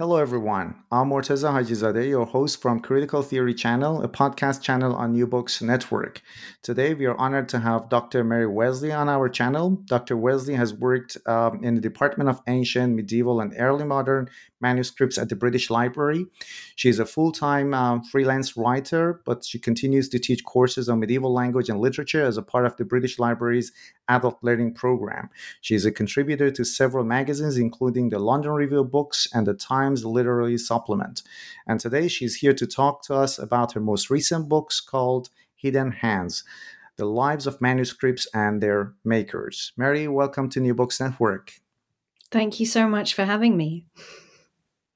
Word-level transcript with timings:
Hello, 0.00 0.16
everyone. 0.16 0.76
I'm 0.90 1.10
Morteza 1.10 1.52
Hajizadeh, 1.52 2.08
your 2.08 2.24
host 2.24 2.62
from 2.62 2.80
Critical 2.80 3.20
Theory 3.20 3.52
Channel, 3.52 4.02
a 4.02 4.08
podcast 4.08 4.62
channel 4.62 4.94
on 4.94 5.12
New 5.12 5.26
Books 5.26 5.60
Network. 5.60 6.22
Today, 6.62 6.94
we 6.94 7.04
are 7.04 7.14
honored 7.18 7.50
to 7.50 7.58
have 7.58 7.90
Dr. 7.90 8.24
Mary 8.24 8.46
Wesley 8.46 8.92
on 8.92 9.10
our 9.10 9.28
channel. 9.28 9.72
Dr. 9.84 10.16
Wesley 10.16 10.54
has 10.54 10.72
worked 10.72 11.18
um, 11.26 11.62
in 11.62 11.74
the 11.74 11.82
Department 11.82 12.30
of 12.30 12.40
Ancient, 12.46 12.96
Medieval, 12.96 13.42
and 13.42 13.52
Early 13.58 13.84
Modern 13.84 14.30
manuscripts 14.60 15.18
at 15.18 15.28
the 15.28 15.36
British 15.36 15.70
Library. 15.70 16.26
She 16.76 16.88
is 16.88 16.98
a 16.98 17.06
full 17.06 17.32
time 17.32 17.74
um, 17.74 18.02
freelance 18.02 18.56
writer, 18.56 19.20
but 19.24 19.44
she 19.44 19.58
continues 19.58 20.08
to 20.10 20.18
teach 20.18 20.44
courses 20.44 20.88
on 20.88 21.00
medieval 21.00 21.32
language 21.32 21.68
and 21.68 21.80
literature 21.80 22.24
as 22.24 22.36
a 22.36 22.42
part 22.42 22.66
of 22.66 22.76
the 22.76 22.84
British 22.84 23.18
Library's 23.18 23.72
adult 24.08 24.38
learning 24.42 24.74
program. 24.74 25.30
She 25.60 25.74
is 25.74 25.84
a 25.84 25.92
contributor 25.92 26.50
to 26.50 26.64
several 26.64 27.04
magazines, 27.04 27.56
including 27.56 28.08
the 28.08 28.18
London 28.18 28.52
Review 28.52 28.80
of 28.80 28.90
Books 28.90 29.28
and 29.32 29.46
the 29.46 29.54
Times 29.54 30.04
Literary 30.04 30.58
Supplement. 30.58 31.22
And 31.66 31.80
today 31.80 32.08
she's 32.08 32.36
here 32.36 32.54
to 32.54 32.66
talk 32.66 33.02
to 33.04 33.14
us 33.14 33.38
about 33.38 33.72
her 33.72 33.80
most 33.80 34.10
recent 34.10 34.48
books 34.48 34.80
called 34.80 35.30
Hidden 35.54 35.92
Hands. 35.92 36.42
The 36.96 37.06
Lives 37.06 37.46
of 37.46 37.62
Manuscripts 37.62 38.26
and 38.34 38.62
Their 38.62 38.92
Makers. 39.04 39.72
Mary, 39.74 40.06
welcome 40.06 40.50
to 40.50 40.60
New 40.60 40.74
Books 40.74 41.00
Network. 41.00 41.54
Thank 42.30 42.60
you 42.60 42.66
so 42.66 42.86
much 42.86 43.14
for 43.14 43.24
having 43.24 43.56
me. 43.56 43.86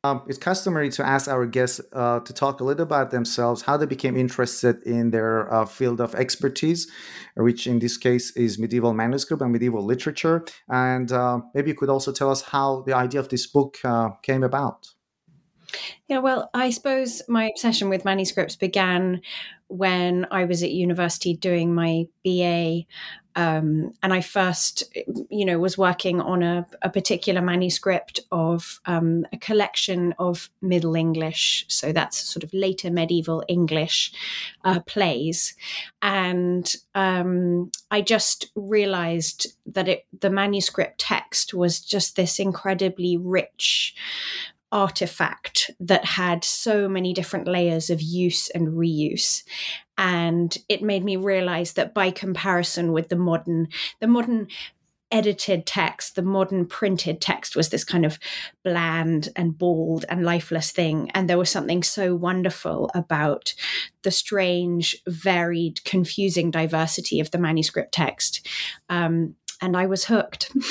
Um, 0.04 0.20
it's 0.28 0.36
customary 0.36 0.90
to 0.90 1.06
ask 1.06 1.28
our 1.28 1.46
guests 1.46 1.80
uh, 1.94 2.20
to 2.20 2.32
talk 2.34 2.60
a 2.60 2.64
little 2.64 2.82
about 2.82 3.10
themselves, 3.10 3.62
how 3.62 3.78
they 3.78 3.86
became 3.86 4.18
interested 4.18 4.82
in 4.82 5.10
their 5.10 5.50
uh, 5.52 5.64
field 5.64 5.98
of 5.98 6.14
expertise, 6.14 6.86
which 7.36 7.66
in 7.66 7.78
this 7.78 7.96
case 7.96 8.30
is 8.36 8.58
medieval 8.58 8.92
manuscript 8.92 9.40
and 9.40 9.50
medieval 9.50 9.82
literature. 9.82 10.44
And 10.68 11.10
uh, 11.10 11.40
maybe 11.54 11.70
you 11.70 11.74
could 11.74 11.88
also 11.88 12.12
tell 12.12 12.30
us 12.30 12.42
how 12.42 12.82
the 12.82 12.94
idea 12.94 13.18
of 13.18 13.30
this 13.30 13.46
book 13.46 13.78
uh, 13.82 14.10
came 14.22 14.42
about. 14.42 14.88
Yeah, 16.06 16.18
well, 16.18 16.50
I 16.52 16.68
suppose 16.68 17.22
my 17.26 17.48
obsession 17.48 17.88
with 17.88 18.04
manuscripts 18.04 18.56
began 18.56 19.22
when 19.68 20.26
I 20.30 20.44
was 20.44 20.62
at 20.62 20.70
university 20.70 21.34
doing 21.34 21.74
my 21.74 22.04
BA. 22.24 22.82
Um, 23.36 23.92
and 24.02 24.12
I 24.12 24.20
first, 24.20 24.84
you 25.28 25.44
know, 25.44 25.58
was 25.58 25.76
working 25.76 26.20
on 26.20 26.42
a, 26.42 26.66
a 26.82 26.90
particular 26.90 27.42
manuscript 27.42 28.20
of 28.30 28.80
um, 28.86 29.26
a 29.32 29.38
collection 29.38 30.14
of 30.18 30.48
Middle 30.62 30.94
English, 30.94 31.66
so 31.68 31.92
that's 31.92 32.18
sort 32.18 32.44
of 32.44 32.54
later 32.54 32.90
medieval 32.90 33.42
English 33.48 34.12
uh, 34.64 34.80
plays, 34.80 35.54
and 36.00 36.74
um, 36.94 37.70
I 37.90 38.00
just 38.02 38.50
realised 38.54 39.46
that 39.66 39.88
it, 39.88 40.06
the 40.20 40.30
manuscript 40.30 41.00
text 41.00 41.54
was 41.54 41.80
just 41.80 42.16
this 42.16 42.38
incredibly 42.38 43.16
rich 43.16 43.94
artifact 44.74 45.70
that 45.78 46.04
had 46.04 46.42
so 46.42 46.88
many 46.88 47.12
different 47.12 47.46
layers 47.46 47.90
of 47.90 48.02
use 48.02 48.50
and 48.50 48.68
reuse 48.68 49.44
and 49.96 50.56
it 50.68 50.82
made 50.82 51.04
me 51.04 51.16
realize 51.16 51.74
that 51.74 51.94
by 51.94 52.10
comparison 52.10 52.92
with 52.92 53.08
the 53.08 53.16
modern 53.16 53.68
the 54.00 54.06
modern 54.06 54.48
edited 55.10 55.64
text 55.64 56.16
the 56.16 56.22
modern 56.22 56.66
printed 56.66 57.20
text 57.20 57.54
was 57.54 57.68
this 57.68 57.84
kind 57.84 58.04
of 58.04 58.18
bland 58.64 59.28
and 59.36 59.56
bald 59.56 60.04
and 60.08 60.24
lifeless 60.24 60.72
thing. 60.72 61.10
And 61.14 61.30
there 61.30 61.38
was 61.38 61.50
something 61.50 61.82
so 61.84 62.16
wonderful 62.16 62.90
about 62.94 63.54
the 64.02 64.10
strange 64.10 64.96
varied 65.06 65.84
confusing 65.84 66.50
diversity 66.50 67.20
of 67.20 67.30
the 67.30 67.38
manuscript 67.38 67.92
text. 67.92 68.48
Um, 68.88 69.36
and 69.60 69.76
i 69.76 69.86
was 69.86 70.06
hooked. 70.06 70.50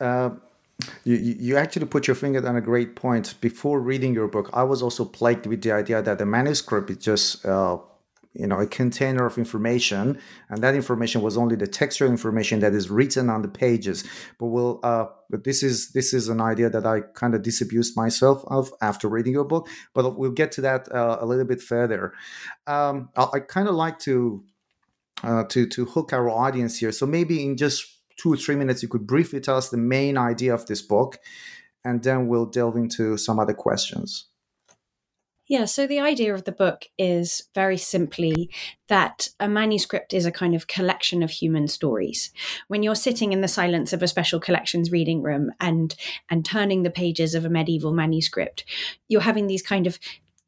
Uh 0.00 0.30
you, 1.04 1.16
you 1.16 1.56
actually 1.56 1.86
put 1.86 2.06
your 2.06 2.14
finger 2.16 2.46
on 2.46 2.56
a 2.56 2.60
great 2.60 2.96
point. 2.96 3.34
Before 3.40 3.80
reading 3.80 4.14
your 4.14 4.28
book, 4.28 4.50
I 4.52 4.62
was 4.62 4.82
also 4.82 5.04
plagued 5.04 5.46
with 5.46 5.62
the 5.62 5.72
idea 5.72 6.02
that 6.02 6.18
the 6.18 6.26
manuscript 6.26 6.90
is 6.90 6.98
just, 6.98 7.44
uh, 7.44 7.78
you 8.34 8.46
know, 8.46 8.58
a 8.60 8.66
container 8.66 9.26
of 9.26 9.36
information, 9.36 10.18
and 10.48 10.62
that 10.62 10.74
information 10.74 11.20
was 11.20 11.36
only 11.36 11.54
the 11.54 11.66
textual 11.66 12.10
information 12.10 12.60
that 12.60 12.72
is 12.72 12.88
written 12.88 13.28
on 13.28 13.42
the 13.42 13.48
pages. 13.48 14.04
But 14.38 14.46
we'll, 14.46 14.80
uh, 14.82 15.06
but 15.28 15.44
this 15.44 15.62
is 15.62 15.92
this 15.92 16.14
is 16.14 16.28
an 16.28 16.40
idea 16.40 16.70
that 16.70 16.86
I 16.86 17.00
kind 17.00 17.34
of 17.34 17.42
disabused 17.42 17.94
myself 17.96 18.42
of 18.46 18.72
after 18.80 19.08
reading 19.08 19.34
your 19.34 19.44
book. 19.44 19.68
But 19.92 20.16
we'll 20.16 20.30
get 20.30 20.52
to 20.52 20.62
that 20.62 20.90
uh, 20.90 21.18
a 21.20 21.26
little 21.26 21.44
bit 21.44 21.60
further. 21.60 22.14
Um, 22.66 23.10
I, 23.16 23.26
I 23.34 23.40
kind 23.40 23.68
of 23.68 23.74
like 23.74 23.98
to 24.00 24.44
uh, 25.22 25.44
to 25.44 25.66
to 25.66 25.84
hook 25.84 26.12
our 26.12 26.30
audience 26.30 26.78
here. 26.78 26.92
So 26.92 27.06
maybe 27.06 27.44
in 27.44 27.56
just 27.56 28.01
two 28.22 28.32
or 28.32 28.36
three 28.36 28.54
minutes, 28.56 28.82
you 28.82 28.88
could 28.88 29.06
briefly 29.06 29.40
tell 29.40 29.56
us 29.56 29.70
the 29.70 29.76
main 29.76 30.16
idea 30.16 30.54
of 30.54 30.66
this 30.66 30.82
book, 30.82 31.18
and 31.84 32.02
then 32.04 32.28
we'll 32.28 32.46
delve 32.46 32.76
into 32.76 33.16
some 33.16 33.40
other 33.40 33.54
questions. 33.54 34.28
Yeah, 35.48 35.64
so 35.64 35.86
the 35.86 36.00
idea 36.00 36.32
of 36.32 36.44
the 36.44 36.52
book 36.52 36.84
is 36.96 37.42
very 37.54 37.76
simply 37.76 38.48
that 38.88 39.28
a 39.40 39.48
manuscript 39.48 40.14
is 40.14 40.24
a 40.24 40.30
kind 40.30 40.54
of 40.54 40.68
collection 40.68 41.22
of 41.22 41.30
human 41.30 41.66
stories. 41.66 42.32
When 42.68 42.82
you're 42.82 42.94
sitting 42.94 43.32
in 43.32 43.40
the 43.40 43.48
silence 43.48 43.92
of 43.92 44.02
a 44.02 44.08
special 44.08 44.38
collections 44.38 44.92
reading 44.92 45.20
room 45.20 45.50
and 45.60 45.94
and 46.30 46.44
turning 46.44 46.84
the 46.84 46.90
pages 46.90 47.34
of 47.34 47.44
a 47.44 47.50
medieval 47.50 47.92
manuscript, 47.92 48.64
you're 49.08 49.20
having 49.20 49.48
these 49.48 49.62
kind 49.62 49.86
of 49.86 49.98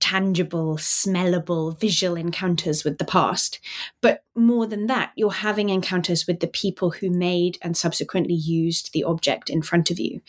tangible, 0.05 0.77
smellable, 0.77 1.81
visual 1.81 2.15
encounters 2.15 2.85
with 2.85 2.99
the 2.99 3.07
past. 3.07 3.59
But 4.03 4.23
more 4.37 4.67
than 4.67 4.87
that, 4.89 5.13
you're 5.17 5.31
having 5.31 5.71
encounters 5.71 6.27
with 6.27 6.41
the 6.41 6.47
people 6.47 6.91
who 6.91 7.09
made 7.09 7.57
and 7.63 7.75
subsequently 7.75 8.35
used 8.35 8.93
the 8.93 9.03
object 9.03 9.49
in 9.49 9.63
front 9.63 9.91
of 9.91 9.99
you 9.99 10.21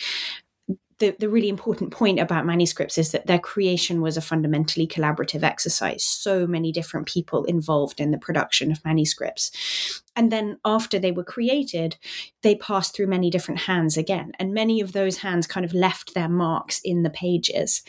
the, 1.00 1.14
the 1.20 1.30
really 1.30 1.50
important 1.50 1.92
point 1.92 2.20
about 2.20 2.46
manuscripts 2.46 2.98
is 2.98 3.12
that 3.12 3.28
their 3.28 3.40
creation 3.40 4.02
was 4.02 4.16
a 4.16 4.22
fundamentally 4.22 4.88
collaborative 4.88 5.44
exercise. 5.44 6.06
So 6.06 6.48
many 6.48 6.72
different 6.72 7.06
people 7.06 7.44
involved 7.44 8.00
in 8.00 8.12
the 8.12 8.18
production 8.18 8.72
of 8.72 8.84
manuscripts. 8.86 10.02
And 10.16 10.32
then 10.32 10.58
after 10.64 10.98
they 10.98 11.12
were 11.12 11.26
created, 11.26 11.98
they 12.44 12.56
passed 12.56 12.96
through 12.96 13.08
many 13.08 13.30
different 13.30 13.62
hands 13.62 13.98
again. 13.98 14.32
And 14.40 14.54
many 14.54 14.80
of 14.80 14.94
those 14.94 15.18
hands 15.18 15.48
kind 15.48 15.66
of 15.66 15.74
left 15.74 16.14
their 16.14 16.30
marks 16.30 16.80
in 16.86 17.04
the 17.04 17.10
pages. 17.10 17.84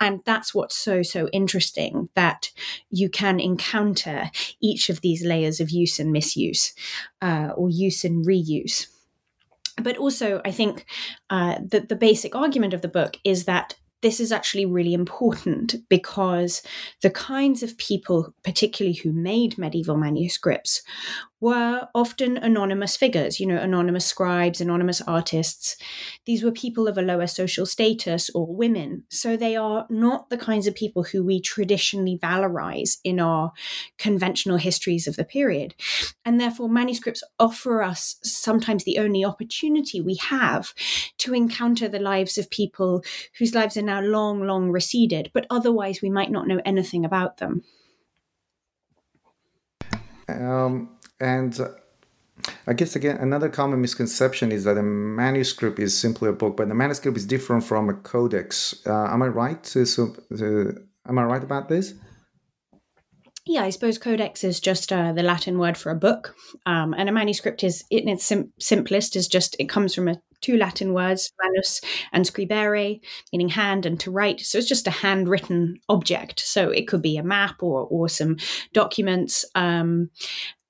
And 0.00 0.20
that's 0.24 0.54
what's 0.54 0.76
so, 0.76 1.02
so 1.02 1.28
interesting 1.34 2.08
that 2.14 2.50
you 2.90 3.10
can 3.10 3.38
encounter 3.38 4.30
each 4.62 4.88
of 4.88 5.02
these 5.02 5.22
layers 5.22 5.60
of 5.60 5.70
use 5.70 6.00
and 6.00 6.10
misuse 6.10 6.72
uh, 7.20 7.50
or 7.54 7.68
use 7.68 8.02
and 8.02 8.26
reuse 8.26 8.86
but 9.82 9.96
also 9.96 10.40
i 10.44 10.50
think 10.50 10.86
uh, 11.30 11.56
that 11.70 11.88
the 11.88 11.96
basic 11.96 12.34
argument 12.34 12.74
of 12.74 12.82
the 12.82 12.88
book 12.88 13.18
is 13.24 13.44
that 13.44 13.74
this 14.02 14.20
is 14.20 14.30
actually 14.30 14.66
really 14.66 14.94
important 14.94 15.76
because 15.88 16.62
the 17.02 17.10
kinds 17.10 17.62
of 17.62 17.78
people, 17.78 18.32
particularly 18.44 18.94
who 18.94 19.10
made 19.10 19.58
medieval 19.58 19.96
manuscripts, 19.96 20.82
were 21.40 21.86
often 21.94 22.38
anonymous 22.38 22.96
figures, 22.96 23.38
you 23.38 23.46
know, 23.46 23.58
anonymous 23.58 24.06
scribes, 24.06 24.60
anonymous 24.60 25.02
artists. 25.02 25.76
These 26.24 26.42
were 26.42 26.50
people 26.50 26.88
of 26.88 26.96
a 26.96 27.02
lower 27.02 27.26
social 27.26 27.66
status 27.66 28.30
or 28.30 28.46
women. 28.46 29.04
So 29.10 29.36
they 29.36 29.54
are 29.54 29.86
not 29.90 30.30
the 30.30 30.38
kinds 30.38 30.66
of 30.66 30.74
people 30.74 31.02
who 31.04 31.22
we 31.22 31.40
traditionally 31.40 32.18
valorize 32.22 32.98
in 33.04 33.20
our 33.20 33.52
conventional 33.98 34.56
histories 34.56 35.06
of 35.06 35.16
the 35.16 35.24
period. 35.24 35.74
And 36.24 36.40
therefore, 36.40 36.70
manuscripts 36.70 37.22
offer 37.38 37.82
us 37.82 38.16
sometimes 38.22 38.84
the 38.84 38.98
only 38.98 39.24
opportunity 39.24 40.00
we 40.00 40.16
have 40.16 40.72
to 41.18 41.34
encounter 41.34 41.88
the 41.88 41.98
lives 41.98 42.38
of 42.38 42.50
people 42.50 43.04
whose 43.38 43.54
lives 43.54 43.76
are 43.76 43.82
now 43.82 44.00
long, 44.00 44.42
long 44.42 44.70
receded, 44.70 45.30
but 45.34 45.46
otherwise 45.50 46.00
we 46.00 46.08
might 46.08 46.30
not 46.30 46.48
know 46.48 46.62
anything 46.64 47.04
about 47.04 47.36
them. 47.36 47.62
Um, 50.28 50.95
and 51.20 51.58
uh, 51.60 51.68
I 52.66 52.74
guess 52.74 52.96
again, 52.96 53.16
another 53.16 53.48
common 53.48 53.80
misconception 53.80 54.52
is 54.52 54.64
that 54.64 54.76
a 54.76 54.82
manuscript 54.82 55.78
is 55.78 55.98
simply 55.98 56.28
a 56.28 56.32
book, 56.32 56.56
but 56.56 56.68
the 56.68 56.74
manuscript 56.74 57.16
is 57.16 57.26
different 57.26 57.64
from 57.64 57.88
a 57.88 57.94
codex. 57.94 58.74
Uh, 58.86 59.06
am 59.06 59.22
I 59.22 59.28
right? 59.28 59.62
To, 59.64 59.86
so, 59.86 60.14
to, 60.36 60.76
am 61.08 61.18
I 61.18 61.24
right 61.24 61.42
about 61.42 61.68
this? 61.68 61.94
Yeah, 63.48 63.62
I 63.62 63.70
suppose 63.70 63.96
codex 63.96 64.42
is 64.42 64.58
just 64.58 64.92
uh, 64.92 65.12
the 65.12 65.22
Latin 65.22 65.58
word 65.58 65.76
for 65.76 65.90
a 65.92 65.96
book, 65.96 66.34
um, 66.66 66.94
and 66.94 67.08
a 67.08 67.12
manuscript 67.12 67.62
is 67.62 67.84
in 67.90 68.08
its 68.08 68.24
sim- 68.24 68.52
simplest 68.58 69.14
is 69.14 69.28
just 69.28 69.54
it 69.60 69.68
comes 69.68 69.94
from 69.94 70.08
a 70.08 70.20
two 70.40 70.56
Latin 70.56 70.92
words, 70.92 71.32
manus 71.42 71.80
and 72.12 72.24
scribere, 72.24 73.00
meaning 73.32 73.48
hand 73.50 73.86
and 73.86 74.00
to 74.00 74.10
write. 74.10 74.40
So 74.40 74.58
it's 74.58 74.68
just 74.68 74.88
a 74.88 74.90
handwritten 74.90 75.78
object. 75.88 76.40
So 76.40 76.70
it 76.70 76.88
could 76.88 77.02
be 77.02 77.16
a 77.16 77.22
map 77.22 77.62
or 77.62 77.86
or 77.86 78.08
some 78.08 78.36
documents. 78.72 79.44
Um, 79.54 80.10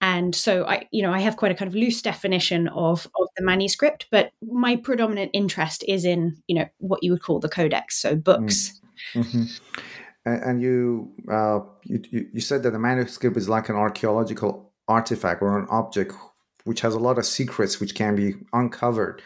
and 0.01 0.35
so 0.35 0.67
I, 0.67 0.87
you 0.91 1.03
know, 1.03 1.13
I 1.13 1.21
have 1.21 1.37
quite 1.37 1.53
a 1.53 1.55
kind 1.55 1.69
of 1.69 1.75
loose 1.75 2.03
definition 2.03 2.69
of 2.69 3.07
of 3.19 3.29
the 3.37 3.45
manuscript, 3.45 4.07
but 4.11 4.31
my 4.43 4.77
predominant 4.77 5.31
interest 5.33 5.85
is 5.89 6.05
in, 6.05 6.37
you 6.47 6.57
know, 6.57 6.67
what 6.79 7.03
you 7.03 7.13
would 7.13 7.23
call 7.23 7.41
the 7.41 7.49
codex, 7.49 7.97
so 7.97 8.15
books. 8.15 8.81
Mm-hmm. 9.15 9.45
And 10.25 10.61
you, 10.61 11.13
uh, 11.31 11.61
you 11.85 12.29
you 12.33 12.41
said 12.41 12.65
that 12.65 12.73
the 12.73 12.79
manuscript 12.79 13.37
is 13.37 13.49
like 13.49 13.69
an 13.69 13.77
archaeological 13.77 14.73
artifact 14.89 15.41
or 15.41 15.59
an 15.59 15.67
object 15.71 16.13
which 16.65 16.81
has 16.81 16.95
a 16.95 16.99
lot 16.99 17.17
of 17.17 17.25
secrets 17.25 17.81
which 17.81 17.95
can 17.95 18.17
be 18.17 18.35
uncovered. 18.53 19.23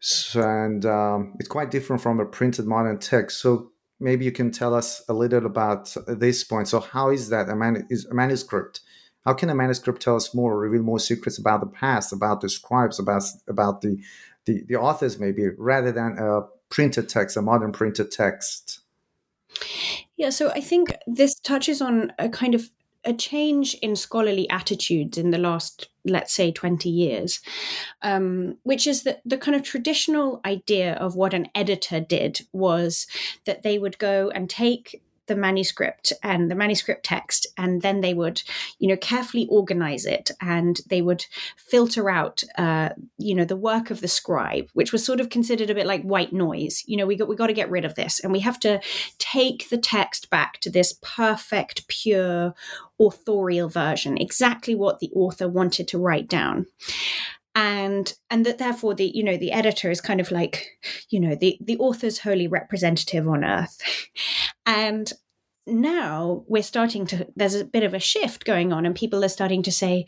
So, 0.00 0.40
and 0.40 0.86
um, 0.86 1.34
it's 1.38 1.48
quite 1.48 1.70
different 1.70 2.00
from 2.00 2.18
a 2.18 2.24
printed 2.24 2.66
modern 2.66 2.98
text. 2.98 3.40
So 3.42 3.72
maybe 4.00 4.24
you 4.24 4.32
can 4.32 4.50
tell 4.50 4.74
us 4.74 5.02
a 5.08 5.12
little 5.12 5.44
about 5.44 5.94
this 6.06 6.44
point. 6.44 6.68
So 6.68 6.80
how 6.80 7.10
is 7.10 7.28
that 7.28 7.48
a, 7.50 7.56
man- 7.56 7.86
is 7.90 8.06
a 8.06 8.14
manuscript? 8.14 8.80
How 9.28 9.34
can 9.34 9.50
a 9.50 9.54
manuscript 9.54 10.00
tell 10.00 10.16
us 10.16 10.32
more, 10.32 10.58
reveal 10.58 10.82
more 10.82 10.98
secrets 10.98 11.36
about 11.36 11.60
the 11.60 11.66
past, 11.66 12.14
about 12.14 12.40
the 12.40 12.48
scribes, 12.48 12.98
about 12.98 13.24
about 13.46 13.82
the 13.82 14.02
the, 14.46 14.64
the 14.66 14.76
authors, 14.76 15.18
maybe 15.18 15.50
rather 15.58 15.92
than 15.92 16.16
a 16.18 16.46
printed 16.70 17.10
text, 17.10 17.36
a 17.36 17.42
modern 17.42 17.70
printed 17.70 18.10
text? 18.10 18.80
Yeah, 20.16 20.30
so 20.30 20.48
I 20.52 20.62
think 20.62 20.94
this 21.06 21.34
touches 21.40 21.82
on 21.82 22.10
a 22.18 22.30
kind 22.30 22.54
of 22.54 22.70
a 23.04 23.12
change 23.12 23.74
in 23.82 23.96
scholarly 23.96 24.48
attitudes 24.48 25.18
in 25.18 25.30
the 25.30 25.36
last, 25.36 25.90
let's 26.06 26.32
say, 26.32 26.50
20 26.50 26.88
years, 26.88 27.40
um, 28.00 28.56
which 28.62 28.86
is 28.86 29.02
that 29.02 29.20
the 29.26 29.36
kind 29.36 29.54
of 29.54 29.62
traditional 29.62 30.40
idea 30.46 30.94
of 30.94 31.16
what 31.16 31.34
an 31.34 31.48
editor 31.54 32.00
did 32.00 32.46
was 32.54 33.06
that 33.44 33.62
they 33.62 33.78
would 33.78 33.98
go 33.98 34.30
and 34.30 34.48
take 34.48 35.02
the 35.28 35.36
manuscript 35.36 36.12
and 36.22 36.50
the 36.50 36.54
manuscript 36.54 37.04
text 37.04 37.46
and 37.56 37.82
then 37.82 38.00
they 38.00 38.14
would 38.14 38.42
you 38.78 38.88
know 38.88 38.96
carefully 38.96 39.46
organize 39.50 40.04
it 40.04 40.30
and 40.40 40.80
they 40.88 41.00
would 41.00 41.24
filter 41.56 42.10
out 42.10 42.42
uh, 42.56 42.90
you 43.18 43.34
know 43.34 43.44
the 43.44 43.56
work 43.56 43.90
of 43.90 44.00
the 44.00 44.08
scribe 44.08 44.68
which 44.72 44.92
was 44.92 45.04
sort 45.04 45.20
of 45.20 45.28
considered 45.28 45.70
a 45.70 45.74
bit 45.74 45.86
like 45.86 46.02
white 46.02 46.32
noise. 46.32 46.82
You 46.86 46.96
know 46.96 47.06
we 47.06 47.16
got 47.16 47.28
we 47.28 47.36
got 47.36 47.48
to 47.48 47.52
get 47.52 47.70
rid 47.70 47.84
of 47.84 47.94
this 47.94 48.20
and 48.20 48.32
we 48.32 48.40
have 48.40 48.58
to 48.60 48.80
take 49.18 49.68
the 49.68 49.78
text 49.78 50.30
back 50.30 50.60
to 50.60 50.70
this 50.70 50.98
perfect 51.02 51.86
pure 51.88 52.54
authorial 53.00 53.68
version 53.68 54.18
exactly 54.18 54.74
what 54.74 54.98
the 54.98 55.10
author 55.14 55.48
wanted 55.48 55.86
to 55.86 55.98
write 55.98 56.28
down 56.28 56.66
and 57.54 58.14
and 58.30 58.46
that 58.46 58.58
therefore 58.58 58.94
the 58.94 59.10
you 59.14 59.22
know 59.22 59.36
the 59.36 59.52
editor 59.52 59.90
is 59.90 60.00
kind 60.00 60.20
of 60.20 60.30
like 60.30 60.68
you 61.10 61.18
know 61.20 61.34
the 61.34 61.58
the 61.60 61.78
author's 61.78 62.20
holy 62.20 62.48
representative 62.48 63.28
on 63.28 63.44
earth. 63.44 63.80
And 64.66 65.10
now 65.66 66.44
we're 66.46 66.62
starting 66.62 67.06
to 67.06 67.26
there's 67.36 67.54
a 67.54 67.64
bit 67.64 67.84
of 67.84 67.94
a 67.94 67.98
shift 67.98 68.44
going 68.44 68.72
on 68.72 68.84
and 68.84 68.94
people 68.94 69.24
are 69.24 69.28
starting 69.28 69.62
to 69.62 69.72
say 69.72 70.06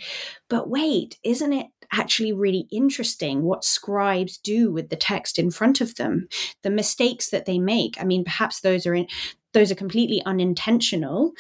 but 0.48 0.68
wait 0.68 1.18
isn't 1.24 1.52
it 1.52 1.66
actually 1.92 2.32
really 2.32 2.66
interesting 2.70 3.42
what 3.42 3.64
scribes 3.64 4.38
do 4.38 4.70
with 4.70 4.90
the 4.90 4.96
text 4.96 5.38
in 5.38 5.50
front 5.50 5.80
of 5.80 5.96
them? 5.96 6.28
The 6.62 6.70
mistakes 6.70 7.30
that 7.30 7.46
they 7.46 7.58
make. 7.58 7.96
I 8.00 8.04
mean 8.04 8.24
perhaps 8.24 8.60
those 8.60 8.86
are 8.86 8.94
in 8.94 9.06
those 9.52 9.72
are 9.72 9.76
completely 9.76 10.22
unintentional 10.24 11.32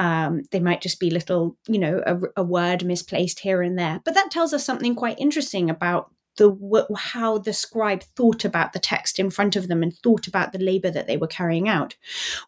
um, 0.00 0.44
they 0.50 0.60
might 0.60 0.80
just 0.80 0.98
be 0.98 1.10
little, 1.10 1.58
you 1.68 1.78
know, 1.78 2.02
a, 2.06 2.18
a 2.40 2.42
word 2.42 2.86
misplaced 2.86 3.40
here 3.40 3.60
and 3.60 3.78
there. 3.78 4.00
But 4.02 4.14
that 4.14 4.30
tells 4.30 4.54
us 4.54 4.64
something 4.64 4.94
quite 4.94 5.20
interesting 5.20 5.68
about 5.68 6.10
the 6.38 6.86
how 6.96 7.36
the 7.36 7.52
scribe 7.52 8.02
thought 8.16 8.46
about 8.46 8.72
the 8.72 8.78
text 8.78 9.18
in 9.18 9.28
front 9.28 9.56
of 9.56 9.68
them 9.68 9.82
and 9.82 9.94
thought 9.98 10.26
about 10.26 10.52
the 10.52 10.58
labor 10.58 10.90
that 10.90 11.06
they 11.06 11.18
were 11.18 11.26
carrying 11.26 11.68
out 11.68 11.96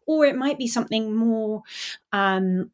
or 0.06 0.24
it 0.24 0.36
might 0.36 0.56
be 0.56 0.68
something 0.68 1.14
more 1.14 1.62
um, 2.12 2.70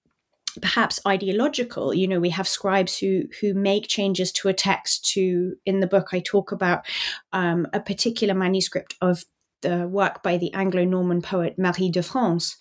perhaps 0.60 1.00
ideological 1.08 1.94
you 1.94 2.06
know 2.06 2.20
we 2.20 2.28
have 2.28 2.46
scribes 2.46 2.98
who 2.98 3.24
who 3.40 3.54
make 3.54 3.88
changes 3.88 4.30
to 4.30 4.48
a 4.48 4.52
text 4.52 5.10
to 5.10 5.56
in 5.64 5.80
the 5.80 5.86
book 5.86 6.08
i 6.12 6.20
talk 6.20 6.52
about 6.52 6.84
um, 7.32 7.66
a 7.72 7.80
particular 7.80 8.34
manuscript 8.34 8.94
of 9.00 9.24
the 9.62 9.88
work 9.88 10.22
by 10.22 10.36
the 10.36 10.52
Anglo-Norman 10.54 11.22
poet 11.22 11.58
Marie 11.58 11.90
de 11.90 12.02
France, 12.02 12.56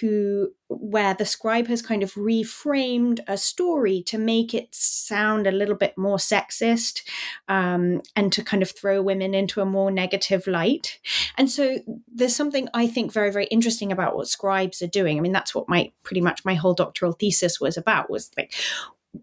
who 0.00 0.48
where 0.68 1.14
the 1.14 1.26
scribe 1.26 1.68
has 1.68 1.82
kind 1.82 2.02
of 2.02 2.12
reframed 2.14 3.20
a 3.28 3.36
story 3.36 4.02
to 4.02 4.18
make 4.18 4.54
it 4.54 4.74
sound 4.74 5.46
a 5.46 5.52
little 5.52 5.74
bit 5.74 5.96
more 5.96 6.16
sexist 6.16 7.02
um, 7.48 8.00
and 8.16 8.32
to 8.32 8.42
kind 8.42 8.62
of 8.62 8.70
throw 8.70 9.00
women 9.00 9.34
into 9.34 9.60
a 9.60 9.66
more 9.66 9.90
negative 9.90 10.46
light. 10.46 10.98
And 11.36 11.50
so 11.50 11.78
there's 12.12 12.34
something 12.34 12.68
I 12.74 12.86
think 12.86 13.12
very 13.12 13.30
very 13.30 13.46
interesting 13.46 13.92
about 13.92 14.16
what 14.16 14.28
scribes 14.28 14.82
are 14.82 14.88
doing. 14.88 15.18
I 15.18 15.20
mean 15.20 15.32
that's 15.32 15.54
what 15.54 15.68
my 15.68 15.92
pretty 16.02 16.20
much 16.20 16.44
my 16.44 16.54
whole 16.54 16.74
doctoral 16.74 17.12
thesis 17.12 17.60
was 17.60 17.76
about 17.76 18.10
was 18.10 18.30
like 18.36 18.52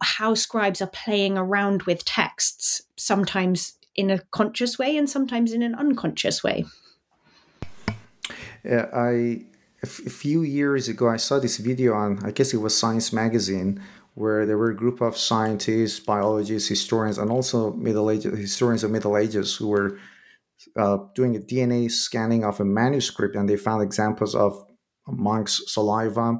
how 0.02 0.34
scribes 0.34 0.82
are 0.82 0.88
playing 0.88 1.38
around 1.38 1.84
with 1.84 2.06
texts 2.06 2.84
sometimes 2.96 3.78
in 3.96 4.10
a 4.10 4.20
conscious 4.32 4.80
way 4.80 4.96
and 4.96 5.10
sometimes 5.10 5.52
in 5.52 5.62
an 5.62 5.76
unconscious 5.76 6.44
way. 6.44 6.66
Uh, 8.70 8.86
I 8.94 9.46
a, 9.84 9.88
few 9.88 10.44
years 10.44 10.88
ago 10.88 11.10
I 11.10 11.18
saw 11.18 11.40
this 11.40 11.58
video 11.58 11.94
on 11.94 12.24
I 12.24 12.32
guess 12.32 12.54
it 12.54 12.58
was 12.58 12.78
Science 12.78 13.12
Magazine 13.12 13.82
where 14.14 14.46
there 14.46 14.58
were 14.58 14.72
a 14.72 14.76
group 14.76 15.02
of 15.02 15.18
scientists, 15.18 16.00
biologists, 16.00 16.68
historians, 16.68 17.18
and 17.18 17.32
also 17.32 17.74
Middle 17.74 18.12
Ages 18.12 18.38
historians 18.38 18.84
of 18.84 18.92
Middle 18.92 19.18
Ages 19.18 19.56
who 19.56 19.70
were 19.70 19.98
uh, 20.76 20.98
doing 21.16 21.36
a 21.36 21.40
DNA 21.40 21.90
scanning 21.90 22.44
of 22.44 22.60
a 22.60 22.66
manuscript, 22.66 23.36
and 23.36 23.50
they 23.50 23.58
found 23.58 23.82
examples 23.82 24.36
of 24.36 24.64
monks' 25.08 25.62
saliva. 25.68 26.38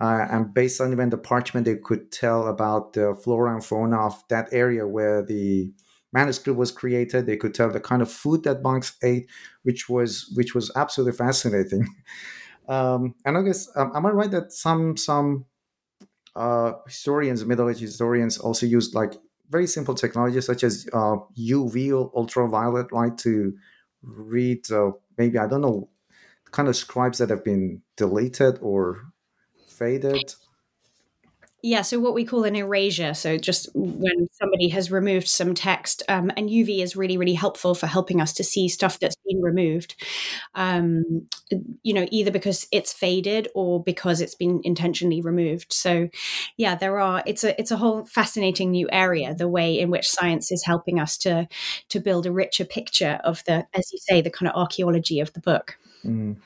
Uh, 0.00 0.26
and 0.30 0.54
based 0.54 0.80
on 0.80 0.92
even 0.92 1.10
the 1.10 1.18
parchment, 1.18 1.66
they 1.66 1.76
could 1.76 2.10
tell 2.10 2.46
about 2.46 2.94
the 2.94 3.14
flora 3.22 3.54
and 3.54 3.64
fauna 3.64 4.06
of 4.06 4.22
that 4.28 4.48
area 4.52 4.86
where 4.86 5.22
the 5.22 5.72
manuscript 6.12 6.58
was 6.58 6.70
created. 6.70 7.26
They 7.26 7.36
could 7.36 7.54
tell 7.54 7.70
the 7.70 7.80
kind 7.80 8.02
of 8.02 8.10
food 8.10 8.44
that 8.44 8.62
monks 8.62 8.96
ate, 9.02 9.28
which 9.62 9.88
was 9.88 10.30
which 10.34 10.54
was 10.54 10.70
absolutely 10.76 11.16
fascinating. 11.16 11.86
Um, 12.68 13.16
and 13.24 13.36
I 13.36 13.42
guess 13.42 13.68
um, 13.74 13.90
am 13.96 14.06
I 14.06 14.10
right 14.10 14.30
that 14.30 14.52
some 14.52 14.96
some 14.96 15.46
uh, 16.36 16.74
historians, 16.86 17.44
Middle 17.44 17.68
Age 17.68 17.80
historians, 17.80 18.38
also 18.38 18.66
used 18.66 18.94
like 18.94 19.14
very 19.50 19.66
simple 19.66 19.94
technologies 19.94 20.46
such 20.46 20.62
as 20.62 20.88
uh, 20.92 21.16
UV 21.36 21.92
ultraviolet 22.14 22.92
light 22.92 23.18
to 23.18 23.54
read 24.02 24.70
uh, 24.70 24.92
maybe 25.18 25.38
I 25.38 25.46
don't 25.48 25.60
know 25.62 25.88
kind 26.52 26.68
of 26.68 26.76
scribes 26.76 27.18
that 27.18 27.30
have 27.30 27.44
been 27.44 27.82
deleted 27.96 28.58
or 28.60 29.12
faded 29.68 30.34
yeah, 31.62 31.82
so 31.82 31.98
what 31.98 32.14
we 32.14 32.24
call 32.24 32.44
an 32.44 32.56
erasure. 32.56 33.12
So 33.12 33.36
just 33.36 33.68
when 33.74 34.28
somebody 34.32 34.68
has 34.68 34.90
removed 34.90 35.28
some 35.28 35.54
text, 35.54 36.02
um, 36.08 36.30
and 36.36 36.48
UV 36.48 36.82
is 36.82 36.96
really, 36.96 37.16
really 37.16 37.34
helpful 37.34 37.74
for 37.74 37.86
helping 37.86 38.20
us 38.20 38.32
to 38.34 38.44
see 38.44 38.68
stuff 38.68 38.98
that's 38.98 39.16
been 39.26 39.42
removed. 39.42 39.94
Um, 40.54 41.26
you 41.82 41.92
know, 41.92 42.06
either 42.10 42.30
because 42.30 42.66
it's 42.72 42.92
faded 42.92 43.48
or 43.54 43.82
because 43.82 44.20
it's 44.20 44.34
been 44.34 44.60
intentionally 44.64 45.20
removed. 45.20 45.72
So, 45.72 46.08
yeah, 46.56 46.74
there 46.74 46.98
are. 46.98 47.22
It's 47.26 47.44
a 47.44 47.58
it's 47.60 47.70
a 47.70 47.76
whole 47.76 48.04
fascinating 48.06 48.70
new 48.70 48.88
area. 48.90 49.34
The 49.34 49.48
way 49.48 49.78
in 49.78 49.90
which 49.90 50.08
science 50.08 50.50
is 50.50 50.64
helping 50.64 50.98
us 50.98 51.18
to 51.18 51.46
to 51.90 52.00
build 52.00 52.26
a 52.26 52.32
richer 52.32 52.64
picture 52.64 53.20
of 53.24 53.44
the, 53.44 53.66
as 53.74 53.92
you 53.92 53.98
say, 53.98 54.20
the 54.20 54.30
kind 54.30 54.48
of 54.48 54.56
archaeology 54.56 55.20
of 55.20 55.32
the 55.34 55.40
book. 55.40 55.76
Mm. 56.04 56.36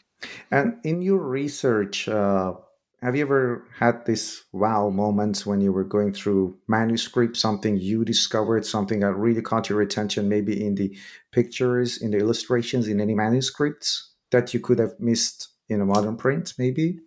And 0.51 0.79
in 0.83 1.03
your 1.03 1.19
research. 1.19 2.09
Uh 2.09 2.55
have 3.05 3.15
you 3.15 3.23
ever 3.23 3.69
had 3.79 4.07
this 4.07 4.45
wow 4.53 4.89
moments 4.89 5.45
when 5.45 5.61
you 5.61 5.71
were 5.71 5.85
going 5.85 6.15
through 6.15 6.57
manuscript, 6.67 7.37
something 7.37 7.77
you 7.77 8.03
discovered, 8.03 8.65
something 8.65 9.01
that 9.01 9.13
really 9.13 9.43
caught 9.43 9.69
your 9.69 9.83
attention, 9.83 10.27
maybe 10.27 10.65
in 10.65 10.75
the 10.75 10.97
pictures, 11.31 11.99
in 12.01 12.13
the 12.13 12.17
illustrations, 12.17 12.89
in 12.89 13.03
any 13.03 13.15
manuscripts 13.15 14.15
that 14.31 14.55
you 14.55 14.61
could 14.61 14.79
have 14.79 14.99
missed 14.99 15.49
in 15.69 15.83
a 15.83 15.85
modern 15.85 16.17
print, 16.17 16.55
maybe? 16.57 16.99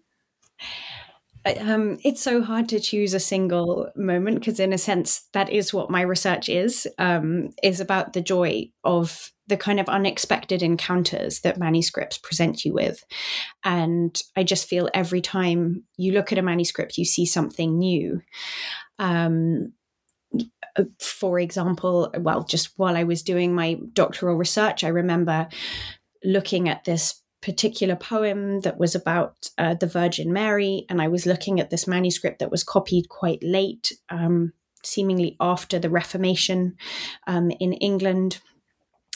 Um, 1.55 1.97
it's 2.03 2.21
so 2.21 2.41
hard 2.41 2.69
to 2.69 2.79
choose 2.79 3.13
a 3.13 3.19
single 3.19 3.89
moment 3.95 4.39
because, 4.39 4.59
in 4.59 4.73
a 4.73 4.77
sense, 4.77 5.27
that 5.33 5.49
is 5.49 5.73
what 5.73 5.89
my 5.89 6.01
research 6.01 6.49
is. 6.49 6.87
Um, 6.97 7.53
is 7.63 7.79
about 7.79 8.13
the 8.13 8.21
joy 8.21 8.71
of 8.83 9.31
the 9.47 9.57
kind 9.57 9.79
of 9.79 9.87
unexpected 9.87 10.61
encounters 10.61 11.39
that 11.39 11.57
manuscripts 11.57 12.17
present 12.17 12.65
you 12.65 12.73
with. 12.73 13.03
And 13.63 14.21
I 14.35 14.43
just 14.43 14.67
feel 14.67 14.89
every 14.93 15.21
time 15.21 15.83
you 15.95 16.11
look 16.11 16.31
at 16.31 16.37
a 16.37 16.41
manuscript, 16.41 16.97
you 16.97 17.05
see 17.05 17.25
something 17.25 17.77
new. 17.77 18.21
Um, 18.99 19.73
for 20.99 21.39
example, 21.39 22.11
well, 22.17 22.43
just 22.43 22.71
while 22.75 22.97
I 22.97 23.03
was 23.03 23.23
doing 23.23 23.55
my 23.55 23.79
doctoral 23.93 24.35
research, 24.35 24.83
I 24.83 24.89
remember 24.89 25.47
looking 26.23 26.67
at 26.67 26.83
this 26.83 27.21
particular 27.41 27.95
poem 27.95 28.61
that 28.61 28.77
was 28.77 28.95
about 28.95 29.49
uh, 29.57 29.73
the 29.75 29.87
Virgin 29.87 30.33
Mary, 30.33 30.85
and 30.89 31.01
I 31.01 31.07
was 31.07 31.25
looking 31.25 31.59
at 31.59 31.69
this 31.69 31.87
manuscript 31.87 32.39
that 32.39 32.51
was 32.51 32.63
copied 32.63 33.09
quite 33.09 33.43
late, 33.43 33.91
um, 34.09 34.53
seemingly 34.83 35.35
after 35.39 35.79
the 35.79 35.89
Reformation 35.89 36.75
um, 37.27 37.51
in 37.51 37.73
England 37.73 38.39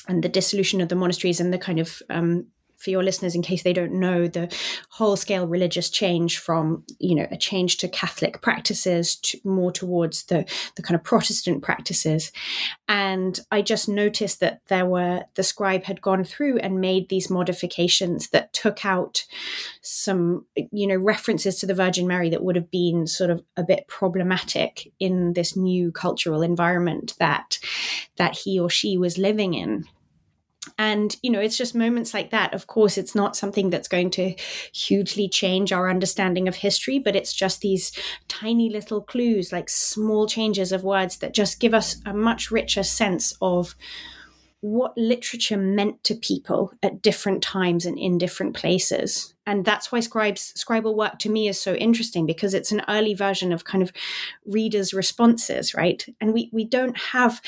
and 0.08 0.24
the 0.24 0.30
dissolution 0.30 0.82
of 0.82 0.90
the 0.90 0.96
monasteries 0.96 1.40
and 1.40 1.54
the 1.54 1.58
kind 1.58 1.80
of 1.80 2.02
um, 2.10 2.48
for 2.82 2.90
your 2.90 3.04
listeners 3.04 3.36
in 3.36 3.42
case 3.42 3.64
they 3.64 3.74
don't 3.74 3.94
know 3.94 4.28
the 4.28 4.54
whole 4.90 5.16
scale 5.16 5.48
religious 5.48 5.90
change 5.90 6.38
from 6.38 6.84
you 7.00 7.16
know 7.16 7.28
a 7.32 7.38
change 7.38 7.78
to 7.78 7.88
catholic 7.88 8.42
practices 8.42 9.16
to 9.18 9.40
more 9.44 9.72
towards 9.72 10.24
the 10.24 10.46
the 10.76 10.82
kind 10.82 10.96
of 10.96 11.04
protestant 11.04 11.62
practices. 11.62 12.32
And 12.88 13.40
i 13.52 13.62
just 13.62 13.88
noticed 13.88 14.40
that 14.40 14.62
there 14.68 14.86
were 14.86 15.24
the 15.36 15.44
scribe 15.44 15.84
had 15.84 16.02
gone 16.02 16.24
through 16.24 16.58
and 16.60 16.82
made 16.82 17.10
these 17.10 17.30
modifications 17.30 18.30
that 18.30 18.54
took 18.54 18.86
out 18.86 19.26
some 19.82 20.46
you 20.72 20.88
know 20.88 20.96
references 20.96 21.60
to 21.60 21.66
the 21.66 21.74
virgin 21.74 22.08
mary 22.08 22.30
that 22.30 22.44
would 22.44 22.56
have 22.56 22.72
been 22.72 23.08
sort 23.08 23.30
of 23.30 23.44
a 23.58 23.64
bit 23.64 23.88
problematic 23.88 24.92
in 25.00 25.34
this 25.34 25.56
new 25.56 25.92
cultural 25.92 26.42
environment 26.42 27.16
that 27.20 27.60
that 28.18 28.36
he 28.36 28.60
or 28.60 28.70
she 28.70 28.98
was 28.98 29.18
living 29.18 29.54
in 29.54 29.86
and 30.78 31.16
you 31.24 31.32
know 31.32 31.40
it's 31.40 31.58
just 31.58 31.74
moments 31.74 32.14
like 32.14 32.30
that. 32.32 32.54
Of 32.54 32.68
course 32.68 32.98
it's 32.98 33.16
not 33.16 33.36
something 33.36 33.70
that's 33.70 33.88
going 33.88 34.12
to 34.12 34.36
hugely 34.74 35.28
change 35.28 35.72
our 35.72 35.90
understanding 35.90 36.48
of 36.48 36.56
history 36.56 37.00
but 37.00 37.16
it's 37.16 37.34
just 37.34 37.62
these 37.62 37.92
tiny 38.28 38.70
little 38.70 39.02
clues 39.02 39.52
like 39.52 39.70
small 39.70 40.28
changes 40.28 40.72
of 40.72 40.84
words 40.84 41.18
that 41.18 41.34
just 41.34 41.60
give 41.60 41.74
us 41.74 41.98
a 42.06 42.14
much 42.14 42.52
richer 42.52 42.84
sense 42.84 43.34
of 43.42 43.76
what 44.62 44.96
literature 44.96 45.58
meant 45.58 46.04
to 46.04 46.14
people 46.14 46.72
at 46.84 47.02
different 47.02 47.42
times 47.42 47.84
and 47.88 47.98
in 47.98 48.20
different 48.20 48.56
places. 48.56 49.34
And 49.48 49.66
that's 49.66 49.92
why 49.92 50.02
scribes 50.02 50.54
scribal 50.54 50.96
work 50.96 51.18
to 51.20 51.32
me 51.32 51.48
is 51.48 51.60
so 51.60 51.74
interesting 51.74 52.28
because 52.28 52.54
it's 52.54 52.72
an 52.72 52.84
early 52.88 53.16
version 53.16 53.52
of 53.52 53.66
kind 53.66 53.82
of 53.82 53.92
readers 54.46 54.94
responses 54.94 55.74
right? 55.74 56.06
And 56.22 56.32
we 56.32 56.52
we 56.54 56.64
don't 56.64 56.96
have 56.96 57.42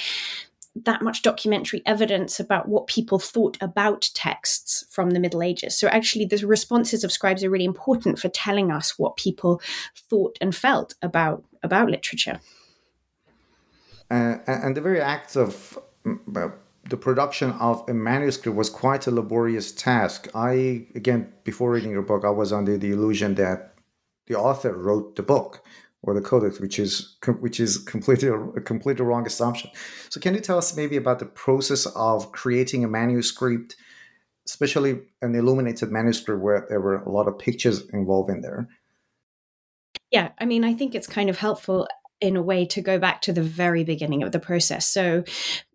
that 0.76 1.02
much 1.02 1.22
documentary 1.22 1.82
evidence 1.86 2.40
about 2.40 2.68
what 2.68 2.88
people 2.88 3.20
thought 3.20 3.58
about 3.62 4.10
texts 4.14 4.86
from 4.90 5.12
the 5.12 5.20
Middle 5.20 5.44
Ages. 5.44 5.78
So, 5.78 5.88
actually, 5.88 6.26
the 6.26 6.46
responses 6.48 7.04
of 7.04 7.12
scribes 7.12 7.44
are 7.44 7.50
really 7.50 7.66
important 7.66 8.20
for 8.20 8.30
telling 8.30 8.72
us 8.72 8.98
what 8.98 9.16
people 9.16 9.62
thought 10.10 10.38
and 10.42 10.56
felt 10.56 10.96
about, 11.02 11.44
about 11.62 11.90
literature. 11.90 12.40
Uh, 14.10 14.38
and 14.48 14.76
the 14.76 14.82
very 14.82 15.02
act 15.02 15.36
of 15.36 15.78
uh, 16.36 16.50
the 16.90 16.98
production 16.98 17.52
of 17.54 17.84
a 17.88 17.94
manuscript 17.94 18.58
was 18.58 18.70
quite 18.70 19.08
a 19.08 19.12
laborious 19.12 19.72
task. 19.72 20.28
I, 20.36 20.88
again, 20.96 21.32
before 21.44 21.72
reading 21.72 21.92
your 21.92 22.02
book, 22.02 22.26
I 22.26 22.30
was 22.30 22.52
under 22.52 22.78
the 22.78 22.92
illusion 22.92 23.36
that 23.36 23.76
the 24.28 24.36
author 24.36 24.74
wrote 24.74 25.16
the 25.16 25.24
book 25.24 25.64
or 26.04 26.14
the 26.14 26.22
codex, 26.22 26.60
which 26.60 26.78
is 26.78 27.18
which 27.40 27.60
is 27.60 27.78
completely 27.78 28.30
a 28.30 28.38
completely 28.62 29.04
wrong 29.06 29.26
assumption. 29.26 29.72
So, 30.10 30.20
can 30.20 30.36
you 30.36 30.42
tell 30.42 30.58
us 30.58 30.76
maybe 30.76 30.98
about 30.98 31.20
the 31.20 31.26
process 31.26 31.86
of 31.88 32.32
creating 32.32 32.84
a 32.84 32.88
manuscript, 32.88 33.76
especially 34.46 35.02
an 35.22 35.34
illuminated 35.34 35.92
manuscript 35.92 36.42
where 36.42 36.66
there 36.70 36.82
were 36.82 37.02
a 37.02 37.10
lot 37.10 37.28
of 37.28 37.40
pictures 37.40 37.88
involved 37.90 38.30
in 38.30 38.42
there? 38.42 38.68
Yeah, 40.12 40.30
I 40.38 40.46
mean, 40.46 40.64
I 40.64 40.74
think 40.76 40.94
it's 40.94 41.08
kind 41.08 41.30
of 41.30 41.40
helpful 41.40 41.88
in 42.22 42.38
a 42.38 42.42
way 42.42 42.66
to 42.66 42.82
go 42.82 42.98
back 42.98 43.22
to 43.22 43.34
the 43.34 43.42
very 43.42 43.84
beginning 43.84 44.24
of 44.24 44.32
the 44.32 44.40
process. 44.40 44.88
So, 44.88 45.24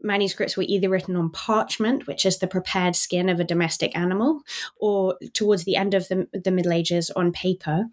manuscripts 0.03 0.57
were 0.57 0.65
either 0.67 0.91
written 0.91 1.17
on 1.17 1.31
parchment, 1.31 2.07
which 2.07 2.25
is 2.25 2.39
the 2.39 2.47
prepared 2.47 2.97
skin 2.97 3.29
of 3.29 3.41
a 3.41 3.45
domestic 3.45 3.97
animal, 3.97 4.43
or 4.77 5.19
towards 5.33 5.65
the 5.65 5.77
end 5.77 5.95
of 5.95 6.09
the, 6.09 6.29
the 6.33 6.51
Middle 6.51 6.73
Ages 6.73 7.11
on 7.11 7.33
paper. 7.33 7.87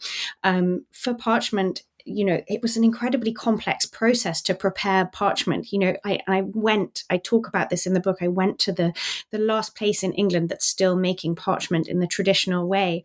Um, 0.44 0.86
for 0.92 1.14
parchment, 1.14 1.84
you 2.06 2.24
know, 2.24 2.42
it 2.48 2.62
was 2.62 2.78
an 2.78 2.84
incredibly 2.84 3.34
complex 3.34 3.86
process 3.86 4.42
to 4.44 4.54
prepare 4.54 5.08
parchment. 5.08 5.72
You 5.72 5.80
know, 5.80 5.96
I, 6.06 6.20
I 6.28 6.42
went, 6.42 7.04
I 7.10 7.18
talk 7.18 7.48
about 7.48 7.72
this 7.72 7.88
in 7.88 7.94
the 7.94 8.00
book. 8.00 8.18
I 8.22 8.28
went 8.28 8.60
to 8.60 8.72
the 8.72 8.94
the 9.32 9.40
last 9.40 9.76
place 9.76 10.04
in 10.04 10.14
England 10.14 10.50
that's 10.50 10.68
still 10.68 10.96
making 10.96 11.36
parchment 11.36 11.88
in 11.88 12.00
the 12.00 12.08
traditional 12.08 12.68
way, 12.68 13.04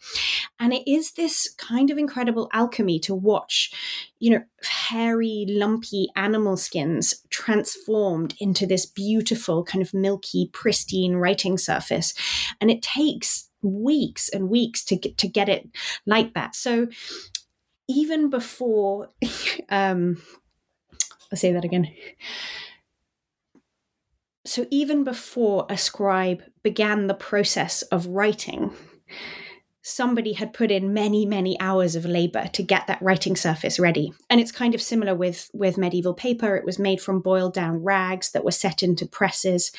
and 0.58 0.74
it 0.74 0.88
is 0.90 1.12
this 1.12 1.48
kind 1.56 1.90
of 1.90 1.98
incredible 1.98 2.48
alchemy 2.52 2.98
to 3.00 3.14
watch, 3.14 3.72
you 4.18 4.30
know, 4.30 4.42
hairy, 4.62 5.46
lumpy 5.48 6.08
animal 6.14 6.58
skins 6.58 7.14
transformed 7.30 8.34
into 8.38 8.66
this 8.66 8.84
beautiful, 8.84 9.64
kind 9.64 9.82
of 9.82 9.94
milky, 9.94 10.50
pristine 10.52 11.14
writing 11.14 11.56
surface, 11.56 12.12
and 12.60 12.70
it 12.70 12.82
takes 12.82 13.48
weeks 13.62 14.28
and 14.28 14.48
weeks 14.48 14.84
to 14.84 14.96
get 14.96 15.18
to 15.18 15.28
get 15.28 15.48
it 15.48 15.68
like 16.06 16.34
that. 16.34 16.54
So 16.54 16.88
even 17.90 18.30
before 18.30 19.08
um 19.68 20.16
i'll 21.30 21.38
say 21.38 21.52
that 21.52 21.64
again. 21.64 21.92
So 24.46 24.66
even 24.70 25.04
before 25.04 25.66
a 25.68 25.76
scribe 25.76 26.42
began 26.62 27.06
the 27.06 27.14
process 27.14 27.82
of 27.82 28.06
writing 28.06 28.72
somebody 29.82 30.34
had 30.34 30.52
put 30.52 30.70
in 30.70 30.92
many 30.92 31.24
many 31.24 31.58
hours 31.60 31.96
of 31.96 32.04
labor 32.04 32.46
to 32.52 32.62
get 32.62 32.86
that 32.86 33.00
writing 33.00 33.36
surface 33.36 33.78
ready. 33.78 34.12
And 34.28 34.40
it's 34.40 34.52
kind 34.52 34.74
of 34.74 34.82
similar 34.82 35.14
with 35.14 35.50
with 35.52 35.78
medieval 35.78 36.14
paper. 36.14 36.56
It 36.56 36.64
was 36.64 36.78
made 36.78 37.00
from 37.00 37.20
boiled 37.20 37.54
down 37.54 37.82
rags 37.82 38.30
that 38.32 38.44
were 38.44 38.50
set 38.50 38.82
into 38.82 39.06
presses. 39.06 39.72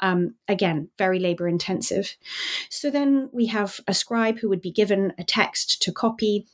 Um, 0.00 0.34
again 0.46 0.88
very 0.96 1.18
labor 1.18 1.48
intensive. 1.48 2.16
So 2.70 2.90
then 2.90 3.30
we 3.32 3.46
have 3.46 3.80
a 3.86 3.94
scribe 3.94 4.38
who 4.38 4.48
would 4.48 4.62
be 4.62 4.70
given 4.70 5.12
a 5.18 5.24
text 5.24 5.82
to 5.82 5.92
copy 5.92 6.46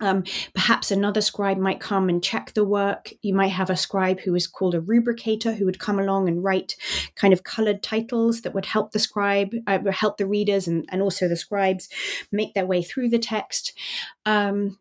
um, 0.00 0.24
perhaps 0.54 0.90
another 0.90 1.20
scribe 1.20 1.58
might 1.58 1.80
come 1.80 2.08
and 2.08 2.22
check 2.22 2.52
the 2.54 2.64
work. 2.64 3.12
You 3.22 3.34
might 3.34 3.48
have 3.48 3.70
a 3.70 3.76
scribe 3.76 4.20
who 4.20 4.34
is 4.34 4.46
called 4.46 4.74
a 4.74 4.80
rubricator 4.80 5.56
who 5.56 5.64
would 5.64 5.78
come 5.78 5.98
along 5.98 6.28
and 6.28 6.42
write 6.44 6.76
kind 7.14 7.32
of 7.32 7.42
colored 7.42 7.82
titles 7.82 8.42
that 8.42 8.54
would 8.54 8.66
help 8.66 8.92
the 8.92 8.98
scribe, 8.98 9.54
uh, 9.66 9.78
help 9.90 10.16
the 10.16 10.26
readers 10.26 10.68
and, 10.68 10.84
and 10.90 11.02
also 11.02 11.28
the 11.28 11.36
scribes 11.36 11.88
make 12.30 12.54
their 12.54 12.66
way 12.66 12.82
through 12.82 13.08
the 13.08 13.18
text. 13.18 13.72
Um, 14.24 14.78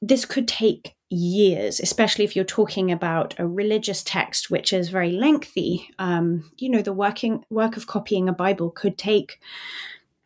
this 0.00 0.24
could 0.24 0.48
take 0.48 0.94
years, 1.10 1.80
especially 1.80 2.24
if 2.24 2.36
you're 2.36 2.44
talking 2.44 2.92
about 2.92 3.34
a 3.38 3.46
religious 3.46 4.02
text, 4.02 4.50
which 4.50 4.72
is 4.72 4.90
very 4.90 5.12
lengthy. 5.12 5.88
Um, 5.98 6.50
you 6.58 6.68
know, 6.68 6.82
the 6.82 6.92
working 6.92 7.44
work 7.50 7.76
of 7.76 7.86
copying 7.86 8.28
a 8.28 8.32
Bible 8.32 8.70
could 8.70 8.98
take 8.98 9.40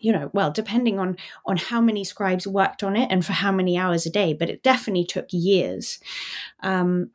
you 0.03 0.13
know 0.13 0.31
well 0.33 0.51
depending 0.51 0.99
on 0.99 1.17
on 1.47 1.57
how 1.57 1.81
many 1.81 2.05
scribes 2.05 2.47
worked 2.47 2.83
on 2.83 2.97
it 2.97 3.11
and 3.11 3.25
for 3.25 3.33
how 3.33 3.53
many 3.53 3.79
hours 3.79 4.05
a 4.07 4.11
day 4.11 4.33
but 4.33 4.51
it 4.51 4.63
definitely 4.63 5.05
took 5.05 5.27
years 5.31 5.99
um, 6.63 7.11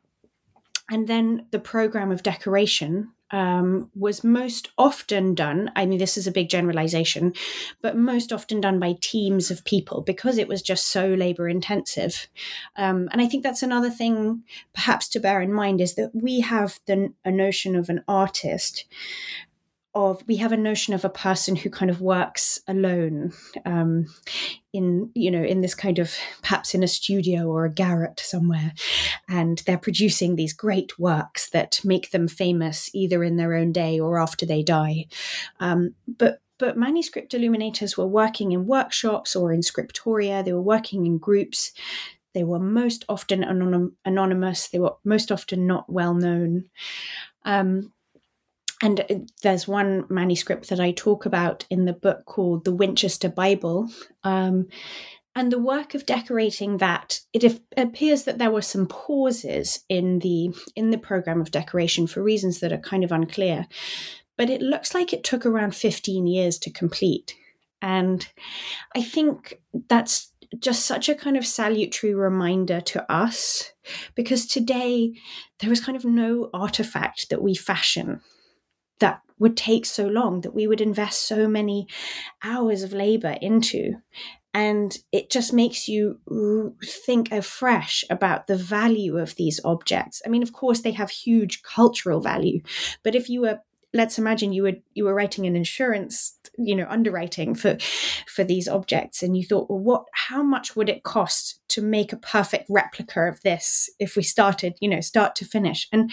and 0.90 1.06
then 1.06 1.46
the 1.50 1.58
program 1.58 2.10
of 2.10 2.22
decoration 2.22 3.10
um, 3.30 3.90
was 3.94 4.24
most 4.24 4.70
often 4.78 5.34
done. 5.34 5.70
I 5.76 5.84
mean, 5.86 5.98
this 5.98 6.16
is 6.16 6.26
a 6.26 6.32
big 6.32 6.48
generalization, 6.48 7.34
but 7.82 7.96
most 7.96 8.32
often 8.32 8.60
done 8.60 8.78
by 8.78 8.96
teams 9.00 9.50
of 9.50 9.64
people 9.64 10.00
because 10.00 10.38
it 10.38 10.48
was 10.48 10.62
just 10.62 10.86
so 10.86 11.08
labor 11.08 11.48
intensive. 11.48 12.28
Um, 12.76 13.08
and 13.12 13.20
I 13.20 13.26
think 13.26 13.42
that's 13.42 13.62
another 13.62 13.90
thing, 13.90 14.44
perhaps 14.74 15.08
to 15.10 15.20
bear 15.20 15.42
in 15.42 15.52
mind, 15.52 15.80
is 15.80 15.94
that 15.96 16.10
we 16.14 16.40
have 16.40 16.80
the, 16.86 17.12
a 17.24 17.30
notion 17.30 17.76
of 17.76 17.90
an 17.90 18.02
artist 18.08 18.86
of 19.98 20.22
we 20.28 20.36
have 20.36 20.52
a 20.52 20.56
notion 20.56 20.94
of 20.94 21.04
a 21.04 21.10
person 21.10 21.56
who 21.56 21.68
kind 21.68 21.90
of 21.90 22.00
works 22.00 22.60
alone 22.68 23.32
um, 23.64 24.06
in 24.72 25.10
you 25.14 25.30
know 25.30 25.42
in 25.42 25.60
this 25.60 25.74
kind 25.74 25.98
of 25.98 26.14
perhaps 26.40 26.74
in 26.74 26.82
a 26.82 26.88
studio 26.88 27.46
or 27.46 27.64
a 27.64 27.72
garret 27.72 28.20
somewhere 28.20 28.72
and 29.28 29.62
they're 29.66 29.76
producing 29.76 30.36
these 30.36 30.52
great 30.52 30.98
works 30.98 31.50
that 31.50 31.80
make 31.84 32.10
them 32.10 32.28
famous 32.28 32.90
either 32.94 33.24
in 33.24 33.36
their 33.36 33.54
own 33.54 33.72
day 33.72 33.98
or 33.98 34.18
after 34.18 34.46
they 34.46 34.62
die 34.62 35.04
um, 35.60 35.94
but 36.06 36.40
but 36.58 36.76
manuscript 36.76 37.34
illuminators 37.34 37.96
were 37.96 38.06
working 38.06 38.52
in 38.52 38.66
workshops 38.66 39.36
or 39.36 39.52
in 39.52 39.60
scriptoria, 39.60 40.44
they 40.44 40.52
were 40.52 40.60
working 40.60 41.06
in 41.06 41.16
groups. 41.16 41.72
They 42.34 42.42
were 42.42 42.58
most 42.58 43.04
often 43.08 43.42
anonym, 43.42 43.92
anonymous, 44.04 44.68
they 44.68 44.80
were 44.80 44.96
most 45.04 45.30
often 45.30 45.68
not 45.68 45.90
well 45.90 46.14
known. 46.14 46.64
Um, 47.44 47.92
and 48.82 49.00
uh, 49.00 49.14
there's 49.42 49.66
one 49.66 50.04
manuscript 50.08 50.68
that 50.68 50.80
I 50.80 50.92
talk 50.92 51.26
about 51.26 51.66
in 51.70 51.84
the 51.84 51.92
book 51.92 52.24
called 52.26 52.64
The 52.64 52.74
Winchester 52.74 53.28
Bible. 53.28 53.88
Um, 54.24 54.68
and 55.34 55.52
the 55.52 55.58
work 55.58 55.94
of 55.94 56.04
decorating 56.04 56.78
that 56.78 57.20
it 57.32 57.60
appears 57.76 58.24
that 58.24 58.38
there 58.38 58.50
were 58.50 58.62
some 58.62 58.86
pauses 58.86 59.84
in 59.88 60.18
the 60.18 60.52
in 60.74 60.90
the 60.90 60.98
program 60.98 61.40
of 61.40 61.52
decoration 61.52 62.08
for 62.08 62.22
reasons 62.22 62.58
that 62.58 62.72
are 62.72 62.78
kind 62.78 63.04
of 63.04 63.12
unclear 63.12 63.68
but 64.36 64.50
it 64.50 64.60
looks 64.60 64.94
like 64.94 65.12
it 65.12 65.22
took 65.22 65.46
around 65.46 65.76
15 65.76 66.26
years 66.26 66.58
to 66.58 66.70
complete 66.70 67.36
and 67.80 68.28
i 68.96 69.02
think 69.02 69.60
that's 69.88 70.32
just 70.58 70.86
such 70.86 71.08
a 71.08 71.14
kind 71.14 71.36
of 71.36 71.46
salutary 71.46 72.14
reminder 72.14 72.80
to 72.80 73.12
us 73.12 73.72
because 74.16 74.44
today 74.44 75.12
there 75.60 75.70
is 75.70 75.80
kind 75.80 75.96
of 75.96 76.04
no 76.04 76.50
artifact 76.52 77.30
that 77.30 77.42
we 77.42 77.54
fashion 77.54 78.20
that 79.00 79.22
would 79.38 79.56
take 79.56 79.86
so 79.86 80.06
long 80.06 80.40
that 80.40 80.54
we 80.54 80.66
would 80.66 80.80
invest 80.80 81.26
so 81.26 81.46
many 81.46 81.86
hours 82.42 82.82
of 82.82 82.92
labor 82.92 83.36
into. 83.40 83.94
And 84.54 84.96
it 85.12 85.30
just 85.30 85.52
makes 85.52 85.88
you 85.88 86.18
think 86.84 87.30
afresh 87.30 88.04
about 88.10 88.46
the 88.46 88.56
value 88.56 89.18
of 89.18 89.36
these 89.36 89.60
objects. 89.64 90.20
I 90.26 90.28
mean 90.28 90.42
of 90.42 90.52
course 90.52 90.80
they 90.80 90.92
have 90.92 91.10
huge 91.10 91.62
cultural 91.62 92.20
value 92.20 92.60
but 93.04 93.14
if 93.14 93.28
you 93.28 93.42
were 93.42 93.60
let's 93.94 94.18
imagine 94.18 94.52
you 94.52 94.62
were 94.64 94.74
you 94.94 95.04
were 95.04 95.14
writing 95.14 95.46
an 95.46 95.56
insurance 95.56 96.37
you 96.58 96.74
know 96.74 96.86
underwriting 96.88 97.54
for 97.54 97.78
for 98.26 98.44
these 98.44 98.68
objects. 98.68 99.22
And 99.22 99.36
you 99.36 99.44
thought 99.44 99.70
well 99.70 99.80
what 99.80 100.04
how 100.12 100.42
much 100.42 100.76
would 100.76 100.88
it 100.88 101.02
cost 101.02 101.60
to 101.68 101.82
make 101.82 102.12
a 102.12 102.16
perfect 102.16 102.66
replica 102.68 103.28
of 103.28 103.40
this 103.42 103.90
if 103.98 104.16
we 104.16 104.22
started 104.22 104.76
you 104.80 104.88
know 104.88 105.00
start 105.00 105.34
to 105.36 105.44
finish? 105.44 105.88
And 105.92 106.10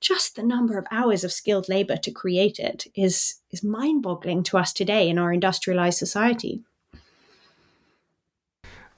just 0.00 0.36
the 0.36 0.42
number 0.42 0.78
of 0.78 0.86
hours 0.90 1.24
of 1.24 1.32
skilled 1.32 1.68
labor 1.68 1.96
to 1.96 2.10
create 2.10 2.58
it 2.58 2.86
is 2.94 3.36
is 3.50 3.62
mind 3.62 4.02
boggling 4.02 4.42
to 4.44 4.58
us 4.58 4.72
today 4.72 5.08
in 5.08 5.18
our 5.18 5.32
industrialized 5.32 5.98
society. 5.98 6.62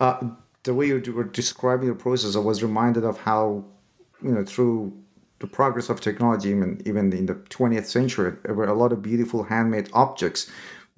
Uh, 0.01 0.31
the 0.63 0.75
way 0.75 0.87
you 0.87 1.03
were 1.13 1.25
describing 1.25 1.89
the 1.89 1.95
process, 1.95 2.37
I 2.37 2.39
was 2.39 2.63
reminded 2.63 3.05
of 3.05 3.19
how, 3.19 3.65
you 4.23 4.33
know, 4.33 4.45
through 4.45 4.93
the 5.39 5.47
progress 5.47 5.89
of 5.89 6.01
technology, 6.01 6.51
even 6.51 6.81
even 6.85 7.13
in 7.13 7.27
the 7.27 7.35
20th 7.35 7.87
century, 7.87 8.37
there 8.45 8.55
were 8.55 8.67
a 8.67 8.75
lot 8.75 8.93
of 8.93 9.03
beautiful 9.03 9.43
handmade 9.45 9.89
objects, 9.93 10.51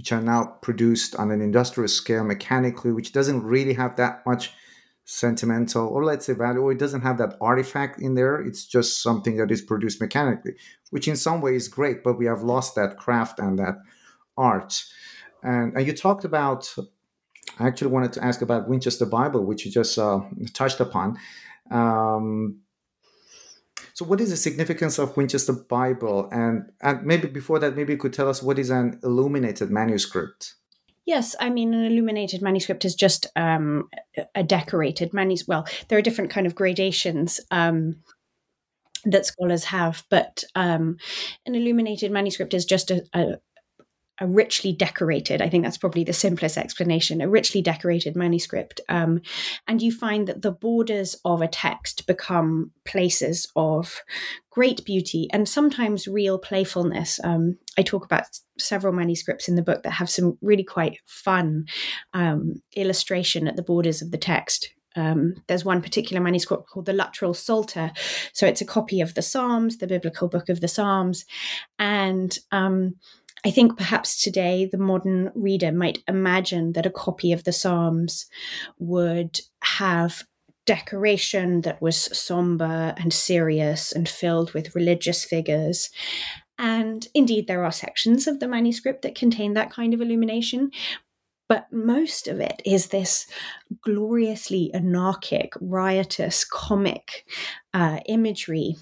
which 0.02 0.11
are 0.11 0.21
now 0.21 0.42
produced 0.62 1.14
on 1.14 1.30
an 1.30 1.40
industrial 1.40 1.87
scale 1.87 2.25
mechanically, 2.25 2.90
which 2.90 3.12
doesn't 3.12 3.44
really 3.44 3.73
have 3.73 3.94
that 3.94 4.26
much 4.26 4.52
sentimental 5.04 5.87
or 5.87 6.04
let's 6.04 6.26
say 6.26 6.32
value, 6.32 6.59
or 6.61 6.73
it 6.73 6.78
doesn't 6.80 7.02
have 7.02 7.18
that 7.18 7.37
artifact 7.40 8.00
in 8.00 8.16
there. 8.16 8.40
It's 8.40 8.66
just 8.66 9.00
something 9.00 9.37
that 9.37 9.52
is 9.52 9.62
produced 9.62 10.00
mechanically, 10.00 10.54
which 10.90 11.06
in 11.06 11.14
some 11.14 11.40
ways 11.40 11.62
is 11.62 11.68
great, 11.68 12.02
but 12.02 12.18
we 12.18 12.26
have 12.26 12.42
lost 12.42 12.75
that 12.75 12.97
craft 12.97 13.38
and 13.38 13.56
that 13.61 13.76
art. 14.37 14.82
And, 15.44 15.73
and 15.76 15.87
you 15.87 15.92
talked 15.92 16.25
about 16.25 16.75
I 17.61 17.68
actually 17.68 17.92
wanted 17.92 18.12
to 18.14 18.25
ask 18.25 18.42
about 18.42 18.68
Winchester 18.68 19.06
Bible, 19.06 19.44
which 19.44 19.64
you 19.64 19.71
just 19.71 19.97
uh, 20.00 20.23
touched 20.52 20.80
upon. 20.80 21.16
Um, 21.71 22.59
so, 24.02 24.09
what 24.09 24.21
is 24.21 24.30
the 24.30 24.37
significance 24.37 24.99
of 24.99 25.16
Winchester 25.16 25.52
Bible? 25.52 26.28
And, 26.32 26.73
and 26.80 27.04
maybe 27.04 27.28
before 27.28 27.61
that, 27.61 27.76
maybe 27.76 27.92
you 27.92 27.99
could 27.99 28.12
tell 28.12 28.28
us 28.28 28.42
what 28.42 28.59
is 28.59 28.68
an 28.68 28.99
illuminated 29.04 29.71
manuscript? 29.71 30.54
Yes, 31.04 31.37
I 31.38 31.50
mean 31.50 31.73
an 31.73 31.85
illuminated 31.85 32.42
manuscript 32.42 32.85
is 32.85 32.97
just 32.97 33.28
um, 33.37 33.88
a 34.35 34.42
decorated 34.42 35.14
manuscript. 35.14 35.49
Well, 35.49 35.66
there 35.87 35.99
are 35.99 36.02
different 36.02 36.30
kind 36.30 36.49
of 36.49 36.56
gradations 36.56 37.40
um, 37.52 38.02
that 39.04 39.26
scholars 39.26 39.64
have, 39.64 40.04
but 40.11 40.42
um, 40.56 40.97
an 41.47 41.54
illuminated 41.54 42.11
manuscript 42.11 42.54
is 42.54 42.64
just 42.64 42.90
a, 42.90 43.04
a, 43.14 43.35
a 44.21 44.26
richly 44.26 44.73
decorated, 44.73 45.40
I 45.40 45.49
think 45.49 45.64
that's 45.64 45.78
probably 45.78 46.04
the 46.04 46.12
simplest 46.12 46.59
explanation, 46.59 47.21
a 47.21 47.28
richly 47.28 47.62
decorated 47.62 48.14
manuscript. 48.14 48.81
Um, 48.88 49.21
and 49.66 49.81
you 49.81 49.90
find 49.90 50.28
that 50.28 50.42
the 50.42 50.52
borders 50.52 51.16
of 51.25 51.40
a 51.40 51.49
text 51.49 52.07
become 52.07 52.73
places 52.85 53.50
of 53.57 54.02
great 54.50 54.85
beauty 54.85 55.28
and 55.33 55.49
sometimes 55.49 56.07
real 56.07 56.38
playfulness. 56.38 57.19
Um, 57.25 57.59
I 57.78 57.83
talk 57.83 58.04
about 58.04 58.25
several 58.59 58.92
manuscripts 58.92 59.49
in 59.49 59.57
the 59.57 59.62
book 59.62 59.83
that 59.83 59.92
have 59.92 60.11
some 60.11 60.37
really 60.42 60.64
quite 60.64 60.99
fun 61.07 61.64
um, 62.12 62.62
illustration 62.76 63.49
at 63.49 63.57
the 63.57 63.62
borders 63.62 64.03
of 64.03 64.11
the 64.11 64.18
text. 64.18 64.68
Um, 64.94 65.37
there's 65.46 65.64
one 65.64 65.83
particular 65.83 66.22
manuscript 66.22 66.68
called 66.68 66.87
the 66.87 66.92
Luttrell 66.92 67.35
Psalter. 67.35 67.92
So 68.33 68.46
it's 68.46 68.61
a 68.61 68.66
copy 68.66 69.01
of 69.01 69.14
the 69.14 69.22
Psalms, 69.22 69.79
the 69.79 69.87
biblical 69.87 70.29
book 70.29 70.48
of 70.48 70.61
the 70.61 70.68
Psalms. 70.68 71.25
And 71.79 72.38
um, 72.51 72.96
I 73.44 73.50
think 73.50 73.76
perhaps 73.76 74.22
today 74.22 74.68
the 74.70 74.78
modern 74.78 75.33
reader 75.35 75.72
might 75.72 76.02
imagine 76.07 76.72
that 76.72 76.87
a 76.87 76.90
copy 76.90 77.33
of 77.33 77.44
the 77.44 77.52
Psalms 77.52 78.26
would 78.78 79.40
have 79.62 80.22
decoration 80.64 81.62
that 81.62 81.83
was 81.83 81.96
somber 82.16 82.94
and 82.96 83.12
serious 83.12 83.92
and 83.92 84.09
filled 84.09 84.52
with 84.52 84.76
religious 84.76 85.24
figures. 85.24 85.90
And 86.57 87.07
indeed, 87.14 87.48
there 87.48 87.64
are 87.64 87.72
sections 87.72 88.28
of 88.28 88.38
the 88.38 88.46
manuscript 88.46 89.02
that 89.02 89.16
contain 89.16 89.55
that 89.55 89.72
kind 89.72 89.92
of 89.92 90.00
illumination. 90.00 90.70
But 91.48 91.66
most 91.72 92.28
of 92.28 92.40
it 92.40 92.62
is 92.64 92.87
this 92.87 93.26
gloriously 93.83 94.70
anarchic, 94.72 95.52
riotous, 95.61 96.44
comic 96.44 97.26
uh, 97.74 97.98
imagery 98.07 98.76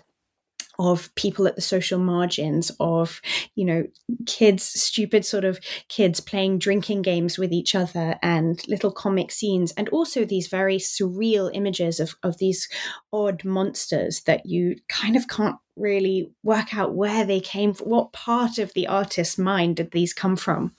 of 0.80 1.14
people 1.14 1.46
at 1.46 1.56
the 1.56 1.60
social 1.60 1.98
margins 1.98 2.72
of 2.80 3.20
you 3.54 3.66
know 3.66 3.84
kids 4.24 4.64
stupid 4.64 5.26
sort 5.26 5.44
of 5.44 5.60
kids 5.88 6.20
playing 6.20 6.58
drinking 6.58 7.02
games 7.02 7.36
with 7.36 7.52
each 7.52 7.74
other 7.74 8.18
and 8.22 8.66
little 8.66 8.90
comic 8.90 9.30
scenes 9.30 9.72
and 9.72 9.90
also 9.90 10.24
these 10.24 10.48
very 10.48 10.78
surreal 10.78 11.50
images 11.52 12.00
of 12.00 12.16
of 12.22 12.38
these 12.38 12.66
odd 13.12 13.44
monsters 13.44 14.22
that 14.22 14.46
you 14.46 14.74
kind 14.88 15.16
of 15.16 15.28
can't 15.28 15.56
really 15.76 16.32
work 16.42 16.74
out 16.74 16.94
where 16.94 17.24
they 17.26 17.40
came 17.40 17.74
from 17.74 17.88
what 17.90 18.12
part 18.12 18.58
of 18.58 18.72
the 18.72 18.86
artist's 18.86 19.38
mind 19.38 19.76
did 19.76 19.90
these 19.90 20.12
come 20.14 20.36
from. 20.36 20.74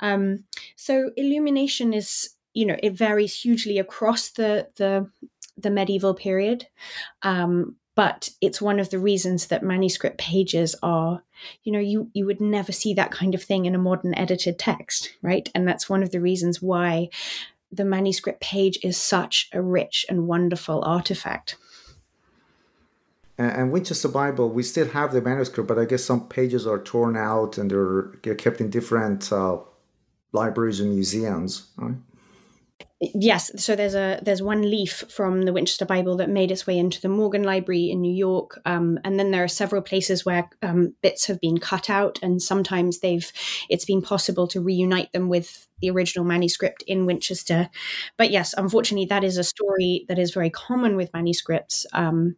Um, 0.00 0.44
so 0.76 1.10
illumination 1.16 1.92
is 1.92 2.30
you 2.54 2.64
know 2.64 2.76
it 2.80 2.92
varies 2.92 3.34
hugely 3.34 3.78
across 3.78 4.30
the 4.30 4.68
the 4.76 5.10
the 5.56 5.70
medieval 5.70 6.14
period. 6.14 6.66
Um, 7.22 7.76
but 7.96 8.30
it's 8.40 8.62
one 8.62 8.78
of 8.78 8.90
the 8.90 8.98
reasons 9.00 9.46
that 9.46 9.64
manuscript 9.64 10.18
pages 10.18 10.76
are 10.82 11.22
you 11.64 11.72
know 11.72 11.80
you 11.80 12.08
you 12.12 12.24
would 12.24 12.40
never 12.40 12.70
see 12.70 12.94
that 12.94 13.10
kind 13.10 13.34
of 13.34 13.42
thing 13.42 13.66
in 13.66 13.74
a 13.74 13.78
modern 13.78 14.14
edited 14.14 14.58
text 14.58 15.12
right 15.22 15.50
and 15.54 15.66
that's 15.66 15.90
one 15.90 16.04
of 16.04 16.12
the 16.12 16.20
reasons 16.20 16.62
why 16.62 17.08
the 17.72 17.84
manuscript 17.84 18.40
page 18.40 18.78
is 18.84 18.96
such 18.96 19.48
a 19.52 19.60
rich 19.60 20.06
and 20.08 20.28
wonderful 20.28 20.84
artifact 20.84 21.56
and 23.38 23.70
Winchester 23.70 24.08
Bible, 24.08 24.48
we 24.48 24.62
still 24.62 24.88
have 24.88 25.12
the 25.12 25.20
manuscript, 25.20 25.68
but 25.68 25.78
I 25.78 25.84
guess 25.84 26.02
some 26.02 26.26
pages 26.26 26.66
are 26.66 26.78
torn 26.78 27.18
out 27.18 27.58
and 27.58 27.70
they're 27.70 28.34
kept 28.36 28.62
in 28.62 28.70
different 28.70 29.30
uh, 29.30 29.58
libraries 30.32 30.80
and 30.80 30.94
museums. 30.94 31.66
Right? 31.76 31.96
Yes 33.00 33.50
so 33.62 33.76
there's 33.76 33.94
a 33.94 34.18
there's 34.22 34.42
one 34.42 34.62
leaf 34.62 35.04
from 35.10 35.42
the 35.42 35.52
winchester 35.52 35.84
bible 35.84 36.16
that 36.16 36.30
made 36.30 36.50
its 36.50 36.66
way 36.66 36.78
into 36.78 37.00
the 37.02 37.08
morgan 37.08 37.42
library 37.42 37.90
in 37.90 38.00
new 38.00 38.12
york 38.12 38.58
um, 38.64 38.98
and 39.04 39.18
then 39.18 39.30
there 39.30 39.44
are 39.44 39.48
several 39.48 39.82
places 39.82 40.24
where 40.24 40.48
um, 40.62 40.94
bits 41.02 41.26
have 41.26 41.38
been 41.40 41.58
cut 41.58 41.90
out 41.90 42.18
and 42.22 42.40
sometimes 42.40 43.00
they've 43.00 43.30
it's 43.68 43.84
been 43.84 44.00
possible 44.00 44.48
to 44.48 44.62
reunite 44.62 45.12
them 45.12 45.28
with 45.28 45.68
the 45.80 45.90
original 45.90 46.24
manuscript 46.24 46.82
in 46.86 47.06
Winchester. 47.06 47.68
But 48.16 48.30
yes, 48.30 48.54
unfortunately, 48.56 49.06
that 49.06 49.24
is 49.24 49.36
a 49.36 49.44
story 49.44 50.04
that 50.08 50.18
is 50.18 50.32
very 50.32 50.50
common 50.50 50.96
with 50.96 51.12
manuscripts 51.12 51.86
um, 51.92 52.36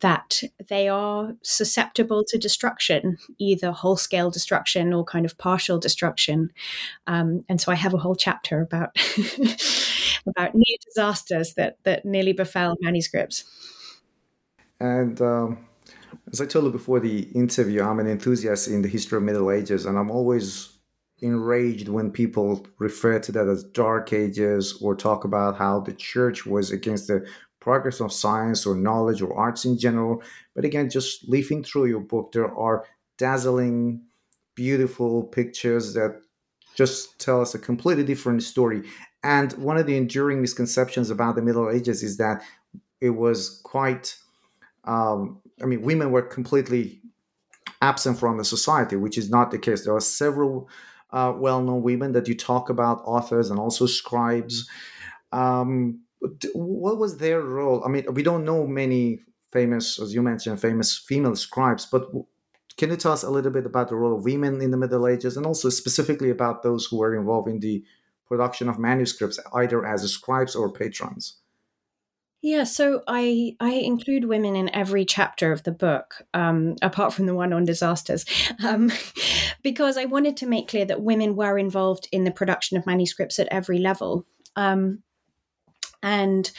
that 0.00 0.42
they 0.68 0.88
are 0.88 1.34
susceptible 1.42 2.24
to 2.28 2.38
destruction, 2.38 3.18
either 3.38 3.72
whole 3.72 3.96
scale 3.96 4.30
destruction 4.30 4.92
or 4.92 5.04
kind 5.04 5.26
of 5.26 5.36
partial 5.38 5.78
destruction. 5.78 6.50
Um, 7.06 7.44
and 7.48 7.60
so 7.60 7.72
I 7.72 7.74
have 7.74 7.94
a 7.94 7.98
whole 7.98 8.16
chapter 8.16 8.60
about 8.60 8.96
about 10.26 10.54
near 10.54 10.76
disasters 10.84 11.54
that 11.54 11.78
that 11.84 12.04
nearly 12.04 12.32
befell 12.32 12.76
manuscripts. 12.80 13.44
And 14.78 15.20
um, 15.20 15.66
as 16.32 16.40
I 16.40 16.46
told 16.46 16.66
you 16.66 16.70
before 16.70 17.00
the 17.00 17.22
interview, 17.34 17.82
I'm 17.82 17.98
an 17.98 18.06
enthusiast 18.06 18.68
in 18.68 18.82
the 18.82 18.88
history 18.88 19.16
of 19.16 19.22
Middle 19.22 19.50
Ages, 19.50 19.86
and 19.86 19.98
I'm 19.98 20.10
always 20.10 20.75
enraged 21.20 21.88
when 21.88 22.10
people 22.10 22.66
refer 22.78 23.18
to 23.18 23.32
that 23.32 23.48
as 23.48 23.64
dark 23.64 24.12
ages 24.12 24.78
or 24.82 24.94
talk 24.94 25.24
about 25.24 25.56
how 25.56 25.80
the 25.80 25.94
church 25.94 26.44
was 26.44 26.70
against 26.70 27.06
the 27.06 27.26
progress 27.60 28.00
of 28.00 28.12
science 28.12 28.66
or 28.66 28.76
knowledge 28.76 29.22
or 29.22 29.34
arts 29.36 29.64
in 29.64 29.78
general 29.78 30.22
but 30.54 30.64
again 30.64 30.88
just 30.88 31.26
leafing 31.28 31.64
through 31.64 31.86
your 31.86 32.00
book 32.00 32.30
there 32.32 32.54
are 32.54 32.84
dazzling 33.16 34.00
beautiful 34.54 35.22
pictures 35.22 35.94
that 35.94 36.20
just 36.76 37.18
tell 37.18 37.40
us 37.40 37.54
a 37.54 37.58
completely 37.58 38.04
different 38.04 38.42
story. 38.42 38.82
And 39.24 39.52
one 39.54 39.76
of 39.76 39.86
the 39.86 39.96
enduring 39.96 40.40
misconceptions 40.40 41.10
about 41.10 41.34
the 41.34 41.42
Middle 41.42 41.70
Ages 41.70 42.02
is 42.02 42.18
that 42.18 42.42
it 43.00 43.10
was 43.10 43.60
quite, 43.64 44.16
um, 44.84 45.40
I 45.62 45.66
mean, 45.66 45.82
women 45.82 46.12
were 46.12 46.22
completely 46.22 47.00
absent 47.82 48.18
from 48.18 48.38
the 48.38 48.44
society, 48.44 48.96
which 48.96 49.18
is 49.18 49.30
not 49.30 49.50
the 49.50 49.58
case. 49.58 49.84
There 49.84 49.94
are 49.94 50.00
several 50.00 50.68
uh, 51.10 51.32
well 51.36 51.62
known 51.62 51.82
women 51.82 52.12
that 52.12 52.28
you 52.28 52.34
talk 52.34 52.70
about, 52.70 53.02
authors 53.04 53.50
and 53.50 53.58
also 53.58 53.86
scribes. 53.86 54.68
Um, 55.32 56.00
what 56.54 56.98
was 56.98 57.18
their 57.18 57.40
role? 57.40 57.84
I 57.84 57.88
mean, 57.88 58.04
we 58.12 58.22
don't 58.22 58.44
know 58.44 58.66
many 58.66 59.20
famous, 59.52 60.00
as 60.00 60.14
you 60.14 60.22
mentioned, 60.22 60.60
famous 60.60 60.96
female 60.96 61.36
scribes, 61.36 61.86
but 61.86 62.10
can 62.76 62.90
you 62.90 62.96
tell 62.96 63.12
us 63.12 63.22
a 63.22 63.30
little 63.30 63.50
bit 63.50 63.66
about 63.66 63.88
the 63.88 63.96
role 63.96 64.16
of 64.16 64.24
women 64.24 64.60
in 64.60 64.70
the 64.70 64.76
Middle 64.76 65.06
Ages 65.06 65.36
and 65.36 65.46
also 65.46 65.68
specifically 65.70 66.30
about 66.30 66.62
those 66.62 66.86
who 66.86 66.98
were 66.98 67.16
involved 67.16 67.48
in 67.48 67.60
the 67.60 67.84
production 68.26 68.68
of 68.68 68.78
manuscripts, 68.78 69.38
either 69.54 69.86
as 69.86 70.10
scribes 70.10 70.54
or 70.54 70.70
patrons? 70.70 71.38
Yeah, 72.42 72.64
so 72.64 73.02
I 73.08 73.56
I 73.60 73.72
include 73.72 74.26
women 74.26 74.56
in 74.56 74.72
every 74.74 75.04
chapter 75.04 75.52
of 75.52 75.62
the 75.64 75.72
book, 75.72 76.22
um, 76.34 76.76
apart 76.82 77.12
from 77.12 77.26
the 77.26 77.34
one 77.34 77.52
on 77.52 77.64
disasters, 77.64 78.24
um, 78.64 78.92
because 79.62 79.96
I 79.96 80.04
wanted 80.04 80.36
to 80.38 80.46
make 80.46 80.68
clear 80.68 80.84
that 80.84 81.02
women 81.02 81.34
were 81.34 81.58
involved 81.58 82.08
in 82.12 82.24
the 82.24 82.30
production 82.30 82.76
of 82.76 82.86
manuscripts 82.86 83.38
at 83.38 83.48
every 83.50 83.78
level. 83.78 84.26
Um, 84.54 85.02
and 86.02 86.50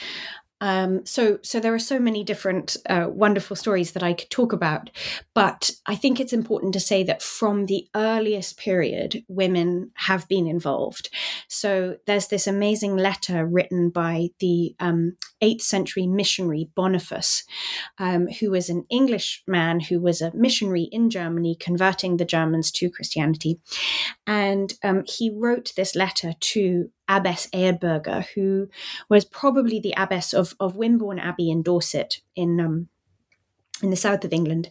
um, 0.59 1.05
so, 1.05 1.37
so 1.43 1.59
there 1.59 1.73
are 1.73 1.79
so 1.79 1.99
many 1.99 2.23
different 2.23 2.77
uh, 2.89 3.07
wonderful 3.09 3.55
stories 3.55 3.91
that 3.91 4.03
I 4.03 4.13
could 4.13 4.29
talk 4.29 4.53
about, 4.53 4.89
but 5.35 5.71
I 5.85 5.95
think 5.95 6.19
it's 6.19 6.33
important 6.33 6.73
to 6.73 6.79
say 6.79 7.03
that 7.03 7.21
from 7.21 7.65
the 7.65 7.87
earliest 7.95 8.57
period, 8.57 9.23
women 9.27 9.91
have 9.95 10.27
been 10.27 10.47
involved. 10.47 11.09
So 11.47 11.97
there's 12.07 12.27
this 12.27 12.47
amazing 12.47 12.97
letter 12.97 13.45
written 13.45 13.89
by 13.89 14.29
the 14.39 14.75
um, 14.79 15.15
8th 15.43 15.61
century 15.61 16.07
missionary 16.07 16.69
Boniface, 16.75 17.43
um, 17.99 18.27
who 18.27 18.51
was 18.51 18.69
an 18.69 18.85
English 18.89 19.43
man 19.45 19.79
who 19.79 19.99
was 19.99 20.21
a 20.21 20.33
missionary 20.33 20.89
in 20.91 21.09
Germany, 21.09 21.55
converting 21.59 22.17
the 22.17 22.25
Germans 22.25 22.71
to 22.71 22.89
Christianity, 22.89 23.59
and 24.25 24.73
um, 24.83 25.03
he 25.05 25.29
wrote 25.29 25.73
this 25.75 25.95
letter 25.95 26.33
to 26.39 26.89
Abbess 27.07 27.47
Eadburga, 27.53 28.25
who 28.35 28.69
was 29.09 29.25
probably 29.25 29.79
the 29.79 29.93
abbess 29.97 30.33
of, 30.33 30.55
of 30.59 30.75
Wimborne 30.75 31.19
Abbey 31.19 31.49
in 31.49 31.61
Dorset 31.63 32.21
in 32.35 32.59
um, 32.59 32.89
in 33.81 33.89
the 33.89 33.95
south 33.95 34.23
of 34.25 34.33
England. 34.33 34.69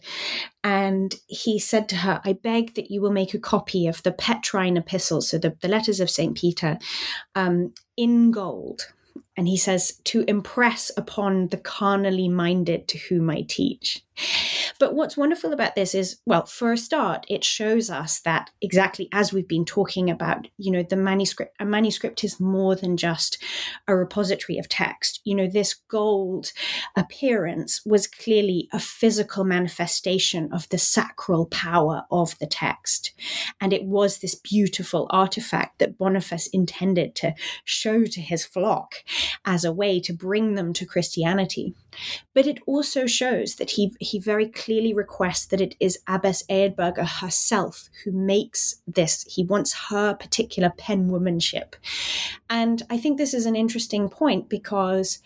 And 0.63 1.15
he 1.27 1.59
said 1.59 1.87
to 1.89 1.97
her, 1.97 2.21
I 2.25 2.33
beg 2.33 2.75
that 2.75 2.91
you 2.91 3.01
will 3.01 3.11
make 3.11 3.33
a 3.33 3.39
copy 3.39 3.87
of 3.87 4.03
the 4.03 4.11
Petrine 4.11 4.77
epistles, 4.77 5.29
so 5.29 5.37
the, 5.37 5.55
the 5.61 5.67
letters 5.67 5.99
of 5.99 6.09
St. 6.09 6.35
Peter, 6.35 6.77
um, 7.35 7.73
in 7.95 8.31
gold. 8.31 8.93
And 9.37 9.47
he 9.47 9.55
says, 9.55 10.01
to 10.05 10.25
impress 10.27 10.91
upon 10.97 11.49
the 11.49 11.57
carnally 11.57 12.27
minded 12.27 12.87
to 12.89 12.97
whom 12.97 13.29
I 13.29 13.45
teach. 13.47 14.03
But 14.79 14.95
what's 14.95 15.17
wonderful 15.17 15.53
about 15.53 15.75
this 15.75 15.93
is, 15.93 16.19
well, 16.25 16.45
for 16.45 16.71
a 16.71 16.77
start, 16.77 17.25
it 17.29 17.43
shows 17.43 17.89
us 17.89 18.19
that 18.21 18.49
exactly 18.61 19.09
as 19.11 19.31
we've 19.31 19.47
been 19.47 19.65
talking 19.65 20.09
about, 20.09 20.47
you 20.57 20.71
know, 20.71 20.83
the 20.83 20.95
manuscript, 20.95 21.55
a 21.59 21.65
manuscript 21.65 22.23
is 22.23 22.39
more 22.39 22.75
than 22.75 22.97
just 22.97 23.37
a 23.87 23.95
repository 23.95 24.57
of 24.57 24.69
text. 24.69 25.21
You 25.23 25.35
know, 25.35 25.47
this 25.47 25.75
gold 25.87 26.51
appearance 26.95 27.81
was 27.85 28.07
clearly 28.07 28.69
a 28.71 28.79
physical 28.79 29.43
manifestation 29.43 30.51
of 30.51 30.67
the 30.69 30.77
sacral 30.77 31.45
power 31.47 32.05
of 32.11 32.37
the 32.39 32.47
text. 32.47 33.13
And 33.61 33.73
it 33.73 33.85
was 33.85 34.19
this 34.19 34.35
beautiful 34.35 35.07
artifact 35.09 35.79
that 35.79 35.97
Boniface 35.97 36.47
intended 36.47 37.15
to 37.15 37.35
show 37.65 38.05
to 38.05 38.21
his 38.21 38.45
flock 38.45 38.95
as 39.45 39.63
a 39.63 39.71
way 39.71 39.99
to 40.01 40.13
bring 40.13 40.55
them 40.55 40.73
to 40.73 40.85
Christianity. 40.85 41.73
But 42.33 42.47
it 42.47 42.59
also 42.65 43.05
shows 43.05 43.55
that 43.55 43.71
he, 43.71 43.93
he 43.99 44.19
very 44.19 44.47
clearly 44.47 44.93
requests 44.93 45.45
that 45.47 45.61
it 45.61 45.75
is 45.79 45.99
Abbess 46.07 46.43
Eadburga 46.49 47.07
herself 47.21 47.89
who 48.03 48.11
makes 48.11 48.81
this. 48.87 49.25
He 49.29 49.43
wants 49.43 49.87
her 49.89 50.13
particular 50.13 50.71
penwomanship. 50.77 51.73
And 52.49 52.83
I 52.89 52.97
think 52.97 53.17
this 53.17 53.33
is 53.33 53.45
an 53.45 53.55
interesting 53.55 54.09
point 54.09 54.49
because 54.49 55.19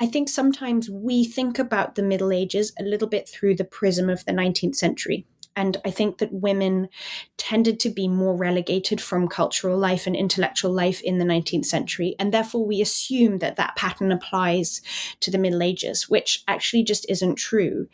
I 0.00 0.06
think 0.06 0.28
sometimes 0.28 0.88
we 0.88 1.24
think 1.24 1.58
about 1.58 1.96
the 1.96 2.02
Middle 2.02 2.32
Ages 2.32 2.72
a 2.78 2.84
little 2.84 3.08
bit 3.08 3.28
through 3.28 3.56
the 3.56 3.64
prism 3.64 4.08
of 4.08 4.24
the 4.24 4.32
19th 4.32 4.76
century. 4.76 5.26
And 5.58 5.76
I 5.84 5.90
think 5.90 6.18
that 6.18 6.32
women 6.32 6.88
tended 7.36 7.80
to 7.80 7.90
be 7.90 8.06
more 8.06 8.36
relegated 8.36 9.00
from 9.00 9.26
cultural 9.26 9.76
life 9.76 10.06
and 10.06 10.14
intellectual 10.14 10.70
life 10.72 11.00
in 11.02 11.18
the 11.18 11.24
19th 11.24 11.64
century. 11.64 12.14
And 12.20 12.32
therefore, 12.32 12.64
we 12.64 12.80
assume 12.80 13.38
that 13.38 13.56
that 13.56 13.74
pattern 13.74 14.12
applies 14.12 14.80
to 15.18 15.32
the 15.32 15.36
Middle 15.36 15.60
Ages, 15.60 16.08
which 16.08 16.44
actually 16.46 16.84
just 16.84 17.10
isn't 17.10 17.34
true. 17.34 17.88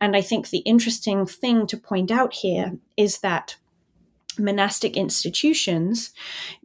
And 0.00 0.14
I 0.14 0.20
think 0.20 0.50
the 0.50 0.58
interesting 0.58 1.26
thing 1.26 1.66
to 1.66 1.76
point 1.76 2.12
out 2.12 2.32
here 2.32 2.78
is 2.96 3.18
that 3.18 3.56
monastic 4.38 4.96
institutions 4.96 6.12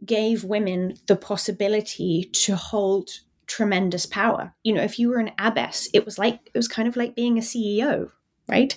gave 0.04 0.44
women 0.44 0.94
the 1.08 1.16
possibility 1.16 2.30
to 2.32 2.54
hold 2.54 3.10
tremendous 3.48 4.06
power. 4.06 4.54
You 4.62 4.74
know, 4.74 4.82
if 4.82 4.96
you 5.00 5.08
were 5.08 5.18
an 5.18 5.32
abbess, 5.40 5.88
it 5.92 6.04
was 6.04 6.18
like 6.18 6.38
it 6.54 6.56
was 6.56 6.68
kind 6.68 6.86
of 6.86 6.94
like 6.94 7.16
being 7.16 7.36
a 7.36 7.40
CEO, 7.40 8.12
right? 8.48 8.76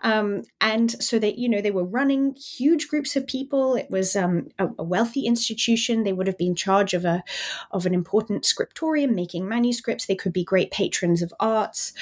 Um, 0.00 0.42
and 0.60 0.90
so 1.02 1.18
they 1.18 1.34
you 1.34 1.48
know 1.48 1.60
they 1.60 1.70
were 1.70 1.84
running 1.84 2.34
huge 2.34 2.88
groups 2.88 3.16
of 3.16 3.26
people. 3.26 3.74
It 3.74 3.90
was 3.90 4.16
um, 4.16 4.48
a, 4.58 4.68
a, 4.78 4.82
wealthy 4.82 5.26
institution. 5.26 6.02
They 6.02 6.12
would 6.12 6.26
have 6.26 6.38
been 6.38 6.54
charge 6.54 6.94
of 6.94 7.04
a 7.04 7.22
of 7.70 7.86
an 7.86 7.94
important 7.94 8.44
scriptorium 8.44 9.14
making 9.14 9.48
manuscripts. 9.48 10.06
They 10.06 10.16
could 10.16 10.32
be 10.32 10.44
great 10.44 10.70
patrons 10.70 11.22
of 11.22 11.32
arts. 11.40 11.92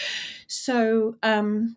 So 0.46 1.16
um, 1.22 1.76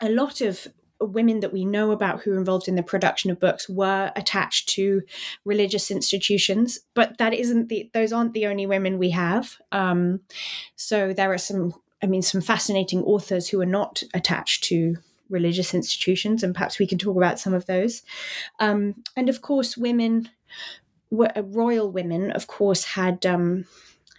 a 0.00 0.08
lot 0.08 0.40
of 0.40 0.68
women 1.00 1.40
that 1.40 1.52
we 1.52 1.64
know 1.64 1.90
about 1.90 2.22
who 2.22 2.30
were 2.30 2.38
involved 2.38 2.68
in 2.68 2.76
the 2.76 2.82
production 2.82 3.30
of 3.30 3.40
books 3.40 3.68
were 3.68 4.12
attached 4.16 4.68
to 4.70 5.02
religious 5.44 5.90
institutions 5.90 6.80
but 6.94 7.18
that 7.18 7.34
isn't 7.34 7.68
the 7.68 7.90
those 7.92 8.12
aren't 8.12 8.32
the 8.32 8.46
only 8.46 8.66
women 8.66 8.98
we 8.98 9.10
have. 9.10 9.56
Um, 9.72 10.20
so 10.76 11.12
there 11.12 11.32
are 11.32 11.38
some 11.38 11.74
I 12.04 12.06
mean, 12.06 12.20
some 12.20 12.42
fascinating 12.42 13.02
authors 13.04 13.48
who 13.48 13.62
are 13.62 13.66
not 13.66 14.02
attached 14.12 14.64
to 14.64 14.96
religious 15.30 15.72
institutions, 15.72 16.42
and 16.42 16.54
perhaps 16.54 16.78
we 16.78 16.86
can 16.86 16.98
talk 16.98 17.16
about 17.16 17.40
some 17.40 17.54
of 17.54 17.64
those. 17.64 18.02
Um, 18.60 19.02
and 19.16 19.30
of 19.30 19.40
course, 19.40 19.74
women, 19.74 20.28
uh, 21.18 21.42
royal 21.42 21.90
women, 21.90 22.30
of 22.30 22.46
course, 22.46 22.84
had. 22.84 23.24
Um, 23.24 23.64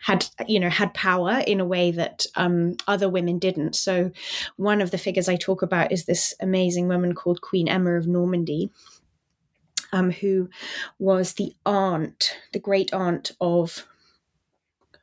had 0.01 0.23
you 0.47 0.59
know 0.59 0.69
had 0.69 0.93
power 0.93 1.41
in 1.47 1.59
a 1.59 1.65
way 1.65 1.89
that 1.89 2.27
um, 2.35 2.77
other 2.87 3.09
women 3.09 3.39
didn't. 3.39 3.75
So 3.75 4.11
one 4.55 4.79
of 4.79 4.91
the 4.91 4.99
figures 4.99 5.27
I 5.27 5.35
talk 5.35 5.63
about 5.63 5.91
is 5.91 6.05
this 6.05 6.31
amazing 6.39 6.87
woman 6.87 7.15
called 7.15 7.41
Queen 7.41 7.67
Emma 7.67 7.93
of 7.93 8.05
Normandy, 8.05 8.69
um, 9.91 10.11
who 10.11 10.47
was 10.99 11.33
the 11.33 11.55
aunt, 11.65 12.37
the 12.53 12.59
great 12.59 12.93
aunt 12.93 13.31
of 13.41 13.87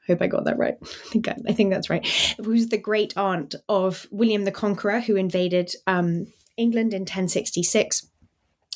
hope 0.07 0.23
I 0.23 0.27
got 0.27 0.45
that 0.45 0.59
right. 0.59 0.77
I 0.83 0.87
think 0.87 1.29
I, 1.29 1.37
I 1.49 1.53
think 1.53 1.71
that's 1.71 1.91
right. 1.91 2.07
Who's 2.43 2.69
the 2.69 2.79
great 2.79 3.17
aunt 3.17 3.55
of 3.69 4.07
William 4.11 4.45
the 4.45 4.53
Conqueror, 4.53 5.01
who 5.01 5.17
invaded 5.17 5.75
um, 5.87 6.27
England 6.57 6.93
in 6.93 7.03
1066. 7.03 8.09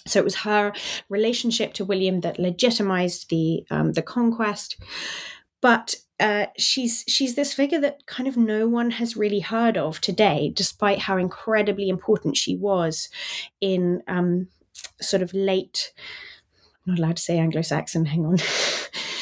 So 0.07 0.21
it 0.21 0.25
was 0.25 0.37
her 0.37 0.73
relationship 1.09 1.75
to 1.75 1.85
William 1.85 2.21
that 2.21 2.39
legitimized 2.39 3.29
the 3.29 3.65
um, 3.71 3.93
the 3.93 4.03
conquest. 4.03 4.81
But 5.61 5.97
uh, 6.21 6.47
she's 6.57 7.05
she's 7.09 7.35
this 7.35 7.53
figure 7.53 7.81
that 7.81 8.07
kind 8.07 8.29
of 8.29 8.37
no 8.37 8.69
one 8.69 8.93
has 8.93 9.17
really 9.17 9.41
heard 9.41 9.77
of 9.77 10.01
today, 10.01 10.53
despite 10.55 11.01
how 11.01 11.17
incredibly 11.17 11.89
important 11.89 12.37
she 12.37 12.57
was 12.57 13.09
in 13.61 14.03
um, 14.07 14.49
sort 15.01 15.23
of 15.23 15.35
late. 15.35 15.93
I'm 16.87 16.95
not 16.95 16.99
allowed 17.01 17.17
to 17.17 17.23
say 17.23 17.39
Anglo-Saxon. 17.39 18.07
Hang 18.07 18.25
on. 18.27 18.39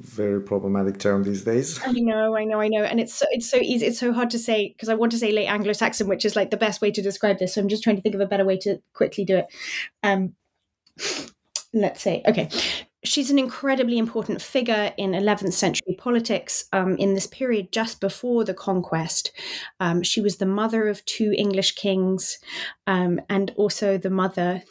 very 0.00 0.40
problematic 0.40 0.98
term 0.98 1.22
these 1.22 1.44
days. 1.44 1.80
I 1.84 1.92
know, 1.92 2.36
I 2.36 2.44
know, 2.44 2.60
I 2.60 2.68
know, 2.68 2.82
and 2.82 2.98
it's 2.98 3.14
so 3.14 3.26
it's 3.30 3.48
so 3.48 3.58
easy. 3.58 3.86
It's 3.86 3.98
so 3.98 4.12
hard 4.12 4.30
to 4.30 4.38
say 4.38 4.68
because 4.68 4.88
I 4.88 4.94
want 4.94 5.12
to 5.12 5.18
say 5.18 5.32
late 5.32 5.46
Anglo-Saxon, 5.46 6.08
which 6.08 6.24
is 6.24 6.36
like 6.36 6.50
the 6.50 6.56
best 6.56 6.80
way 6.80 6.90
to 6.90 7.02
describe 7.02 7.38
this. 7.38 7.54
So 7.54 7.60
I'm 7.60 7.68
just 7.68 7.82
trying 7.82 7.96
to 7.96 8.02
think 8.02 8.14
of 8.14 8.20
a 8.20 8.26
better 8.26 8.44
way 8.44 8.56
to 8.58 8.78
quickly 8.94 9.24
do 9.24 9.36
it. 9.36 9.46
Um, 10.02 10.34
let's 11.72 12.02
say, 12.02 12.22
okay, 12.26 12.48
she's 13.04 13.30
an 13.30 13.38
incredibly 13.38 13.98
important 13.98 14.42
figure 14.42 14.92
in 14.96 15.12
11th 15.12 15.52
century 15.52 15.94
politics 15.98 16.64
um, 16.72 16.96
in 16.96 17.14
this 17.14 17.26
period 17.26 17.72
just 17.72 18.00
before 18.00 18.44
the 18.44 18.54
conquest. 18.54 19.32
Um, 19.78 20.02
she 20.02 20.20
was 20.20 20.36
the 20.36 20.46
mother 20.46 20.88
of 20.88 21.04
two 21.04 21.34
English 21.36 21.72
kings 21.72 22.38
um, 22.86 23.20
and 23.28 23.52
also 23.56 23.96
the 23.96 24.10
mother 24.10 24.62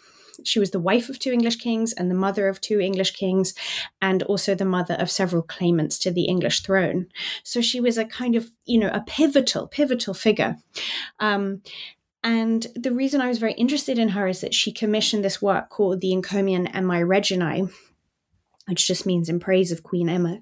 she 0.43 0.59
was 0.59 0.71
the 0.71 0.79
wife 0.79 1.09
of 1.09 1.19
two 1.19 1.31
English 1.31 1.57
kings 1.57 1.93
and 1.93 2.09
the 2.09 2.15
mother 2.15 2.47
of 2.47 2.61
two 2.61 2.79
English 2.79 3.11
kings, 3.11 3.53
and 4.01 4.23
also 4.23 4.55
the 4.55 4.65
mother 4.65 4.95
of 4.95 5.11
several 5.11 5.41
claimants 5.41 5.97
to 5.99 6.11
the 6.11 6.25
English 6.25 6.61
throne. 6.61 7.07
So 7.43 7.61
she 7.61 7.79
was 7.79 7.97
a 7.97 8.05
kind 8.05 8.35
of, 8.35 8.51
you 8.65 8.79
know, 8.79 8.89
a 8.93 9.03
pivotal, 9.05 9.67
pivotal 9.67 10.13
figure. 10.13 10.57
Um, 11.19 11.61
and 12.23 12.67
the 12.75 12.91
reason 12.91 13.21
I 13.21 13.29
was 13.29 13.37
very 13.37 13.53
interested 13.53 13.97
in 13.97 14.09
her 14.09 14.27
is 14.27 14.41
that 14.41 14.53
she 14.53 14.71
commissioned 14.71 15.23
this 15.23 15.41
work 15.41 15.69
called 15.69 16.01
the 16.01 16.11
Encomium 16.11 16.67
Emmae 16.73 17.03
Reginae, 17.03 17.71
which 18.67 18.87
just 18.87 19.05
means 19.05 19.29
in 19.29 19.39
praise 19.39 19.71
of 19.71 19.83
Queen 19.83 20.09
Emma. 20.09 20.41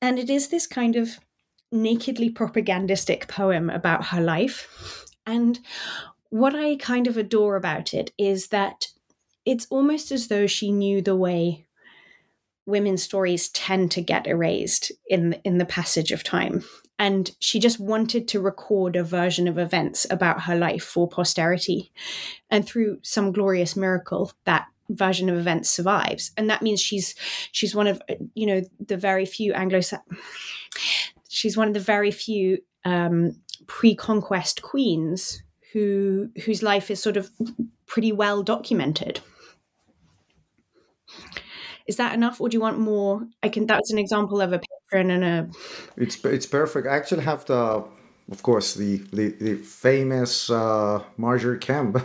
And 0.00 0.18
it 0.18 0.30
is 0.30 0.48
this 0.48 0.66
kind 0.66 0.96
of 0.96 1.18
nakedly 1.70 2.30
propagandistic 2.30 3.28
poem 3.28 3.68
about 3.68 4.06
her 4.06 4.20
life. 4.20 5.04
And 5.26 5.58
what 6.30 6.54
I 6.54 6.76
kind 6.76 7.06
of 7.06 7.16
adore 7.16 7.56
about 7.56 7.92
it 7.92 8.12
is 8.16 8.48
that 8.48 8.88
it's 9.48 9.66
almost 9.70 10.12
as 10.12 10.28
though 10.28 10.46
she 10.46 10.70
knew 10.70 11.00
the 11.00 11.16
way 11.16 11.66
women's 12.66 13.02
stories 13.02 13.48
tend 13.48 13.90
to 13.90 14.02
get 14.02 14.26
erased 14.26 14.92
in 15.08 15.40
in 15.42 15.56
the 15.56 15.64
passage 15.64 16.12
of 16.12 16.22
time. 16.22 16.62
And 16.98 17.34
she 17.38 17.58
just 17.58 17.80
wanted 17.80 18.28
to 18.28 18.40
record 18.40 18.94
a 18.94 19.02
version 19.02 19.48
of 19.48 19.56
events 19.56 20.06
about 20.10 20.42
her 20.42 20.54
life 20.54 20.84
for 20.84 21.08
posterity. 21.08 21.92
And 22.50 22.66
through 22.66 22.98
some 23.02 23.32
glorious 23.32 23.74
miracle 23.74 24.32
that 24.44 24.66
version 24.90 25.30
of 25.30 25.38
events 25.38 25.70
survives. 25.70 26.30
And 26.36 26.50
that 26.50 26.60
means 26.60 26.78
she's 26.78 27.14
she's 27.50 27.74
one 27.74 27.86
of 27.86 28.02
you 28.34 28.46
know 28.46 28.62
the 28.86 28.98
very 28.98 29.24
few 29.24 29.54
anglo 29.54 29.80
she's 31.30 31.56
one 31.56 31.68
of 31.68 31.74
the 31.74 31.80
very 31.80 32.10
few 32.10 32.58
um, 32.84 33.40
pre-conquest 33.66 34.60
queens 34.60 35.42
who 35.72 36.28
whose 36.44 36.62
life 36.62 36.90
is 36.90 37.02
sort 37.02 37.16
of 37.16 37.30
pretty 37.86 38.12
well 38.12 38.42
documented 38.42 39.20
is 41.88 41.96
that 41.96 42.14
enough, 42.14 42.40
or 42.40 42.48
do 42.48 42.56
you 42.56 42.60
want 42.60 42.78
more? 42.78 43.26
I 43.42 43.48
can. 43.48 43.66
That's 43.66 43.90
an 43.90 43.98
example 43.98 44.40
of 44.40 44.52
a 44.52 44.60
patron 44.60 45.10
and 45.10 45.24
a. 45.24 45.50
It's 45.96 46.22
it's 46.24 46.46
perfect. 46.46 46.86
I 46.86 46.94
actually 46.94 47.24
have 47.24 47.46
the, 47.46 47.84
of 48.30 48.42
course, 48.42 48.74
the 48.74 48.98
the, 49.12 49.30
the 49.40 49.54
famous 49.56 50.50
uh, 50.50 51.02
Margery 51.16 51.58
Kempe, 51.58 51.98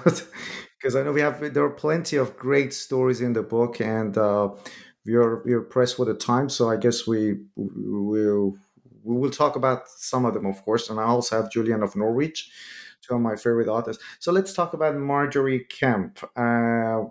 because 0.77 0.95
I 0.95 1.03
know 1.03 1.11
we 1.11 1.21
have 1.21 1.53
there 1.53 1.65
are 1.65 1.69
plenty 1.69 2.15
of 2.15 2.37
great 2.37 2.73
stories 2.73 3.19
in 3.19 3.33
the 3.33 3.43
book, 3.43 3.81
and 3.81 4.17
uh, 4.17 4.49
we 5.05 5.15
are 5.15 5.43
we 5.43 5.51
are 5.51 5.61
pressed 5.61 5.97
for 5.97 6.05
the 6.05 6.15
time. 6.15 6.47
So 6.47 6.69
I 6.69 6.77
guess 6.77 7.05
we 7.05 7.41
will 7.57 8.55
we 9.03 9.15
will 9.17 9.31
talk 9.31 9.57
about 9.57 9.89
some 9.89 10.23
of 10.23 10.33
them, 10.33 10.45
of 10.45 10.63
course, 10.63 10.89
and 10.89 10.97
I 10.97 11.03
also 11.03 11.41
have 11.41 11.51
Julian 11.51 11.83
of 11.83 11.93
Norwich, 11.97 12.49
two 13.01 13.15
of 13.15 13.21
my 13.21 13.35
favorite 13.35 13.67
authors. 13.67 13.99
So 14.19 14.31
let's 14.31 14.53
talk 14.53 14.73
about 14.73 14.95
Margery 14.95 15.67
Kempe. 15.69 16.23
Uh, 16.37 17.09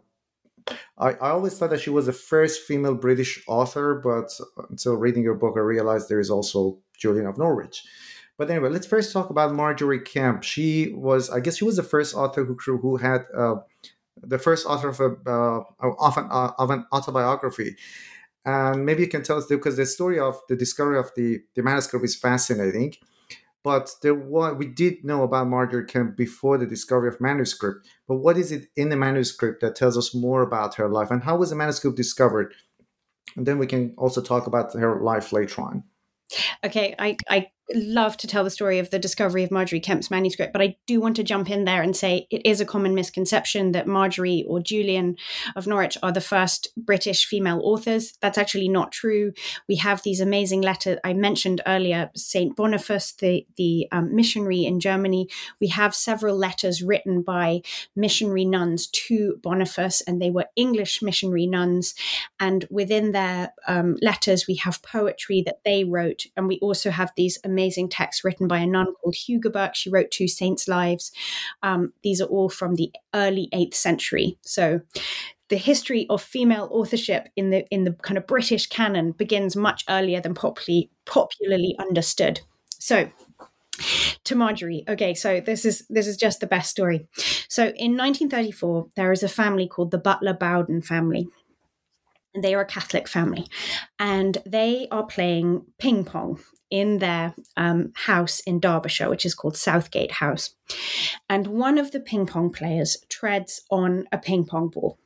I, 0.98 1.10
I 1.12 1.30
always 1.30 1.58
thought 1.58 1.70
that 1.70 1.80
she 1.80 1.90
was 1.90 2.06
the 2.06 2.12
first 2.12 2.62
female 2.62 2.94
British 2.94 3.42
author, 3.46 4.00
but 4.02 4.30
until 4.70 4.94
reading 4.94 5.22
your 5.22 5.34
book, 5.34 5.54
I 5.56 5.60
realized 5.60 6.08
there 6.08 6.20
is 6.20 6.30
also 6.30 6.78
Julian 6.96 7.26
of 7.26 7.38
Norwich. 7.38 7.84
But 8.38 8.50
anyway, 8.50 8.70
let's 8.70 8.86
first 8.86 9.12
talk 9.12 9.30
about 9.30 9.54
Margery 9.54 10.00
Kempe. 10.00 10.42
She 10.42 10.92
was, 10.94 11.30
I 11.30 11.40
guess, 11.40 11.58
she 11.58 11.64
was 11.64 11.76
the 11.76 11.82
first 11.82 12.14
author 12.14 12.44
who 12.44 12.56
who 12.78 12.96
had 12.96 13.24
uh, 13.36 13.56
the 14.16 14.38
first 14.38 14.66
author 14.66 14.88
of 14.88 15.00
a 15.00 15.30
uh, 15.30 15.62
of, 15.80 16.16
an, 16.16 16.28
uh, 16.30 16.52
of 16.58 16.70
an 16.70 16.86
autobiography. 16.92 17.76
And 18.44 18.84
maybe 18.84 19.02
you 19.02 19.08
can 19.08 19.22
tell 19.22 19.38
us 19.38 19.46
because 19.46 19.76
the 19.76 19.86
story 19.86 20.18
of 20.18 20.40
the 20.48 20.56
discovery 20.56 20.98
of 20.98 21.10
the, 21.14 21.40
the 21.54 21.62
manuscript 21.62 22.04
is 22.04 22.16
fascinating. 22.16 22.94
But 23.64 23.94
there 24.02 24.14
was, 24.14 24.56
we 24.56 24.66
did 24.66 25.04
know 25.04 25.22
about 25.22 25.46
Margaret 25.46 25.88
Kempe 25.88 26.16
before 26.16 26.58
the 26.58 26.66
discovery 26.66 27.08
of 27.08 27.20
manuscript. 27.20 27.86
But 28.08 28.16
what 28.16 28.36
is 28.36 28.50
it 28.50 28.68
in 28.76 28.88
the 28.88 28.96
manuscript 28.96 29.60
that 29.60 29.76
tells 29.76 29.96
us 29.96 30.14
more 30.14 30.42
about 30.42 30.74
her 30.74 30.88
life, 30.88 31.10
and 31.10 31.22
how 31.22 31.36
was 31.36 31.50
the 31.50 31.56
manuscript 31.56 31.96
discovered? 31.96 32.54
And 33.36 33.46
then 33.46 33.58
we 33.58 33.68
can 33.68 33.94
also 33.96 34.20
talk 34.20 34.46
about 34.46 34.74
her 34.74 35.00
life 35.00 35.32
later 35.32 35.62
on. 35.62 35.84
Okay, 36.64 36.94
I, 36.98 37.16
I 37.28 37.51
love 37.74 38.16
to 38.18 38.26
tell 38.26 38.44
the 38.44 38.50
story 38.50 38.78
of 38.78 38.90
the 38.90 38.98
discovery 38.98 39.42
of 39.42 39.50
Margery 39.50 39.80
Kempe's 39.80 40.10
manuscript, 40.10 40.52
but 40.52 40.62
I 40.62 40.76
do 40.86 41.00
want 41.00 41.16
to 41.16 41.22
jump 41.22 41.50
in 41.50 41.64
there 41.64 41.82
and 41.82 41.96
say 41.96 42.26
it 42.30 42.42
is 42.44 42.60
a 42.60 42.66
common 42.66 42.94
misconception 42.94 43.72
that 43.72 43.86
Margery 43.86 44.44
or 44.46 44.60
Julian 44.60 45.16
of 45.56 45.66
Norwich 45.66 45.96
are 46.02 46.12
the 46.12 46.20
first 46.20 46.68
British 46.76 47.26
female 47.26 47.60
authors. 47.62 48.12
That's 48.20 48.38
actually 48.38 48.68
not 48.68 48.92
true. 48.92 49.32
We 49.68 49.76
have 49.76 50.02
these 50.02 50.20
amazing 50.20 50.60
letters 50.60 50.98
I 51.04 51.14
mentioned 51.14 51.62
earlier, 51.66 52.10
Saint 52.14 52.56
Boniface, 52.56 53.12
the 53.12 53.46
the 53.56 53.88
um, 53.92 54.14
missionary 54.14 54.64
in 54.64 54.78
Germany. 54.78 55.28
We 55.60 55.68
have 55.68 55.94
several 55.94 56.36
letters 56.36 56.82
written 56.82 57.22
by 57.22 57.62
missionary 57.96 58.44
nuns 58.44 58.88
to 58.88 59.38
Boniface, 59.42 60.02
and 60.02 60.20
they 60.20 60.30
were 60.30 60.46
English 60.56 61.02
missionary 61.02 61.46
nuns. 61.46 61.94
And 62.38 62.66
within 62.70 63.12
their 63.12 63.52
um, 63.66 63.96
letters, 64.02 64.46
we 64.46 64.56
have 64.56 64.82
poetry 64.82 65.42
that 65.46 65.60
they 65.64 65.84
wrote, 65.84 66.26
and 66.36 66.48
we 66.48 66.58
also 66.60 66.90
have 66.90 67.12
these 67.16 67.38
amazing 67.44 67.61
amazing 67.62 67.88
texts 67.88 68.24
written 68.24 68.48
by 68.48 68.58
a 68.58 68.66
nun 68.66 68.92
called 69.00 69.14
Hugeburc. 69.14 69.74
She 69.74 69.88
wrote 69.88 70.10
two 70.10 70.26
saints' 70.26 70.66
lives. 70.66 71.12
Um, 71.62 71.92
these 72.02 72.20
are 72.20 72.26
all 72.26 72.48
from 72.48 72.74
the 72.74 72.90
early 73.14 73.48
8th 73.54 73.74
century. 73.74 74.36
So 74.42 74.80
the 75.48 75.56
history 75.56 76.06
of 76.10 76.20
female 76.20 76.68
authorship 76.72 77.28
in 77.36 77.50
the 77.50 77.64
in 77.70 77.84
the 77.84 77.92
kind 77.92 78.18
of 78.18 78.26
British 78.26 78.66
canon 78.66 79.12
begins 79.12 79.54
much 79.54 79.84
earlier 79.88 80.20
than 80.20 80.34
popularly 80.34 80.90
popularly 81.04 81.76
understood. 81.78 82.40
So 82.78 83.10
to 84.24 84.34
Margery. 84.34 84.84
Okay, 84.88 85.14
so 85.14 85.40
this 85.40 85.64
is 85.64 85.86
this 85.88 86.06
is 86.06 86.16
just 86.16 86.40
the 86.40 86.46
best 86.46 86.70
story. 86.70 87.06
So 87.48 87.64
in 87.64 87.96
1934, 87.96 88.88
there 88.96 89.12
is 89.12 89.22
a 89.22 89.28
family 89.28 89.68
called 89.68 89.90
the 89.90 89.98
Butler 89.98 90.34
Bowdon 90.34 90.82
family. 90.82 91.28
They 92.34 92.54
are 92.54 92.62
a 92.62 92.66
Catholic 92.66 93.08
family, 93.08 93.46
and 93.98 94.38
they 94.46 94.88
are 94.90 95.04
playing 95.04 95.66
ping 95.78 96.04
pong 96.04 96.40
in 96.70 96.98
their 96.98 97.34
um, 97.58 97.92
house 97.94 98.40
in 98.40 98.58
Derbyshire, 98.58 99.10
which 99.10 99.26
is 99.26 99.34
called 99.34 99.56
Southgate 99.56 100.12
House. 100.12 100.54
And 101.28 101.46
one 101.48 101.76
of 101.76 101.90
the 101.90 102.00
ping 102.00 102.26
pong 102.26 102.50
players 102.50 102.96
treads 103.10 103.62
on 103.70 104.06
a 104.10 104.16
ping 104.16 104.46
pong 104.46 104.68
ball. 104.68 104.98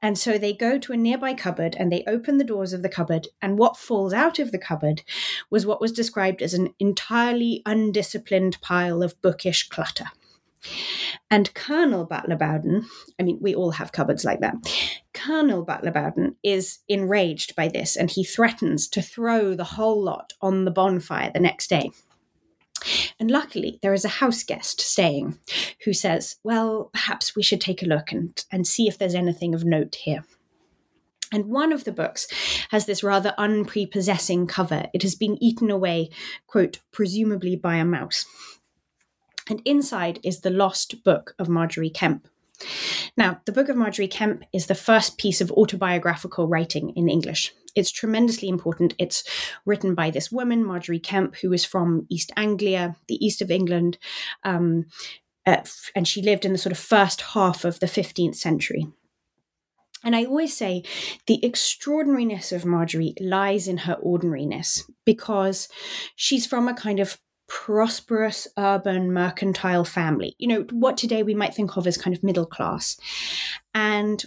And 0.00 0.18
so 0.18 0.38
they 0.38 0.52
go 0.52 0.78
to 0.78 0.92
a 0.92 0.96
nearby 0.96 1.34
cupboard 1.34 1.74
and 1.78 1.90
they 1.90 2.04
open 2.06 2.38
the 2.38 2.44
doors 2.44 2.72
of 2.72 2.82
the 2.82 2.88
cupboard. 2.88 3.28
And 3.42 3.58
what 3.58 3.76
falls 3.76 4.12
out 4.12 4.38
of 4.38 4.52
the 4.52 4.58
cupboard 4.58 5.02
was 5.50 5.66
what 5.66 5.80
was 5.80 5.92
described 5.92 6.42
as 6.42 6.54
an 6.54 6.74
entirely 6.78 7.62
undisciplined 7.66 8.60
pile 8.60 9.02
of 9.02 9.20
bookish 9.22 9.68
clutter. 9.68 10.06
And 11.30 11.52
Colonel 11.54 12.04
Butler 12.04 12.36
Bowdon, 12.36 12.86
I 13.18 13.22
mean, 13.22 13.38
we 13.40 13.54
all 13.54 13.72
have 13.72 13.92
cupboards 13.92 14.24
like 14.24 14.40
that. 14.40 14.54
Colonel 15.12 15.64
Butler 15.64 15.90
Bowdon 15.90 16.36
is 16.42 16.78
enraged 16.88 17.56
by 17.56 17.68
this 17.68 17.96
and 17.96 18.10
he 18.10 18.22
threatens 18.22 18.88
to 18.88 19.02
throw 19.02 19.54
the 19.54 19.64
whole 19.64 20.02
lot 20.02 20.34
on 20.40 20.64
the 20.64 20.70
bonfire 20.70 21.30
the 21.32 21.40
next 21.40 21.68
day. 21.68 21.90
And 23.18 23.30
luckily, 23.30 23.78
there 23.82 23.94
is 23.94 24.04
a 24.04 24.08
house 24.08 24.42
guest 24.42 24.80
staying 24.80 25.38
who 25.84 25.92
says, 25.92 26.36
Well, 26.44 26.90
perhaps 26.92 27.34
we 27.34 27.42
should 27.42 27.60
take 27.60 27.82
a 27.82 27.86
look 27.86 28.12
and, 28.12 28.44
and 28.52 28.66
see 28.66 28.86
if 28.86 28.98
there's 28.98 29.14
anything 29.14 29.54
of 29.54 29.64
note 29.64 29.96
here. 29.96 30.24
And 31.32 31.46
one 31.46 31.72
of 31.72 31.84
the 31.84 31.92
books 31.92 32.28
has 32.70 32.86
this 32.86 33.02
rather 33.02 33.34
unprepossessing 33.36 34.46
cover. 34.46 34.86
It 34.94 35.02
has 35.02 35.16
been 35.16 35.42
eaten 35.42 35.70
away, 35.70 36.10
quote, 36.46 36.78
presumably 36.92 37.56
by 37.56 37.76
a 37.76 37.84
mouse. 37.84 38.26
And 39.48 39.62
inside 39.64 40.20
is 40.22 40.40
the 40.40 40.50
lost 40.50 41.04
book 41.04 41.34
of 41.38 41.48
Margery 41.48 41.90
Kempe. 41.90 42.28
Now, 43.16 43.40
the 43.44 43.52
Book 43.52 43.68
of 43.68 43.76
Margery 43.76 44.08
Kempe 44.08 44.46
is 44.52 44.66
the 44.66 44.74
first 44.74 45.18
piece 45.18 45.40
of 45.40 45.52
autobiographical 45.52 46.48
writing 46.48 46.90
in 46.96 47.08
English. 47.08 47.52
It's 47.74 47.90
tremendously 47.90 48.48
important. 48.48 48.94
It's 48.98 49.24
written 49.66 49.94
by 49.94 50.10
this 50.10 50.32
woman, 50.32 50.64
Margery 50.64 50.98
Kempe, 50.98 51.36
who 51.40 51.52
is 51.52 51.64
from 51.64 52.06
East 52.08 52.32
Anglia, 52.36 52.96
the 53.08 53.24
east 53.24 53.42
of 53.42 53.50
England, 53.50 53.98
um, 54.42 54.86
uh, 55.46 55.62
and 55.94 56.08
she 56.08 56.22
lived 56.22 56.44
in 56.44 56.52
the 56.52 56.58
sort 56.58 56.72
of 56.72 56.78
first 56.78 57.20
half 57.20 57.64
of 57.64 57.78
the 57.78 57.86
15th 57.86 58.34
century. 58.34 58.88
And 60.02 60.14
I 60.14 60.24
always 60.24 60.56
say 60.56 60.82
the 61.26 61.44
extraordinariness 61.44 62.52
of 62.52 62.64
Margery 62.64 63.14
lies 63.20 63.66
in 63.66 63.78
her 63.78 63.94
ordinariness 63.94 64.88
because 65.04 65.68
she's 66.14 66.46
from 66.46 66.68
a 66.68 66.74
kind 66.74 67.00
of 67.00 67.18
prosperous 67.48 68.48
urban 68.58 69.12
mercantile 69.12 69.84
family. 69.84 70.34
You 70.38 70.48
know, 70.48 70.66
what 70.70 70.96
today 70.96 71.22
we 71.22 71.34
might 71.34 71.54
think 71.54 71.76
of 71.76 71.86
as 71.86 71.96
kind 71.96 72.16
of 72.16 72.22
middle 72.22 72.46
class. 72.46 72.96
And 73.74 74.24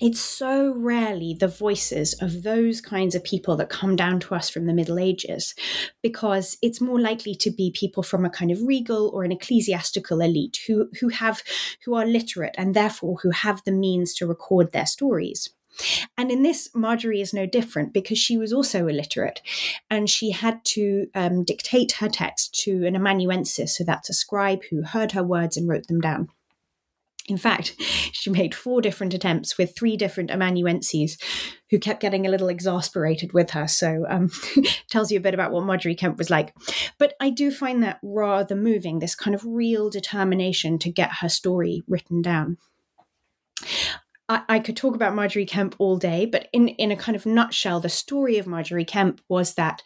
it's 0.00 0.20
so 0.20 0.72
rarely 0.74 1.34
the 1.34 1.46
voices 1.46 2.14
of 2.22 2.42
those 2.42 2.80
kinds 2.80 3.14
of 3.14 3.22
people 3.22 3.54
that 3.56 3.68
come 3.68 3.96
down 3.96 4.18
to 4.20 4.34
us 4.34 4.48
from 4.48 4.64
the 4.64 4.72
Middle 4.72 4.98
Ages, 4.98 5.54
because 6.02 6.56
it's 6.62 6.80
more 6.80 6.98
likely 6.98 7.34
to 7.34 7.50
be 7.50 7.70
people 7.70 8.02
from 8.02 8.24
a 8.24 8.30
kind 8.30 8.50
of 8.50 8.62
regal 8.62 9.10
or 9.10 9.24
an 9.24 9.32
ecclesiastical 9.32 10.22
elite 10.22 10.58
who 10.66 10.88
who 11.00 11.10
have 11.10 11.42
who 11.84 11.94
are 11.94 12.06
literate 12.06 12.54
and 12.56 12.74
therefore 12.74 13.18
who 13.22 13.30
have 13.30 13.62
the 13.64 13.72
means 13.72 14.14
to 14.14 14.26
record 14.26 14.72
their 14.72 14.86
stories. 14.86 15.50
And 16.16 16.30
in 16.30 16.42
this, 16.42 16.68
Margery 16.74 17.20
is 17.20 17.32
no 17.32 17.46
different 17.46 17.92
because 17.92 18.18
she 18.18 18.36
was 18.36 18.52
also 18.52 18.86
illiterate 18.86 19.40
and 19.88 20.08
she 20.08 20.30
had 20.30 20.64
to 20.66 21.06
um, 21.14 21.44
dictate 21.44 21.92
her 21.92 22.08
text 22.08 22.54
to 22.64 22.86
an 22.86 22.96
amanuensis, 22.96 23.76
so 23.76 23.84
that's 23.84 24.10
a 24.10 24.14
scribe 24.14 24.62
who 24.70 24.82
heard 24.82 25.12
her 25.12 25.22
words 25.22 25.56
and 25.56 25.68
wrote 25.68 25.86
them 25.86 26.00
down. 26.00 26.28
In 27.30 27.38
fact, 27.38 27.76
she 28.12 28.28
made 28.28 28.54
four 28.54 28.80
different 28.80 29.14
attempts 29.14 29.56
with 29.56 29.76
three 29.76 29.96
different 29.96 30.30
amanuenses 30.30 31.16
who 31.70 31.78
kept 31.78 32.00
getting 32.00 32.26
a 32.26 32.28
little 32.28 32.48
exasperated 32.48 33.32
with 33.32 33.50
her. 33.50 33.68
So, 33.68 34.04
um, 34.08 34.30
tells 34.90 35.12
you 35.12 35.18
a 35.18 35.22
bit 35.22 35.34
about 35.34 35.52
what 35.52 35.64
Margery 35.64 35.94
Kempe 35.94 36.18
was 36.18 36.30
like. 36.30 36.52
But 36.98 37.14
I 37.20 37.30
do 37.30 37.52
find 37.52 37.82
that 37.82 38.00
rather 38.02 38.56
moving, 38.56 38.98
this 38.98 39.14
kind 39.14 39.34
of 39.34 39.44
real 39.44 39.90
determination 39.90 40.78
to 40.80 40.90
get 40.90 41.18
her 41.20 41.28
story 41.28 41.84
written 41.86 42.20
down. 42.20 42.58
I, 44.30 44.42
I 44.48 44.58
could 44.60 44.76
talk 44.76 44.94
about 44.94 45.14
Margery 45.14 45.44
Kempe 45.44 45.74
all 45.78 45.98
day, 45.98 46.24
but 46.24 46.48
in, 46.52 46.68
in 46.68 46.90
a 46.90 46.96
kind 46.96 47.16
of 47.16 47.26
nutshell, 47.26 47.80
the 47.80 47.88
story 47.88 48.38
of 48.38 48.46
Margery 48.46 48.84
Kempe 48.84 49.20
was 49.28 49.54
that 49.54 49.82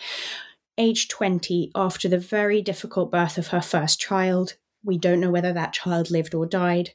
age 0.77 1.09
20, 1.09 1.73
after 1.75 2.09
the 2.09 2.19
very 2.19 2.61
difficult 2.61 3.11
birth 3.11 3.39
of 3.39 3.49
her 3.49 3.63
first 3.63 3.99
child, 3.99 4.55
we 4.85 4.99
don't 4.99 5.21
know 5.21 5.31
whether 5.31 5.53
that 5.53 5.73
child 5.73 6.11
lived 6.11 6.35
or 6.35 6.45
died. 6.45 6.91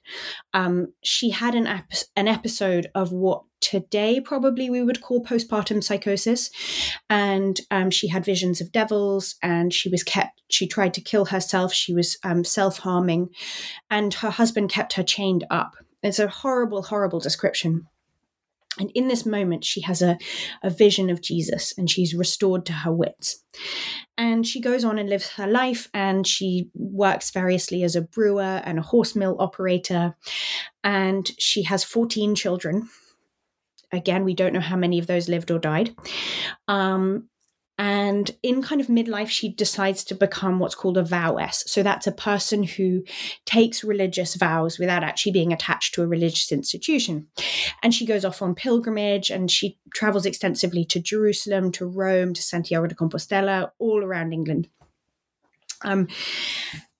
Um, 0.53 0.93
she 1.03 1.31
had 1.31 1.55
an, 1.55 1.65
ep- 1.65 1.91
an 2.15 2.27
episode 2.27 2.91
of 2.93 3.11
what 3.11 3.43
today 3.61 4.21
probably 4.21 4.69
we 4.69 4.83
would 4.83 5.01
call 5.01 5.23
postpartum 5.23 5.83
psychosis. 5.83 6.51
And 7.09 7.59
um, 7.71 7.89
she 7.89 8.09
had 8.09 8.23
visions 8.23 8.61
of 8.61 8.71
devils 8.71 9.37
and 9.41 9.73
she 9.73 9.89
was 9.89 10.03
kept, 10.03 10.41
she 10.49 10.67
tried 10.67 10.93
to 10.93 11.01
kill 11.01 11.25
herself. 11.25 11.73
She 11.73 11.93
was 11.93 12.17
um, 12.23 12.43
self 12.43 12.79
harming. 12.79 13.29
And 13.89 14.13
her 14.15 14.29
husband 14.29 14.69
kept 14.69 14.93
her 14.93 15.03
chained 15.03 15.45
up. 15.49 15.75
It's 16.03 16.19
a 16.19 16.27
horrible, 16.27 16.83
horrible 16.83 17.19
description. 17.19 17.87
And 18.77 18.91
in 18.95 19.07
this 19.07 19.25
moment, 19.25 19.65
she 19.65 19.81
has 19.81 20.01
a, 20.01 20.17
a 20.63 20.69
vision 20.69 21.09
of 21.09 21.21
Jesus 21.21 21.73
and 21.77 21.89
she's 21.89 22.15
restored 22.15 22.65
to 22.67 22.73
her 22.73 22.91
wits. 22.91 23.43
And 24.17 24.45
she 24.45 24.61
goes 24.61 24.83
on 24.83 24.99
and 24.99 25.09
lives 25.09 25.29
her 25.31 25.47
life 25.47 25.89
and 25.93 26.25
she 26.25 26.69
works 26.73 27.31
variously 27.31 27.83
as 27.83 27.95
a 27.95 28.01
brewer 28.01 28.61
and 28.63 28.79
a 28.79 28.83
horse 28.83 29.15
mill 29.15 29.35
operator. 29.39 30.15
And 30.83 31.29
she 31.39 31.63
has 31.63 31.83
14 31.83 32.35
children. 32.35 32.89
Again, 33.91 34.23
we 34.23 34.35
don't 34.35 34.53
know 34.53 34.59
how 34.59 34.75
many 34.75 34.99
of 34.99 35.07
those 35.07 35.29
lived 35.29 35.51
or 35.51 35.59
died. 35.59 35.95
Um, 36.67 37.28
and 37.79 38.29
in 38.43 38.61
kind 38.61 38.81
of 38.81 38.87
midlife, 38.87 39.29
she 39.29 39.47
decides 39.47 40.03
to 40.03 40.13
become 40.13 40.59
what's 40.59 40.75
called 40.75 40.97
a 40.97 41.03
vowess. 41.03 41.63
So 41.65 41.81
that's 41.81 42.07
a 42.07 42.11
person 42.11 42.61
who 42.61 43.05
takes 43.45 43.85
religious 43.85 44.35
vows 44.35 44.77
without 44.77 45.01
actually 45.01 45.31
being 45.31 45.53
attached 45.53 45.93
to 45.93 46.03
a 46.03 46.07
religious 46.07 46.51
institution. 46.51 47.27
And 47.81 47.93
she 47.93 48.05
goes 48.05 48.25
off 48.25 48.41
on 48.41 48.53
pilgrimage 48.53 49.29
and 49.29 49.49
she 49.49 49.79
travels 49.93 50.25
extensively 50.25 50.83
to 50.85 50.99
Jerusalem, 50.99 51.71
to 51.71 51.85
Rome, 51.85 52.33
to 52.33 52.41
Santiago 52.41 52.85
de 52.85 52.95
Compostela, 52.95 53.71
all 53.79 54.03
around 54.03 54.33
England. 54.33 54.67
Um, 55.81 56.09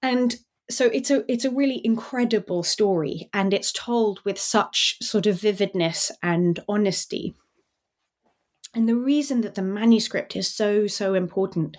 and 0.02 0.38
so 0.72 0.86
it's 0.86 1.12
a 1.12 1.30
it's 1.30 1.44
a 1.44 1.52
really 1.52 1.82
incredible 1.84 2.64
story 2.64 3.30
and 3.34 3.54
it's 3.54 3.74
told 3.74 4.24
with 4.24 4.40
such 4.40 4.98
sort 5.02 5.26
of 5.26 5.42
vividness 5.42 6.10
and 6.24 6.62
honesty 6.70 7.36
and 8.76 8.88
the 8.88 8.96
reason 8.96 9.42
that 9.42 9.56
the 9.56 9.64
manuscript 9.64 10.36
is 10.36 10.48
so, 10.48 10.86
so 10.86 11.16
important 11.16 11.76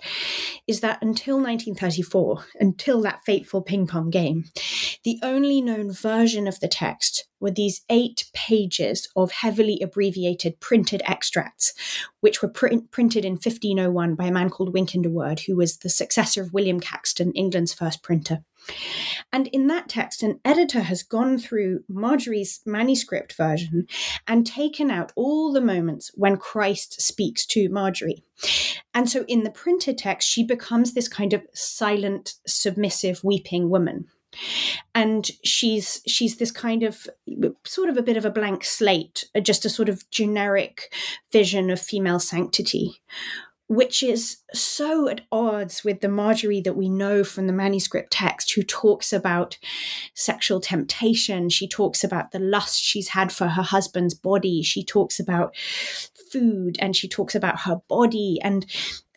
is 0.67 0.81
that 0.81 1.01
until 1.01 1.35
1934, 1.37 2.43
until 2.59 3.01
that 3.01 3.21
fateful 3.25 3.61
ping 3.61 3.87
pong 3.87 4.09
game, 4.09 4.45
the 5.05 5.17
only 5.23 5.61
known 5.61 5.93
version 5.93 6.47
of 6.47 6.59
the 6.59 6.67
text 6.67 7.27
were 7.39 7.51
these 7.51 7.81
eight 7.89 8.25
pages 8.33 9.07
of 9.15 9.31
heavily 9.31 9.79
abbreviated 9.81 10.59
printed 10.59 11.01
extracts, 11.05 11.73
which 12.19 12.41
were 12.41 12.49
print- 12.49 12.91
printed 12.91 13.23
in 13.23 13.33
1501 13.33 14.15
by 14.15 14.25
a 14.25 14.31
man 14.31 14.49
called 14.49 14.73
Wynkyn 14.73 15.01
de 15.01 15.43
who 15.47 15.55
was 15.55 15.77
the 15.77 15.89
successor 15.89 16.41
of 16.41 16.53
William 16.53 16.81
Caxton, 16.81 17.31
England's 17.33 17.73
first 17.73 18.03
printer. 18.03 18.43
And 19.33 19.47
in 19.47 19.67
that 19.67 19.89
text, 19.89 20.23
an 20.23 20.39
editor 20.43 20.81
has 20.81 21.03
gone 21.03 21.37
through 21.37 21.83
Margery's 21.87 22.61
manuscript 22.65 23.33
version 23.33 23.87
and 24.27 24.45
taken 24.45 24.91
out 24.91 25.11
all 25.15 25.51
the 25.51 25.61
moments 25.61 26.11
when 26.15 26.37
Christ 26.37 27.01
speaks 27.01 27.45
to 27.47 27.69
Margery. 27.69 28.23
And 28.93 29.09
so 29.09 29.23
in 29.27 29.43
the 29.43 29.51
printed 29.51 29.97
text, 29.97 30.27
she 30.27 30.43
becomes 30.43 30.93
this 30.93 31.07
kind 31.07 31.33
of 31.33 31.43
silent, 31.53 32.35
submissive, 32.45 33.23
weeping 33.23 33.69
woman 33.69 34.07
and 34.95 35.29
she's 35.43 36.01
she's 36.07 36.37
this 36.37 36.51
kind 36.51 36.83
of 36.83 37.07
sort 37.65 37.89
of 37.89 37.97
a 37.97 38.01
bit 38.01 38.17
of 38.17 38.25
a 38.25 38.29
blank 38.29 38.63
slate 38.63 39.25
uh, 39.35 39.39
just 39.39 39.65
a 39.65 39.69
sort 39.69 39.89
of 39.89 40.09
generic 40.09 40.93
vision 41.31 41.69
of 41.69 41.81
female 41.81 42.19
sanctity 42.19 43.01
which 43.71 44.03
is 44.03 44.39
so 44.53 45.07
at 45.07 45.21
odds 45.31 45.81
with 45.81 46.01
the 46.01 46.09
Margery 46.09 46.59
that 46.59 46.75
we 46.75 46.89
know 46.89 47.23
from 47.23 47.47
the 47.47 47.53
manuscript 47.53 48.11
text, 48.11 48.51
who 48.51 48.63
talks 48.63 49.13
about 49.13 49.57
sexual 50.13 50.59
temptation. 50.59 51.47
She 51.47 51.69
talks 51.69 52.03
about 52.03 52.31
the 52.31 52.39
lust 52.39 52.81
she's 52.81 53.07
had 53.07 53.31
for 53.31 53.47
her 53.47 53.61
husband's 53.61 54.13
body. 54.13 54.61
She 54.61 54.83
talks 54.83 55.21
about 55.21 55.55
food 56.33 56.75
and 56.81 56.97
she 56.97 57.07
talks 57.07 57.33
about 57.33 57.61
her 57.61 57.77
body. 57.87 58.39
And 58.43 58.65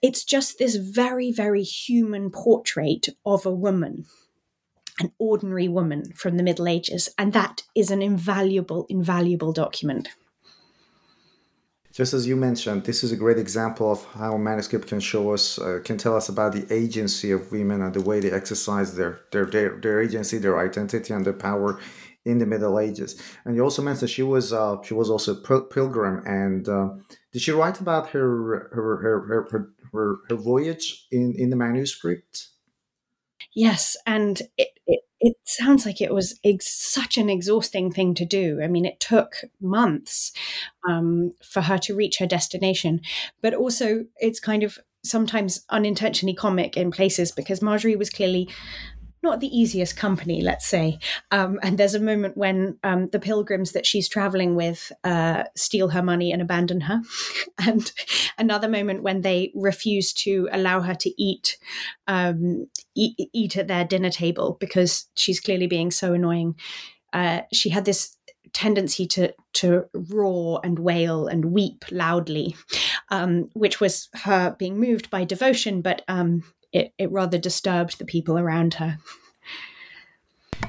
it's 0.03 0.23
just 0.25 0.61
this 0.61 0.77
very, 0.77 1.33
very 1.33 1.65
human 1.65 2.31
portrait 2.31 3.09
of 3.27 3.45
a 3.45 3.51
woman 3.51 4.07
an 5.01 5.11
ordinary 5.19 5.67
woman 5.67 6.13
from 6.15 6.37
the 6.37 6.45
Middle 6.45 6.69
Ages. 6.69 7.09
And 7.19 7.33
that 7.33 7.65
is 7.75 7.91
an 7.91 8.01
invaluable, 8.01 8.87
invaluable 8.89 9.53
document 9.53 10.11
just 11.95 12.13
as 12.13 12.27
you 12.27 12.35
mentioned, 12.35 12.85
this 12.85 13.05
is 13.05 13.13
a 13.13 13.17
great 13.17 13.39
example 13.39 13.93
of 13.93 14.05
how 14.07 14.37
manuscript 14.37 14.89
can 14.89 14.99
show 14.99 15.33
us, 15.33 15.61
uh, 15.61 15.79
can 15.85 15.97
tell 15.97 16.17
us 16.17 16.29
about 16.29 16.53
the 16.53 16.67
agency 16.75 17.31
of 17.31 17.53
women 17.53 17.83
and 17.83 17.95
the 17.95 18.01
way 18.01 18.19
they 18.19 18.33
exercise 18.33 18.97
their, 18.97 19.21
their, 19.31 19.47
their, 19.47 19.79
their 19.81 20.03
agency, 20.03 20.39
their 20.39 20.59
identity, 20.59 21.15
and 21.15 21.25
their 21.25 21.33
power 21.33 21.79
in 22.25 22.39
the 22.39 22.47
Middle 22.47 22.81
Ages. 22.81 23.23
And 23.45 23.55
you 23.55 23.63
also 23.63 23.81
mentioned 23.81 24.11
she 24.11 24.25
was 24.25 24.53
uh, 24.53 24.83
she 24.83 24.95
was 24.95 25.09
also 25.09 25.37
a 25.37 25.63
pilgrim. 25.63 26.23
And 26.27 26.69
uh, 26.69 26.89
did 27.33 27.43
she 27.43 27.53
write 27.53 27.81
about 27.81 28.09
her 28.11 28.71
her 28.73 28.97
her 29.03 29.47
her, 29.51 29.69
her, 29.93 30.17
her 30.29 30.37
voyage 30.37 31.07
in, 31.13 31.35
in 31.37 31.51
the 31.51 31.57
manuscript? 31.57 32.49
Yes, 33.55 33.97
and 34.05 34.43
it, 34.57 34.71
it, 34.87 35.01
it 35.25 35.37
sounds 35.45 35.87
like 35.87 36.03
it 36.03 36.13
was 36.13 36.39
ex- 36.45 36.69
such 36.69 37.17
an 37.17 37.31
exhausting 37.31 37.91
thing 37.91 38.13
to 38.15 38.27
do. 38.27 38.61
I 38.63 38.67
mean, 38.67 38.85
it 38.85 39.01
took 39.01 39.37
months 39.59 40.33
um, 40.87 41.33
for 41.43 41.63
her 41.63 41.79
to 41.79 41.95
reach 41.95 42.19
her 42.19 42.27
destination, 42.27 43.01
but 43.41 43.55
also 43.55 44.05
it's 44.19 44.39
kind 44.39 44.63
of 44.63 44.79
sometimes 45.03 45.65
unintentionally 45.71 46.35
comic 46.35 46.77
in 46.77 46.91
places 46.91 47.33
because 47.33 47.63
Margery 47.63 47.97
was 47.97 48.11
clearly 48.11 48.51
not 49.25 49.41
the 49.41 49.59
easiest 49.59 49.97
company, 49.97 50.41
let's 50.41 50.67
say. 50.67 51.01
Um, 51.33 51.59
and 51.63 51.77
there's 51.77 51.97
a 51.97 52.01
moment 52.01 52.37
when 52.37 52.79
um, 52.85 53.09
the 53.09 53.19
pilgrims 53.19 53.73
that 53.73 53.87
she's 53.87 54.09
traveling 54.09 54.55
with 54.55 54.93
uh, 55.03 55.45
steal 55.57 55.89
her 55.89 56.03
money 56.03 56.31
and 56.31 56.41
abandon 56.41 56.83
her. 56.83 57.03
and 57.59 57.91
another 58.39 58.69
moment 58.69 59.03
when 59.03 59.23
they 59.23 59.51
refuse 59.57 60.13
to 60.13 60.49
allow 60.53 60.81
her 60.81 60.95
to 60.95 61.11
eat, 61.21 61.59
um, 62.07 62.69
eat, 62.95 63.19
eat 63.33 63.57
at 63.57 63.67
their 63.67 63.85
dinner 63.85 64.11
table 64.11 64.57
because 64.61 65.07
she's 65.17 65.41
clearly 65.41 65.67
being 65.67 65.91
so 65.91 66.13
annoying. 66.13 66.55
Uh, 67.13 67.41
she 67.53 67.71
had 67.71 67.85
this 67.85 68.17
tendency 68.53 69.07
to 69.07 69.35
to 69.53 69.85
roar 69.93 70.61
and 70.65 70.79
wail 70.79 71.27
and 71.27 71.47
weep 71.47 71.85
loudly, 71.91 72.57
um, 73.11 73.51
which 73.53 73.81
was 73.81 74.09
her 74.15 74.57
being 74.59 74.79
moved 74.79 75.11
by 75.11 75.25
devotion, 75.25 75.83
but 75.83 76.03
um, 76.09 76.43
it, 76.75 76.93
it 76.99 77.11
rather 77.11 77.39
disturbed 77.39 77.99
the 77.99 78.05
people 78.05 78.39
around 78.39 78.75
her. 78.75 78.99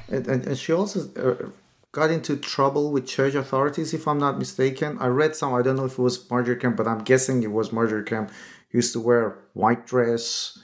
And, 0.08 0.26
and, 0.26 0.56
she 0.56 0.72
also 0.72 1.10
uh, 1.16 1.48
got 1.90 2.10
into 2.10 2.36
trouble 2.36 2.92
with 2.92 3.06
church 3.06 3.34
authorities, 3.34 3.92
if 3.92 4.06
I'm 4.06 4.18
not 4.18 4.38
mistaken. 4.38 4.98
I 5.00 5.08
read 5.08 5.34
some, 5.34 5.52
I 5.52 5.62
don't 5.62 5.76
know 5.76 5.86
if 5.86 5.98
it 5.98 6.02
was 6.02 6.30
Margery 6.30 6.56
Kempe, 6.56 6.76
but 6.76 6.86
I'm 6.86 7.02
guessing 7.02 7.42
it 7.42 7.50
was 7.50 7.70
Kempe 7.70 8.30
who 8.70 8.78
used 8.78 8.92
to 8.92 9.00
wear 9.00 9.38
white 9.54 9.86
dress. 9.86 10.58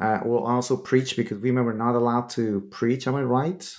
Uh, 0.00 0.20
will 0.24 0.44
also 0.44 0.74
preach 0.74 1.16
because 1.16 1.38
women 1.38 1.66
were 1.66 1.74
not 1.74 1.94
allowed 1.94 2.30
to 2.30 2.62
preach. 2.70 3.06
Am 3.06 3.14
I 3.14 3.22
right? 3.22 3.76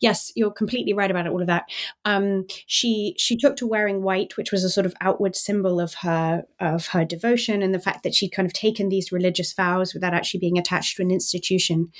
Yes, 0.00 0.32
you're 0.34 0.50
completely 0.50 0.92
right 0.92 1.10
about 1.10 1.26
all 1.26 1.40
of 1.40 1.46
that. 1.46 1.64
Um, 2.04 2.46
she 2.66 3.14
she 3.18 3.36
took 3.36 3.56
to 3.56 3.66
wearing 3.66 4.02
white, 4.02 4.36
which 4.36 4.52
was 4.52 4.64
a 4.64 4.70
sort 4.70 4.86
of 4.86 4.94
outward 5.00 5.36
symbol 5.36 5.80
of 5.80 5.94
her 5.94 6.44
of 6.58 6.88
her 6.88 7.04
devotion 7.04 7.62
and 7.62 7.74
the 7.74 7.80
fact 7.80 8.02
that 8.02 8.14
she'd 8.14 8.30
kind 8.30 8.46
of 8.46 8.52
taken 8.52 8.88
these 8.88 9.12
religious 9.12 9.52
vows 9.52 9.94
without 9.94 10.14
actually 10.14 10.40
being 10.40 10.58
attached 10.58 10.96
to 10.96 11.02
an 11.02 11.10
institution. 11.10 11.92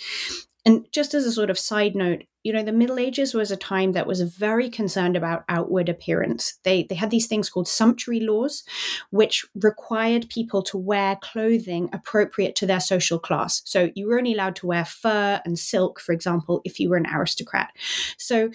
And 0.64 0.86
just 0.92 1.14
as 1.14 1.24
a 1.24 1.32
sort 1.32 1.50
of 1.50 1.58
side 1.58 1.94
note, 1.94 2.24
you 2.42 2.52
know, 2.52 2.62
the 2.62 2.72
Middle 2.72 2.98
Ages 2.98 3.34
was 3.34 3.50
a 3.50 3.56
time 3.56 3.92
that 3.92 4.06
was 4.06 4.22
very 4.22 4.70
concerned 4.70 5.16
about 5.16 5.44
outward 5.48 5.88
appearance. 5.88 6.58
They 6.64 6.84
they 6.84 6.94
had 6.94 7.10
these 7.10 7.26
things 7.26 7.50
called 7.50 7.68
sumptuary 7.68 8.20
laws, 8.20 8.64
which 9.10 9.44
required 9.54 10.28
people 10.30 10.62
to 10.64 10.78
wear 10.78 11.16
clothing 11.16 11.90
appropriate 11.92 12.56
to 12.56 12.66
their 12.66 12.80
social 12.80 13.18
class. 13.18 13.62
So 13.64 13.90
you 13.94 14.06
were 14.06 14.18
only 14.18 14.32
allowed 14.34 14.56
to 14.56 14.66
wear 14.66 14.84
fur 14.84 15.40
and 15.44 15.58
silk, 15.58 16.00
for 16.00 16.12
example, 16.12 16.62
if 16.64 16.80
you 16.80 16.88
were 16.88 16.96
an 16.96 17.06
aristocrat. 17.06 17.72
So 18.16 18.50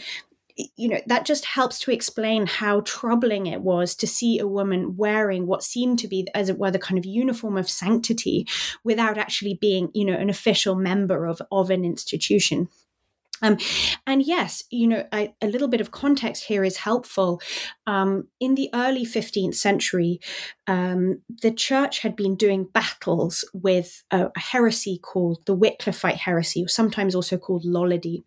you 0.57 0.87
know 0.87 0.99
that 1.07 1.25
just 1.25 1.45
helps 1.45 1.79
to 1.79 1.91
explain 1.91 2.45
how 2.45 2.81
troubling 2.81 3.47
it 3.47 3.61
was 3.61 3.93
to 3.95 4.07
see 4.07 4.39
a 4.39 4.47
woman 4.47 4.95
wearing 4.95 5.47
what 5.47 5.63
seemed 5.63 5.99
to 5.99 6.07
be 6.07 6.27
as 6.33 6.49
it 6.49 6.57
were 6.57 6.71
the 6.71 6.79
kind 6.79 6.97
of 6.97 7.05
uniform 7.05 7.57
of 7.57 7.69
sanctity 7.69 8.47
without 8.83 9.17
actually 9.17 9.55
being 9.55 9.89
you 9.93 10.05
know 10.05 10.17
an 10.17 10.29
official 10.29 10.75
member 10.75 11.25
of 11.25 11.41
of 11.51 11.69
an 11.69 11.83
institution 11.83 12.69
Um, 13.41 13.57
and 14.07 14.23
yes, 14.23 14.63
you 14.69 14.87
know, 14.87 15.05
a, 15.13 15.33
a, 15.41 15.47
little 15.47 15.67
bit 15.67 15.81
of 15.81 15.91
context 15.91 16.45
here 16.45 16.63
is 16.63 16.77
helpful. 16.77 17.41
Um, 17.85 18.29
in 18.39 18.55
the 18.55 18.69
early 18.73 19.05
15th 19.05 19.55
century, 19.55 20.21
um, 20.67 21.21
the 21.41 21.51
church 21.51 21.99
had 21.99 22.15
been 22.15 22.35
doing 22.35 22.63
battles 22.73 23.47
with 23.53 24.03
a, 24.09 24.27
a, 24.27 24.39
heresy 24.39 24.97
called 24.97 25.45
the 25.45 25.55
Wycliffite 25.55 26.15
heresy, 26.15 26.63
or 26.63 26.69
sometimes 26.69 27.13
also 27.13 27.37
called 27.37 27.65
Lollardy, 27.65 28.23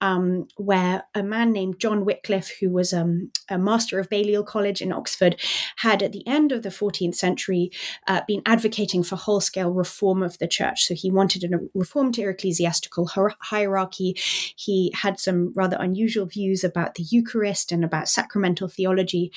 um, 0.00 0.48
where 0.56 1.04
a 1.14 1.22
man 1.22 1.52
named 1.52 1.78
John 1.78 2.04
Wycliffe, 2.04 2.52
who 2.60 2.70
was 2.70 2.92
um, 2.92 3.30
a 3.48 3.58
master 3.58 4.00
of 4.00 4.10
Balliol 4.10 4.42
College 4.42 4.82
in 4.82 4.92
Oxford, 4.92 5.40
had 5.76 6.02
at 6.02 6.12
the 6.12 6.26
end 6.26 6.50
of 6.50 6.62
the 6.62 6.68
14th 6.68 7.14
century 7.14 7.70
uh, 8.08 8.22
been 8.26 8.42
advocating 8.44 9.04
for 9.04 9.16
whole 9.16 9.40
scale 9.40 9.70
reform 9.70 10.22
of 10.22 10.36
the 10.38 10.48
church. 10.48 10.84
So 10.84 10.94
he 10.94 11.10
wanted 11.10 11.44
a 11.44 11.58
reform 11.74 12.12
to 12.12 12.28
ecclesiastical 12.28 13.08
hierarchy 13.40 14.16
he 14.56 14.92
had 14.94 15.18
some 15.18 15.52
rather 15.54 15.76
unusual 15.78 16.26
views 16.26 16.64
about 16.64 16.94
the 16.94 17.04
Eucharist 17.04 17.72
and 17.72 17.84
about 17.84 18.08
sacramental 18.08 18.68
theology. 18.68 19.32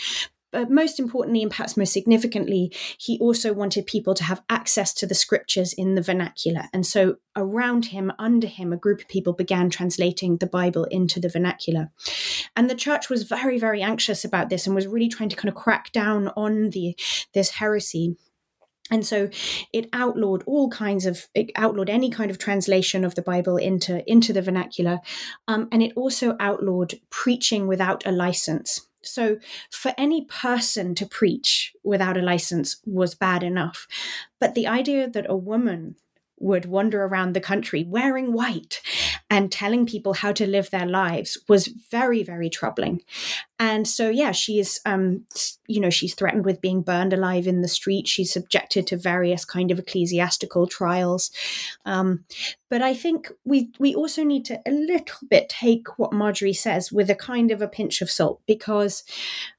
But 0.51 0.69
most 0.69 0.99
importantly, 0.99 1.41
and 1.41 1.49
perhaps 1.49 1.77
most 1.77 1.93
significantly, 1.93 2.73
he 2.97 3.17
also 3.19 3.53
wanted 3.53 3.85
people 3.85 4.13
to 4.15 4.25
have 4.25 4.43
access 4.49 4.93
to 4.95 5.07
the 5.07 5.15
scriptures 5.15 5.71
in 5.73 5.95
the 5.95 6.01
vernacular. 6.01 6.63
And 6.73 6.85
so, 6.85 7.17
around 7.37 7.85
him, 7.85 8.11
under 8.19 8.47
him, 8.47 8.73
a 8.73 8.77
group 8.77 8.99
of 8.99 9.07
people 9.07 9.31
began 9.31 9.69
translating 9.69 10.37
the 10.37 10.47
Bible 10.47 10.83
into 10.85 11.21
the 11.21 11.29
vernacular. 11.29 11.89
And 12.55 12.69
the 12.69 12.75
church 12.75 13.09
was 13.09 13.23
very, 13.23 13.57
very 13.57 13.81
anxious 13.81 14.25
about 14.25 14.49
this 14.49 14.67
and 14.67 14.75
was 14.75 14.87
really 14.87 15.07
trying 15.07 15.29
to 15.29 15.37
kind 15.37 15.49
of 15.49 15.55
crack 15.55 15.91
down 15.93 16.27
on 16.35 16.71
the 16.71 16.97
this 17.33 17.51
heresy. 17.51 18.17
And 18.91 19.05
so 19.05 19.29
it 19.73 19.87
outlawed 19.93 20.43
all 20.45 20.69
kinds 20.69 21.05
of 21.05 21.27
it 21.33 21.49
outlawed 21.55 21.89
any 21.89 22.09
kind 22.09 22.29
of 22.29 22.37
translation 22.37 23.03
of 23.05 23.15
the 23.15 23.21
Bible 23.21 23.57
into 23.57 24.03
into 24.09 24.33
the 24.33 24.41
vernacular, 24.41 24.99
um, 25.47 25.69
and 25.71 25.81
it 25.81 25.93
also 25.95 26.35
outlawed 26.39 26.93
preaching 27.09 27.67
without 27.67 28.05
a 28.05 28.11
license. 28.11 28.87
So 29.03 29.37
for 29.71 29.93
any 29.97 30.25
person 30.25 30.93
to 30.95 31.07
preach 31.07 31.73
without 31.83 32.17
a 32.17 32.21
license 32.21 32.81
was 32.85 33.15
bad 33.15 33.41
enough, 33.41 33.87
but 34.39 34.53
the 34.53 34.67
idea 34.67 35.09
that 35.09 35.25
a 35.27 35.35
woman 35.35 35.95
would 36.41 36.65
wander 36.65 37.03
around 37.03 37.33
the 37.33 37.41
country 37.41 37.83
wearing 37.83 38.33
white 38.33 38.81
and 39.29 39.51
telling 39.51 39.85
people 39.85 40.13
how 40.13 40.31
to 40.31 40.47
live 40.47 40.69
their 40.69 40.85
lives 40.85 41.37
was 41.47 41.67
very 41.67 42.23
very 42.23 42.49
troubling. 42.49 43.01
And 43.59 43.87
so 43.87 44.09
yeah 44.09 44.31
she's 44.31 44.81
um 44.85 45.25
you 45.67 45.79
know 45.79 45.89
she's 45.89 46.15
threatened 46.15 46.45
with 46.45 46.61
being 46.61 46.81
burned 46.81 47.13
alive 47.13 47.47
in 47.47 47.61
the 47.61 47.67
street. 47.67 48.07
She's 48.07 48.33
subjected 48.33 48.87
to 48.87 48.97
various 48.97 49.45
kind 49.45 49.71
of 49.71 49.79
ecclesiastical 49.79 50.67
trials. 50.67 51.31
Um, 51.85 52.25
but 52.71 52.81
i 52.81 52.95
think 52.95 53.31
we 53.45 53.69
we 53.77 53.93
also 53.93 54.23
need 54.23 54.45
to 54.45 54.59
a 54.65 54.71
little 54.71 55.27
bit 55.29 55.49
take 55.49 55.99
what 55.99 56.13
Margery 56.13 56.53
says 56.53 56.91
with 56.91 57.09
a 57.09 57.15
kind 57.15 57.51
of 57.51 57.61
a 57.61 57.67
pinch 57.67 58.01
of 58.01 58.09
salt 58.09 58.41
because 58.47 59.03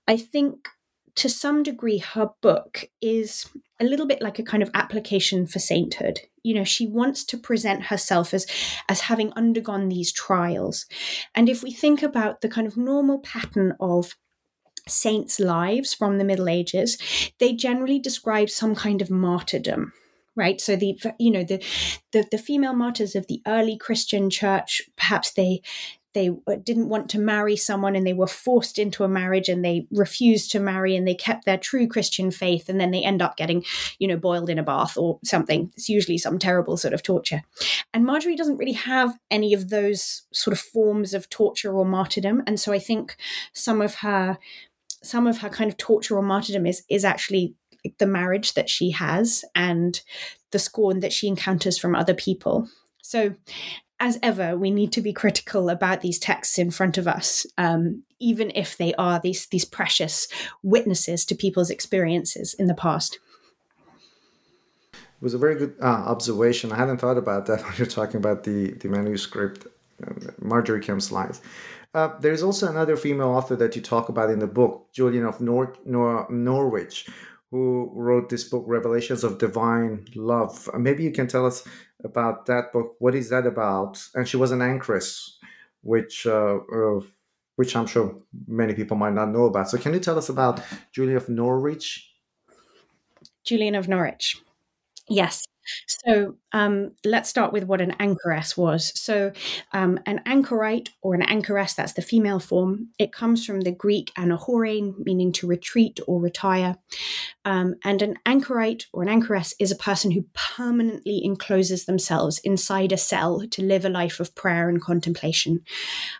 i 0.09 0.17
think 0.17 0.69
to 1.17 1.29
some 1.29 1.63
degree, 1.63 1.99
her 1.99 2.31
book 2.41 2.85
is 3.01 3.49
a 3.81 3.85
little 3.85 4.07
bit 4.07 4.23
like 4.23 4.39
a 4.39 4.45
kind 4.45 4.63
of 4.63 4.71
application 4.75 5.47
for 5.47 5.59
sainthood. 5.59 6.21
You 6.43 6.55
know, 6.55 6.65
she 6.65 6.87
wants 6.87 7.25
to 7.25 7.37
present 7.37 7.85
herself 7.85 8.33
as 8.33 8.47
as 8.89 9.03
having 9.03 9.33
undergone 9.35 9.89
these 9.89 10.13
trials. 10.13 10.87
And 11.35 11.49
if 11.49 11.63
we 11.63 11.73
think 11.73 12.03
about 12.03 12.41
the 12.41 12.49
kind 12.49 12.67
of 12.67 12.77
normal 12.77 13.21
pattern 13.21 13.75
of 13.81 14.17
saints' 14.89 15.39
lives 15.39 15.95
from 15.95 16.19
the 16.19 16.25
Middle 16.25 16.49
Ages, 16.49 16.99
they 17.39 17.53
generally 17.53 17.99
describe 17.99 18.51
some 18.51 18.75
kind 18.75 19.03
of 19.03 19.11
martyrdom 19.11 19.93
right 20.35 20.61
so 20.63 20.77
the 20.77 20.99
you 21.19 21.31
know 21.31 21.45
the, 21.45 21.63
the 22.13 22.27
the 22.31 22.39
female 22.39 22.73
martyrs 22.73 23.15
of 23.15 23.27
the 23.27 23.43
early 23.47 23.77
christian 23.77 24.31
church 24.31 24.81
perhaps 24.97 25.33
they 25.33 25.61
they 26.15 26.31
didn't 26.63 26.89
want 26.89 27.09
to 27.11 27.19
marry 27.19 27.57
someone 27.57 27.97
and 27.97 28.07
they 28.07 28.13
were 28.13 28.27
forced 28.27 28.79
into 28.79 29.05
a 29.05 29.09
marriage 29.09 29.49
and 29.49 29.65
they 29.65 29.87
refused 29.91 30.51
to 30.53 30.61
marry 30.61 30.95
and 30.95 31.07
they 31.07 31.15
kept 31.15 31.45
their 31.45 31.57
true 31.57 31.87
Christian 31.87 32.31
faith 32.31 32.69
and 32.69 32.81
then 32.81 32.91
they 32.91 33.03
end 33.03 33.23
up 33.23 33.37
getting, 33.37 33.65
you 33.99 34.07
know, 34.07 34.17
boiled 34.17 34.51
in 34.51 34.59
a 34.59 34.63
bath 34.63 34.97
or 34.97 35.19
something. 35.25 35.71
It's 35.77 35.89
usually 35.89 36.19
some 36.19 36.39
terrible 36.39 36.77
sort 36.77 36.95
of 36.95 37.03
torture. 37.03 37.43
And 37.95 38.05
Margery 38.05 38.37
doesn't 38.37 38.59
really 38.59 38.73
have 38.73 39.19
any 39.31 39.55
of 39.55 39.71
those 39.71 40.23
sort 40.33 40.53
of 40.53 40.61
forms 40.61 41.15
of 41.15 41.31
torture 41.31 41.73
or 41.73 41.87
martyrdom. 41.87 42.43
And 42.47 42.61
so 42.61 42.73
I 42.73 42.79
think 42.79 43.17
some 43.53 43.81
of 43.81 43.97
her 43.97 44.39
some 45.05 45.27
of 45.27 45.39
her 45.39 45.49
kind 45.49 45.69
of 45.69 45.77
torture 45.77 46.17
or 46.17 46.23
martyrdom 46.23 46.67
is 46.67 46.85
is 46.89 47.05
actually 47.05 47.55
the 47.99 48.07
marriage 48.07 48.55
that 48.55 48.71
she 48.71 48.91
has 48.91 49.45
and 49.55 50.01
the 50.53 50.59
scorn 50.59 51.01
that 51.01 51.13
she 51.13 51.27
encounters 51.27 51.79
from 51.79 51.95
other 51.95 52.15
people. 52.15 52.69
So 53.03 53.35
as 54.03 54.19
ever, 54.21 54.57
we 54.57 54.73
need 54.73 54.91
to 54.93 55.01
be 55.01 55.13
critical 55.13 55.71
about 55.71 56.01
these 56.01 56.19
texts 56.19 56.59
in 56.59 56.73
front 56.73 56.99
of 56.99 57.07
us, 57.07 57.47
um, 57.57 58.03
even 58.19 58.51
if 58.57 58.77
they 58.77 58.93
are 58.95 59.21
these 59.21 59.47
these 59.47 59.65
precious 59.65 60.27
witnesses 60.65 61.25
to 61.25 61.37
people's 61.37 61.71
experiences 61.71 62.53
in 62.53 62.67
the 62.67 62.75
past. 62.75 63.21
It 64.93 65.23
was 65.23 65.35
a 65.35 65.39
very 65.39 65.55
good 65.55 65.77
uh, 65.81 66.03
observation. 66.15 66.73
I 66.73 66.79
hadn't 66.79 66.99
thought 66.99 67.17
about 67.17 67.47
that 67.47 67.63
when 67.65 67.75
you're 67.77 67.87
talking 67.87 68.17
about 68.17 68.43
the 68.43 68.73
the 68.73 68.89
manuscript, 68.89 69.69
uh, 70.05 70.33
Margery 70.41 70.81
Kempe's 70.81 71.13
life. 71.13 71.41
Uh, 71.95 72.09
there's 72.19 72.43
also 72.43 72.69
another 72.69 72.97
female 72.97 73.29
author 73.29 73.55
that 73.55 73.77
you 73.77 73.83
talk 73.83 74.09
about 74.09 74.31
in 74.31 74.41
the 74.41 74.47
book, 74.49 74.89
Julian 74.93 75.27
of 75.27 75.41
Nor- 75.41 75.77
Nor- 75.85 76.27
Norwich, 76.29 77.07
who 77.53 77.93
wrote 77.95 78.31
this 78.31 78.45
book, 78.45 78.65
Revelations 78.67 79.23
of 79.23 79.39
Divine 79.39 80.07
Love. 80.17 80.69
Maybe 80.75 81.05
you 81.05 81.13
can 81.13 81.29
tell 81.29 81.47
us 81.47 81.63
about 82.05 82.47
that 82.47 82.73
book. 82.73 82.97
What 82.99 83.15
is 83.15 83.31
that 83.31 83.47
about? 83.47 84.03
And 84.15 84.29
she 84.29 84.37
was 84.37 84.51
an 84.53 84.61
anchoress, 84.61 85.39
which 85.83 86.27
uh, 86.27 86.57
uh, 86.57 87.01
which 87.57 87.77
I'm 87.77 87.87
sure 87.87 88.15
many 88.47 88.75
people 88.75 88.97
might 88.97 89.13
not 89.13 89.31
know 89.31 89.45
about. 89.45 89.71
So 89.71 89.79
can 89.79 89.93
you 89.93 90.01
tell 90.01 90.19
us 90.19 90.29
about 90.29 90.61
Julian 90.93 91.17
of 91.17 91.29
Norwich? 91.29 92.11
Julian 93.45 93.75
of 93.75 93.89
Norwich. 93.89 94.41
Yes. 95.09 95.45
So 95.87 96.37
um, 96.53 96.93
let's 97.05 97.29
start 97.29 97.53
with 97.53 97.65
what 97.65 97.81
an 97.81 97.93
anchoress 98.01 98.57
was. 98.57 98.99
So, 98.99 99.33
um, 99.73 99.99
an 100.07 100.21
anchorite 100.27 100.91
or 101.03 101.15
an 101.15 101.23
anchoress, 101.23 101.75
that's 101.75 101.93
the 101.93 102.03
female 102.03 102.41
form, 102.41 102.89
it 102.99 103.13
comes 103.13 103.45
from 103.45 103.61
the 103.61 103.73
Greek 103.73 104.13
anachorein, 104.17 104.95
meaning 104.99 105.33
to 105.33 105.47
retreat 105.47 106.01
or 106.07 106.21
retire. 106.21 106.77
Um, 107.45 107.77
and 107.85 108.03
an 108.03 108.19
anchorite 108.27 108.87
or 108.93 109.03
an 109.03 109.09
anchoress 109.09 109.55
is 109.59 109.71
a 109.71 109.77
person 109.77 110.11
who 110.11 110.25
permanently 110.35 111.25
encloses 111.25 111.85
themselves 111.85 112.39
inside 112.41 112.93
a 112.93 112.97
cell 112.97 113.43
to 113.51 113.63
live 113.63 113.85
a 113.85 113.89
life 113.89 114.21
of 114.21 114.35
prayer 114.35 114.69
and 114.69 114.81
contemplation. 114.81 115.61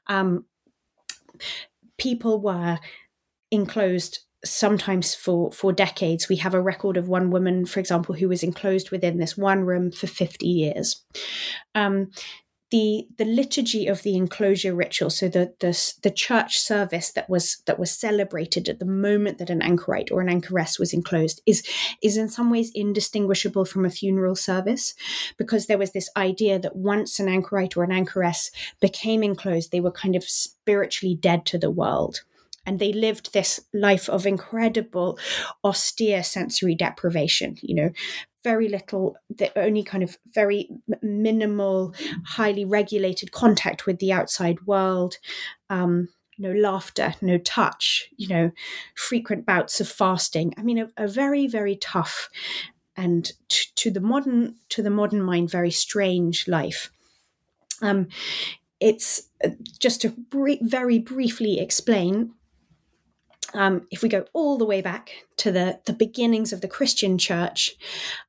Um, 0.07 0.45
people 1.99 2.41
were 2.41 2.79
enclosed 3.51 4.21
sometimes 4.45 5.15
for 5.15 5.53
for 5.53 5.73
decades 5.73 6.29
we 6.29 6.37
have 6.37 6.55
a 6.55 6.61
record 6.61 6.97
of 6.97 7.09
one 7.09 7.31
woman 7.31 7.65
for 7.65 7.81
example 7.81 8.15
who 8.15 8.29
was 8.29 8.43
enclosed 8.43 8.91
within 8.91 9.19
this 9.19 9.37
one 9.37 9.65
room 9.65 9.93
for 9.93 10.07
50 10.07 10.47
years. 10.47 11.03
Um, 11.75 12.11
the 12.73 13.07
the 13.19 13.27
liturgy 13.27 13.87
of 13.87 14.03
the 14.03 14.17
enclosure 14.17 14.75
ritual 14.75 15.11
so 15.11 15.29
the, 15.29 15.55
the 15.61 15.95
the 16.03 16.11
church 16.11 16.59
service 16.59 17.13
that 17.13 17.29
was 17.29 17.63
that 17.67 17.79
was 17.79 17.93
celebrated 17.93 18.67
at 18.69 18.79
the 18.79 18.87
moment 18.87 19.37
that 19.37 19.51
an 19.51 19.61
anchorite 19.61 20.11
or 20.11 20.23
an 20.23 20.29
anchoress 20.29 20.79
was 20.79 20.95
enclosed 20.95 21.43
is 21.47 21.63
is 22.03 22.17
in 22.17 22.31
some 22.31 22.51
ways 22.51 22.73
indistinguishable 22.75 23.67
from 23.67 23.85
a 23.85 23.91
funeral 23.91 24.35
service 24.35 24.95
because 25.37 25.67
there 25.67 25.77
was 25.77 25.93
this 25.93 26.09
idea 26.17 26.59
that 26.59 26.75
once 26.75 27.21
an 27.21 27.29
anchorite 27.29 27.77
or 27.77 27.85
an 27.85 27.93
anchoress 27.93 28.51
became 28.81 29.23
enclosed 29.23 29.71
they 29.71 29.81
were 29.81 29.93
kind 29.93 30.17
of 30.17 30.25
spiritually 30.25 31.15
dead 31.15 31.45
to 31.45 31.59
the 31.59 31.71
world 31.71 32.23
and 32.65 32.79
they 32.79 32.93
lived 32.93 33.33
this 33.33 33.61
life 33.75 34.09
of 34.09 34.27
incredible 34.27 35.19
austere 35.65 36.23
sensory 36.23 36.75
deprivation 36.75 37.57
you 37.63 37.75
know 37.75 37.91
very 38.45 38.69
little 38.69 39.17
the 39.31 39.57
only 39.59 39.83
kind 39.83 40.03
of 40.03 40.19
very 40.35 40.69
minimal 41.01 41.95
highly 42.27 42.65
regulated 42.65 43.33
contact 43.33 43.87
with 43.87 43.99
the 43.99 44.13
outside 44.13 44.61
world 44.67 45.19
um, 45.71 46.09
no 46.39 46.53
laughter 46.53 47.15
no 47.21 47.39
touch 47.39 48.09
you 48.17 48.29
know 48.29 48.51
frequent 48.95 49.47
bouts 49.47 49.81
of 49.81 49.89
fasting. 49.89 50.53
I 50.57 50.63
mean 50.63 50.79
a, 50.79 50.89
a 50.97 51.09
very 51.09 51.47
very 51.47 51.77
tough 51.77 52.29
and 52.97 53.31
t- 53.49 53.71
to 53.77 53.91
the 53.91 54.01
modern 54.01 54.57
to 54.71 54.83
the 54.83 54.91
modern 54.91 55.23
mind 55.23 55.51
very 55.51 55.71
strange 55.71 56.49
life. 56.49 56.91
Um, 57.81 58.09
it's 58.81 59.23
uh, 59.45 59.51
just 59.79 60.03
to 60.03 60.11
br- 60.11 60.63
very 60.63 60.99
briefly 60.99 61.61
explain 61.61 62.33
um, 63.55 63.87
if 63.91 64.03
we 64.03 64.09
go 64.09 64.25
all 64.33 64.59
the 64.59 64.65
way 64.65 64.81
back 64.81 65.11
to 65.39 65.53
the, 65.53 65.81
the 65.87 65.93
beginnings 65.93 66.53
of 66.53 66.61
the 66.61 66.69
Christian 66.69 67.19
church, 67.19 67.77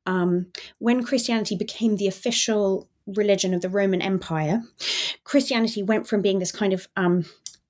um, 0.06 0.48
when 0.80 1.04
Christianity 1.04 1.56
became 1.56 1.98
the 1.98 2.08
official 2.08 2.90
religion 3.06 3.54
of 3.54 3.62
the 3.62 3.70
Roman 3.70 4.02
Empire, 4.02 4.64
Christianity 5.24 5.84
went 5.84 6.08
from 6.08 6.22
being 6.22 6.40
this 6.40 6.52
kind 6.52 6.74
of 6.74 6.88
um, 6.96 7.26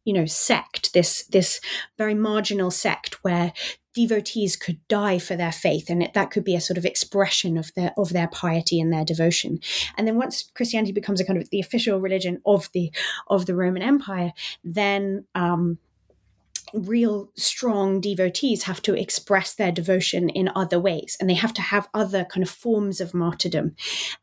you 0.06 0.14
know 0.14 0.26
sect 0.26 0.94
this 0.94 1.26
this 1.28 1.62
very 1.98 2.14
marginal 2.14 2.72
sect 2.72 3.24
where 3.24 3.54
devotees 3.94 4.56
could 4.56 4.80
die 4.88 5.20
for 5.20 5.36
their 5.36 5.52
faith 5.52 5.90
and 5.90 6.02
it, 6.02 6.14
that 6.14 6.32
could 6.32 6.44
be 6.44 6.56
a 6.56 6.62
sort 6.62 6.78
of 6.78 6.86
expression 6.86 7.58
of 7.58 7.74
their 7.76 7.94
of 7.96 8.12
their 8.12 8.28
piety 8.28 8.80
and 8.80 8.92
their 8.92 9.06
devotion. 9.06 9.60
And 9.98 10.08
then 10.08 10.18
once 10.18 10.52
christianity 10.56 10.92
becomes 10.92 11.22
a 11.22 11.26
kind 11.26 11.42
of 11.42 11.50
the 11.50 11.60
official 11.60 12.00
religion 12.00 12.42
of 12.46 12.70
the 12.74 12.92
of 13.28 13.46
the 13.46 13.56
roman 13.56 13.82
empire 13.82 14.34
then 14.64 15.26
um, 15.36 15.78
real 16.74 17.30
strong 17.36 18.02
devotees 18.02 18.64
have 18.64 18.82
to 18.82 18.96
express 18.96 19.54
their 19.54 19.72
devotion 19.72 20.30
in 20.30 20.50
other 20.56 20.80
ways 20.80 21.16
and 21.20 21.30
they 21.30 21.36
have 21.36 21.54
to 21.54 21.62
have 21.62 21.88
other 21.94 22.26
kind 22.26 22.44
of 22.44 22.50
forms 22.50 23.00
of 23.00 23.14
martyrdom. 23.14 23.76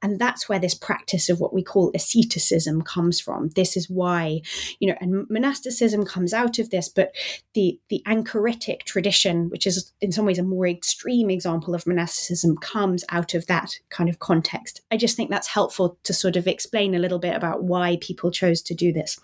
And 0.02 0.18
that's 0.18 0.48
where 0.48 0.58
this 0.58 0.74
practice 0.74 1.28
of 1.28 1.40
what 1.40 1.54
we 1.54 1.62
call 1.62 1.92
asceticism 1.94 2.82
comes 2.82 3.20
from. 3.20 3.50
This 3.50 3.76
is 3.76 3.88
why 3.88 4.42
you 4.80 4.88
know 4.88 4.96
and 5.00 5.26
monasticism 5.30 6.04
comes 6.04 6.32
out 6.32 6.58
of 6.58 6.70
this 6.70 6.88
but 6.88 7.14
the 7.54 7.78
the 7.88 8.02
anchoritic 8.06 8.82
tradition 8.82 9.48
which 9.50 9.66
is 9.66 9.92
in 10.00 10.12
some 10.12 10.26
ways 10.26 10.38
a 10.38 10.42
more 10.42 10.66
extreme 10.66 11.30
example 11.30 11.74
of 11.74 11.86
monasticism 11.86 12.56
comes 12.56 13.04
out 13.10 13.34
of 13.34 13.46
that 13.46 13.78
kind 13.90 14.10
of 14.10 14.18
context. 14.18 14.80
I 14.90 14.96
just 14.96 15.16
think 15.16 15.30
that's 15.30 15.48
helpful 15.48 15.98
to 16.02 16.12
sort 16.12 16.36
of 16.36 16.46
explain 16.46 16.94
a 16.94 16.98
little 16.98 17.18
bit 17.18 17.36
about 17.36 17.62
why 17.62 17.98
people 18.00 18.30
chose 18.30 18.60
to 18.62 18.74
do 18.74 18.92
this. 18.92 19.20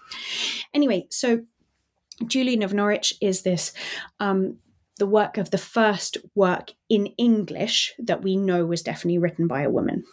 Anyway 0.73 1.07
so 1.11 1.45
Julian 2.27 2.63
of 2.63 2.73
Norwich 2.73 3.15
is 3.21 3.43
this 3.43 3.73
um, 4.21 4.59
the 4.99 5.07
work 5.07 5.37
of 5.37 5.51
the 5.51 5.59
first 5.59 6.17
work 6.35 6.73
in 6.89 7.07
English 7.19 7.93
that 7.99 8.23
we 8.23 8.37
know 8.37 8.65
was 8.65 8.83
definitely 8.83 9.19
written 9.19 9.47
by 9.47 9.63
a 9.63 9.71
woman. 9.71 10.05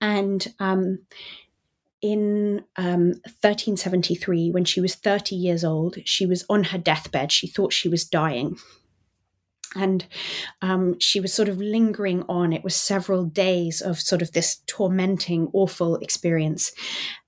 And 0.00 0.46
um, 0.60 1.00
in 2.00 2.64
um, 2.76 3.14
1373, 3.40 4.50
when 4.50 4.64
she 4.64 4.80
was 4.80 4.94
30 4.94 5.34
years 5.34 5.64
old, 5.64 5.96
she 6.04 6.26
was 6.26 6.44
on 6.48 6.64
her 6.64 6.78
deathbed. 6.78 7.32
She 7.32 7.48
thought 7.48 7.72
she 7.72 7.88
was 7.88 8.04
dying 8.04 8.58
and 9.76 10.06
um, 10.62 10.98
she 10.98 11.20
was 11.20 11.32
sort 11.32 11.48
of 11.48 11.58
lingering 11.58 12.24
on. 12.28 12.52
It 12.52 12.64
was 12.64 12.74
several 12.74 13.24
days 13.24 13.80
of 13.80 14.00
sort 14.00 14.22
of 14.22 14.32
this 14.32 14.62
tormenting, 14.66 15.48
awful 15.52 15.96
experience. 15.96 16.72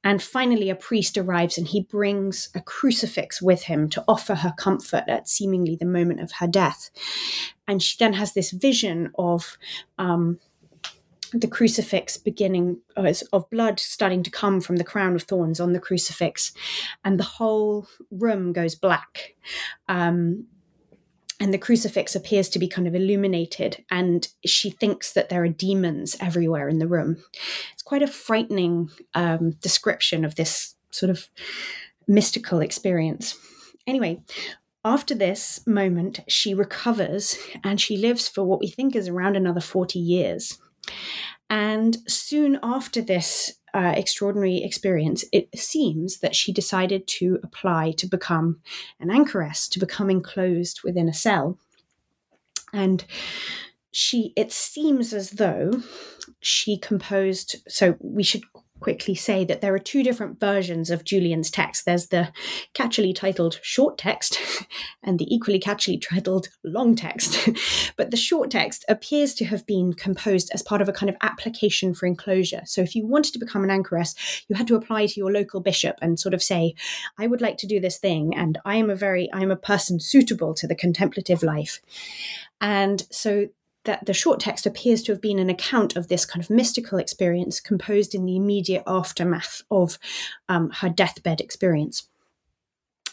And 0.03 0.23
finally, 0.23 0.71
a 0.71 0.75
priest 0.75 1.19
arrives 1.19 1.59
and 1.59 1.69
he 1.69 1.83
brings 1.83 2.49
a 2.55 2.61
crucifix 2.61 3.43
with 3.43 3.65
him 3.65 3.89
to 3.91 4.05
offer 4.09 4.37
her 4.37 4.55
comfort 4.57 5.05
at 5.09 5.29
seemingly 5.29 5.77
the 5.77 5.85
moment 5.85 6.21
of 6.21 6.33
her 6.33 6.47
death. 6.47 6.91
And 7.67 7.83
she 7.83 7.97
then 7.99 8.15
has 8.15 8.33
this 8.33 8.51
vision 8.51 9.13
of. 9.19 9.59
Um, 9.99 10.41
the 11.33 11.47
crucifix 11.47 12.17
beginning 12.17 12.79
of 12.97 13.51
blood 13.51 13.79
starting 13.79 14.23
to 14.23 14.31
come 14.31 14.63
from 14.63 14.77
the 14.77 14.85
crown 14.85 15.15
of 15.15 15.25
thorns 15.25 15.61
on 15.61 15.75
the 15.75 15.79
crucifix, 15.79 16.55
and 17.05 17.21
the 17.21 17.25
whole 17.25 17.87
room 18.11 18.55
goes 18.55 18.75
black. 18.75 19.35
Um, 19.89 20.47
and 21.41 21.55
the 21.55 21.59
crucifix 21.59 22.17
appears 22.17 22.49
to 22.51 22.59
be 22.59 22.69
kind 22.69 22.89
of 22.89 22.95
illuminated 22.95 23.85
and 23.91 24.29
she 24.45 24.71
thinks 24.71 25.13
that 25.13 25.29
there 25.29 25.43
are 25.43 25.49
demons 25.49 26.17
everywhere 26.21 26.69
in 26.69 26.79
the 26.79 26.89
room. 26.89 27.23
It's 27.73 27.83
quite 27.83 28.03
a 28.03 28.09
frightening 28.09 28.91
um, 29.15 29.53
description 29.61 30.25
of 30.25 30.35
this 30.35 30.75
sort 30.91 31.11
of 31.11 31.29
mystical 32.07 32.61
experience. 32.61 33.39
Anyway 33.87 34.23
after 34.85 35.15
this 35.15 35.61
moment 35.67 36.21
she 36.29 36.55
recovers 36.55 37.37
and 37.65 37.81
she 37.81 37.97
lives 37.97 38.29
for 38.29 38.45
what 38.45 38.61
we 38.61 38.69
think 38.69 38.95
is 38.95 39.09
around 39.09 39.37
another 39.37 39.61
40 39.61 39.99
years. 39.99 40.59
And 41.51 41.97
soon 42.09 42.59
after 42.63 43.03
this 43.03 43.58
uh, 43.75 43.95
extraordinary 43.97 44.63
experience, 44.63 45.25
it 45.33 45.49
seems 45.59 46.19
that 46.19 46.35
she 46.35 46.53
decided 46.53 47.07
to 47.07 47.39
apply 47.43 47.93
to 47.93 48.07
become 48.07 48.61
an 49.01 49.11
anchoress, 49.11 49.69
to 49.69 49.79
become 49.79 50.11
enclosed 50.11 50.81
within 50.85 51.09
a 51.09 51.15
cell. 51.15 51.59
And 52.73 53.05
she, 53.93 54.33
it 54.37 54.53
seems 54.53 55.13
as 55.13 55.31
though 55.31 55.83
she 56.41 56.79
composed, 56.79 57.57
so 57.69 57.97
we 58.01 58.23
should 58.23 58.43
quickly 58.81 59.15
say 59.15 59.45
that 59.45 59.61
there 59.61 59.75
are 59.75 59.79
two 59.79 60.03
different 60.03 60.41
versions 60.41 60.91
of 60.91 61.05
Julian's 61.05 61.51
text. 61.51 61.85
There's 61.85 62.09
the 62.09 62.33
catchily 62.75 63.15
titled 63.15 63.59
short 63.63 63.99
text 63.99 64.39
and 65.03 65.19
the 65.19 65.33
equally 65.33 65.61
catchily 65.61 66.01
titled 66.01 66.49
long 66.65 66.95
text. 66.95 67.49
but 67.97 68.11
the 68.11 68.17
short 68.17 68.51
text 68.51 68.85
appears 68.89 69.35
to 69.35 69.45
have 69.47 69.67
been 69.67 69.93
composed 69.93 70.51
as 70.53 70.63
part 70.63 70.81
of 70.81 70.89
a 70.89 70.93
kind 70.93 71.11
of 71.11 71.17
application 71.21 71.95
for 71.95 72.07
enclosure. 72.07 72.63
So 72.65 72.81
if 72.81 72.95
you 72.95 73.07
wanted 73.07 73.33
to 73.33 73.39
become 73.39 73.65
an 73.65 73.71
anchoress, 73.71 74.15
you 74.49 74.57
had 74.57 74.67
to 74.69 74.77
apply 74.77 75.07
to 75.07 75.21
your 75.21 75.33
local 75.33 75.61
bishop 75.61 75.97
and 76.01 76.19
sort 76.19 76.35
of 76.35 76.43
say, 76.43 76.75
I 77.19 77.27
would 77.27 77.41
like 77.41 77.59
to 77.59 77.67
do 77.67 77.81
this 77.81 77.99
thing, 77.99 78.35
and 78.35 78.59
I 78.65 78.77
am 78.77 78.91
a 78.91 78.97
very, 78.97 79.31
I 79.33 79.43
am 79.43 79.51
a 79.51 79.57
person 79.57 80.01
suitable 80.01 80.55
to 80.55 80.67
the 80.67 80.75
contemplative 80.75 81.43
life. 81.43 81.81
And 82.61 83.07
so 83.11 83.49
that 83.85 84.07
the 84.07 84.13
short 84.13 84.41
text 84.41 84.67
appears 84.67 85.03
to 85.03 85.13
have 85.13 85.21
been 85.21 85.39
an 85.39 85.51
account 85.51 85.97
of 85.97 86.09
this 86.09 86.27
kind 86.27 86.43
of 86.43 86.51
mystical 86.51 86.99
experience 86.99 87.61
composed 87.61 88.15
in 88.15 88.27
the 88.27 88.37
immediate 88.37 88.83
aftermath 88.87 89.63
of 89.71 89.99
um, 90.49 90.71
her 90.71 90.89
deathbed 90.89 91.41
experience. 91.41 92.09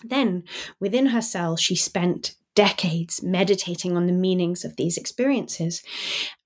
Then, 0.03 0.43
within 0.79 1.07
her 1.07 1.21
cell, 1.21 1.55
she 1.55 1.75
spent 1.75 2.35
decades 2.55 3.21
meditating 3.21 3.95
on 3.95 4.07
the 4.07 4.13
meanings 4.13 4.63
of 4.65 4.77
these 4.77 4.97
experiences. 4.97 5.83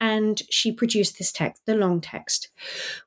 And 0.01 0.41
she 0.49 0.72
produced 0.72 1.17
this 1.17 1.32
text, 1.32 1.61
the 1.65 1.76
long 1.76 2.01
text, 2.01 2.49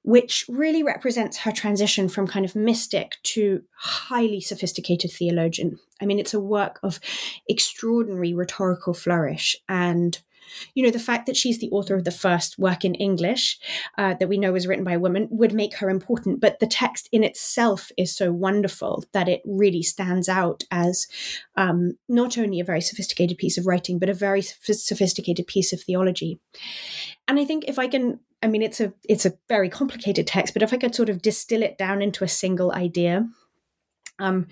which 0.03 0.45
really 0.49 0.83
represents 0.83 1.39
her 1.39 1.53
transition 1.53 2.09
from 2.09 2.29
kind 2.29 2.45
of 2.45 2.55
mystic 2.55 3.17
to 3.25 3.63
highly 3.77 4.41
sophisticated 4.41 5.11
theologian. 5.11 5.79
I 6.01 6.07
mean, 6.07 6.21
it's 6.21 6.35
a 6.35 6.41
work 6.41 6.79
of 6.83 7.01
extraordinary 7.49 8.33
rhetorical 8.33 8.95
flourish 8.95 9.57
and 9.69 10.19
you 10.75 10.83
know, 10.83 10.91
the 10.91 10.99
fact 10.99 11.27
that 11.27 11.37
she's 11.37 11.59
the 11.59 11.71
author 11.71 11.95
of 11.95 12.05
the 12.05 12.11
first 12.11 12.59
work 12.59 12.85
in 12.85 12.95
English 12.95 13.59
uh, 13.99 14.15
that 14.15 14.29
we 14.29 14.39
know 14.39 14.53
was 14.53 14.67
written 14.67 14.85
by 14.85 14.93
a 14.93 15.01
woman 15.01 15.29
would 15.31 15.53
make 15.53 15.77
her 15.77 15.91
important. 15.91 16.41
But 16.41 16.61
the 16.61 16.67
text 16.67 17.09
in 17.13 17.25
itself 17.25 17.91
is 17.97 18.15
so 18.15 18.33
wonderful 18.33 19.05
that 19.13 19.29
it 19.29 19.43
really 19.45 19.83
stands 19.83 20.29
out 20.29 20.65
as 20.71 21.07
um, 21.57 21.99
not 22.09 22.39
only 22.39 22.61
a 22.61 22.65
very 22.65 22.81
sophisticated 22.81 23.39
piece 23.39 23.59
of 23.59 23.67
writing, 23.67 23.99
but 23.99 24.09
a 24.09 24.15
very 24.15 24.43
sophisticated 24.43 25.47
piece 25.47 25.73
of 25.73 25.83
theology. 25.83 26.41
And 27.29 27.39
I 27.39 27.45
think 27.45 27.65
if 27.67 27.79
I 27.79 27.89
can 27.89 28.21
I 28.43 28.49
mean, 28.49 28.63
it's 28.63 28.81
a 28.81 28.93
it's 29.09 29.25
a 29.25 29.35
very 29.49 29.69
complicated 29.69 30.27
text, 30.27 30.53
but 30.53 30.63
if 30.63 30.73
I 30.73 30.77
could 30.77 30.95
sort 30.95 31.09
of 31.09 31.23
distill 31.23 31.63
it 31.63 31.79
down 31.79 32.03
into 32.03 32.25
a 32.25 32.29
single 32.29 32.73
idea, 32.73 33.29
um, 34.23 34.47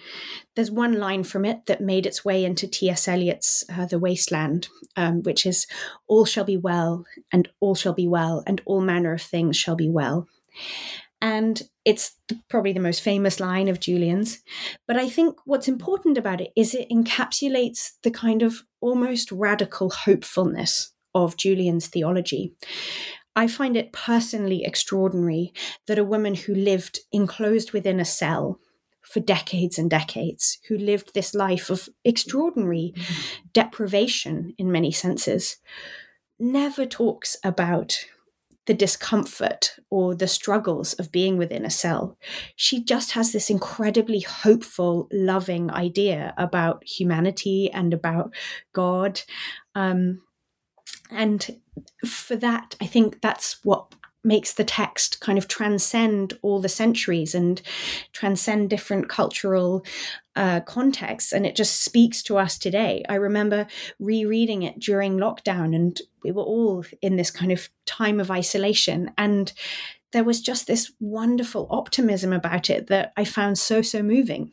there's 0.56 0.70
one 0.70 0.94
line 0.94 1.22
from 1.22 1.44
it 1.44 1.66
that 1.66 1.80
made 1.80 2.04
its 2.04 2.24
way 2.24 2.44
into 2.44 2.66
T.S. 2.66 3.06
Eliot's 3.06 3.64
uh, 3.72 3.86
The 3.86 3.98
Waste 3.98 4.32
Land, 4.32 4.68
um, 4.96 5.22
which 5.22 5.46
is, 5.46 5.66
All 6.08 6.24
shall 6.24 6.44
be 6.44 6.56
well, 6.56 7.04
and 7.32 7.48
all 7.60 7.76
shall 7.76 7.94
be 7.94 8.08
well, 8.08 8.42
and 8.46 8.60
all 8.66 8.80
manner 8.80 9.14
of 9.14 9.22
things 9.22 9.56
shall 9.56 9.76
be 9.76 9.88
well. 9.88 10.26
And 11.22 11.62
it's 11.84 12.16
probably 12.48 12.72
the 12.72 12.80
most 12.80 13.02
famous 13.02 13.38
line 13.38 13.68
of 13.68 13.78
Julian's. 13.78 14.40
But 14.88 14.96
I 14.96 15.08
think 15.08 15.36
what's 15.44 15.68
important 15.68 16.18
about 16.18 16.40
it 16.40 16.50
is 16.56 16.74
it 16.74 16.90
encapsulates 16.90 17.92
the 18.02 18.10
kind 18.10 18.42
of 18.42 18.62
almost 18.80 19.30
radical 19.30 19.90
hopefulness 19.90 20.92
of 21.14 21.36
Julian's 21.36 21.86
theology. 21.86 22.54
I 23.36 23.46
find 23.46 23.76
it 23.76 23.92
personally 23.92 24.64
extraordinary 24.64 25.52
that 25.86 25.98
a 25.98 26.04
woman 26.04 26.34
who 26.34 26.54
lived 26.54 27.00
enclosed 27.12 27.72
within 27.72 28.00
a 28.00 28.04
cell 28.04 28.58
for 29.10 29.20
decades 29.20 29.78
and 29.78 29.90
decades, 29.90 30.58
who 30.68 30.78
lived 30.78 31.12
this 31.12 31.34
life 31.34 31.68
of 31.70 31.88
extraordinary 32.04 32.94
deprivation 33.52 34.54
in 34.56 34.70
many 34.70 34.92
senses, 34.92 35.56
never 36.38 36.86
talks 36.86 37.36
about 37.44 38.06
the 38.66 38.74
discomfort 38.74 39.74
or 39.90 40.14
the 40.14 40.28
struggles 40.28 40.92
of 40.94 41.10
being 41.10 41.36
within 41.36 41.64
a 41.64 41.70
cell. 41.70 42.16
She 42.54 42.84
just 42.84 43.12
has 43.12 43.32
this 43.32 43.50
incredibly 43.50 44.20
hopeful, 44.20 45.08
loving 45.12 45.70
idea 45.72 46.34
about 46.38 46.84
humanity 46.86 47.70
and 47.72 47.92
about 47.92 48.32
God. 48.72 49.22
Um, 49.74 50.22
and 51.10 51.60
for 52.06 52.36
that, 52.36 52.76
I 52.80 52.86
think 52.86 53.20
that's 53.20 53.58
what 53.64 53.92
makes 54.22 54.52
the 54.52 54.64
text 54.64 55.20
kind 55.20 55.38
of 55.38 55.48
transcend 55.48 56.38
all 56.42 56.60
the 56.60 56.68
centuries 56.68 57.34
and 57.34 57.62
transcend 58.12 58.68
different 58.70 59.08
cultural 59.08 59.84
uh, 60.36 60.60
contexts 60.60 61.32
and 61.32 61.46
it 61.46 61.56
just 61.56 61.82
speaks 61.82 62.22
to 62.22 62.36
us 62.36 62.58
today. 62.58 63.02
I 63.08 63.14
remember 63.14 63.66
rereading 63.98 64.62
it 64.62 64.78
during 64.78 65.16
lockdown 65.16 65.74
and 65.74 66.00
we 66.22 66.30
were 66.32 66.42
all 66.42 66.84
in 67.02 67.16
this 67.16 67.30
kind 67.30 67.52
of 67.52 67.68
time 67.86 68.20
of 68.20 68.30
isolation 68.30 69.10
and 69.18 69.52
there 70.12 70.24
was 70.24 70.40
just 70.40 70.66
this 70.66 70.92
wonderful 70.98 71.68
optimism 71.70 72.32
about 72.32 72.68
it 72.68 72.88
that 72.88 73.12
i 73.16 73.24
found 73.24 73.58
so 73.58 73.80
so 73.80 74.02
moving 74.02 74.50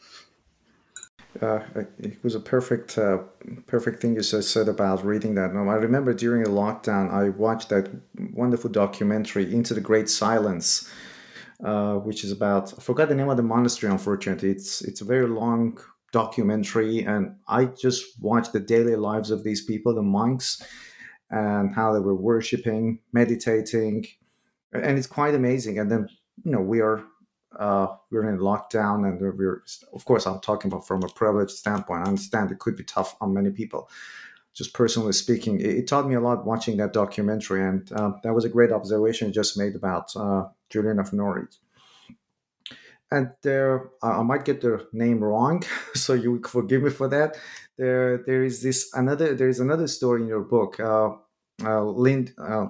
uh, 1.41 1.59
it 1.99 2.23
was 2.23 2.35
a 2.35 2.39
perfect, 2.39 2.97
uh, 2.97 3.19
perfect 3.65 4.01
thing 4.01 4.15
you 4.15 4.23
said 4.23 4.67
about 4.67 5.05
reading 5.05 5.35
that. 5.35 5.53
Now, 5.53 5.69
I 5.69 5.75
remember 5.75 6.13
during 6.13 6.43
the 6.43 6.49
lockdown, 6.49 7.11
I 7.11 7.29
watched 7.29 7.69
that 7.69 7.89
wonderful 8.33 8.69
documentary, 8.69 9.53
Into 9.53 9.73
the 9.73 9.81
Great 9.81 10.09
Silence, 10.09 10.89
uh, 11.63 11.95
which 11.95 12.23
is 12.23 12.31
about 12.31 12.73
I 12.77 12.81
forgot 12.81 13.09
the 13.09 13.15
name 13.15 13.29
of 13.29 13.37
the 13.37 13.43
monastery. 13.43 13.91
Unfortunately, 13.91 14.49
it's 14.49 14.81
it's 14.81 15.01
a 15.01 15.05
very 15.05 15.27
long 15.27 15.79
documentary, 16.11 17.03
and 17.03 17.35
I 17.47 17.65
just 17.65 18.21
watched 18.21 18.53
the 18.53 18.59
daily 18.59 18.95
lives 18.95 19.31
of 19.31 19.43
these 19.43 19.65
people, 19.65 19.93
the 19.93 20.01
monks, 20.01 20.61
and 21.29 21.73
how 21.73 21.93
they 21.93 21.99
were 21.99 22.15
worshiping, 22.15 22.99
meditating, 23.13 24.05
and 24.71 24.97
it's 24.97 25.07
quite 25.07 25.35
amazing. 25.35 25.79
And 25.79 25.91
then 25.91 26.07
you 26.43 26.51
know 26.51 26.61
we 26.61 26.81
are 26.81 27.03
uh, 27.57 27.87
we're 28.11 28.29
in 28.29 28.39
lockdown, 28.39 29.07
and 29.07 29.19
we're 29.19 29.63
of 29.93 30.05
course 30.05 30.25
I'm 30.25 30.39
talking 30.39 30.71
about 30.71 30.87
from 30.87 31.03
a 31.03 31.09
privileged 31.09 31.51
standpoint. 31.51 32.05
I 32.05 32.09
understand 32.09 32.51
it 32.51 32.59
could 32.59 32.75
be 32.75 32.83
tough 32.83 33.15
on 33.21 33.33
many 33.33 33.49
people. 33.49 33.89
Just 34.53 34.73
personally 34.73 35.13
speaking, 35.13 35.59
it, 35.59 35.67
it 35.67 35.87
taught 35.87 36.07
me 36.07 36.15
a 36.15 36.21
lot 36.21 36.45
watching 36.45 36.77
that 36.77 36.93
documentary, 36.93 37.63
and 37.63 37.91
uh, 37.91 38.13
that 38.23 38.33
was 38.33 38.45
a 38.45 38.49
great 38.49 38.71
observation 38.71 39.27
you 39.27 39.33
just 39.33 39.57
made 39.57 39.75
about 39.75 40.15
uh, 40.15 40.47
Julian 40.69 40.99
of 40.99 41.13
Norwich 41.13 41.55
and 43.11 43.31
there 43.41 43.89
I 44.01 44.21
might 44.23 44.45
get 44.45 44.61
the 44.61 44.87
name 44.91 45.23
wrong, 45.23 45.63
so 45.93 46.13
you 46.13 46.41
forgive 46.45 46.83
me 46.83 46.89
for 46.89 47.07
that. 47.09 47.37
There, 47.77 48.17
there 48.17 48.43
is 48.43 48.61
this 48.61 48.91
another. 48.93 49.35
There 49.35 49.49
is 49.49 49.59
another 49.59 49.87
story 49.87 50.21
in 50.21 50.27
your 50.27 50.41
book, 50.41 50.79
uh, 50.79 51.11
uh, 51.63 51.83
Lind, 51.83 52.33
uh, 52.37 52.67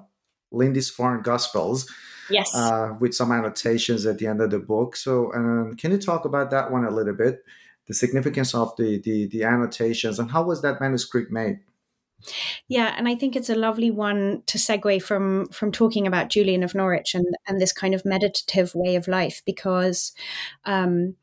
Lindisfarne 0.51 1.21
Gospels, 1.21 1.89
yes, 2.29 2.53
uh, 2.55 2.93
with 2.99 3.13
some 3.13 3.31
annotations 3.31 4.05
at 4.05 4.17
the 4.17 4.27
end 4.27 4.41
of 4.41 4.51
the 4.51 4.59
book. 4.59 4.95
So, 4.95 5.33
um, 5.33 5.75
can 5.77 5.91
you 5.91 5.97
talk 5.97 6.25
about 6.25 6.51
that 6.51 6.71
one 6.71 6.85
a 6.85 6.91
little 6.91 7.15
bit? 7.15 7.43
The 7.87 7.93
significance 7.93 8.53
of 8.53 8.75
the 8.77 8.99
the, 8.99 9.27
the 9.27 9.43
annotations 9.43 10.19
and 10.19 10.31
how 10.31 10.43
was 10.43 10.61
that 10.61 10.81
manuscript 10.81 11.31
made? 11.31 11.59
Yeah, 12.67 12.93
and 12.97 13.07
I 13.07 13.15
think 13.15 13.35
it's 13.35 13.49
a 13.49 13.55
lovely 13.55 13.91
one 13.91 14.41
to 14.47 14.57
segue 14.57 15.01
from 15.03 15.47
from 15.49 15.71
talking 15.71 16.07
about 16.07 16.29
Julian 16.29 16.63
of 16.63 16.75
Norwich 16.75 17.15
and 17.15 17.25
and 17.47 17.61
this 17.61 17.73
kind 17.73 17.93
of 17.93 18.05
meditative 18.05 18.73
way 18.75 18.95
of 18.95 19.07
life 19.07 19.41
because 19.45 20.13
um, 20.65 21.15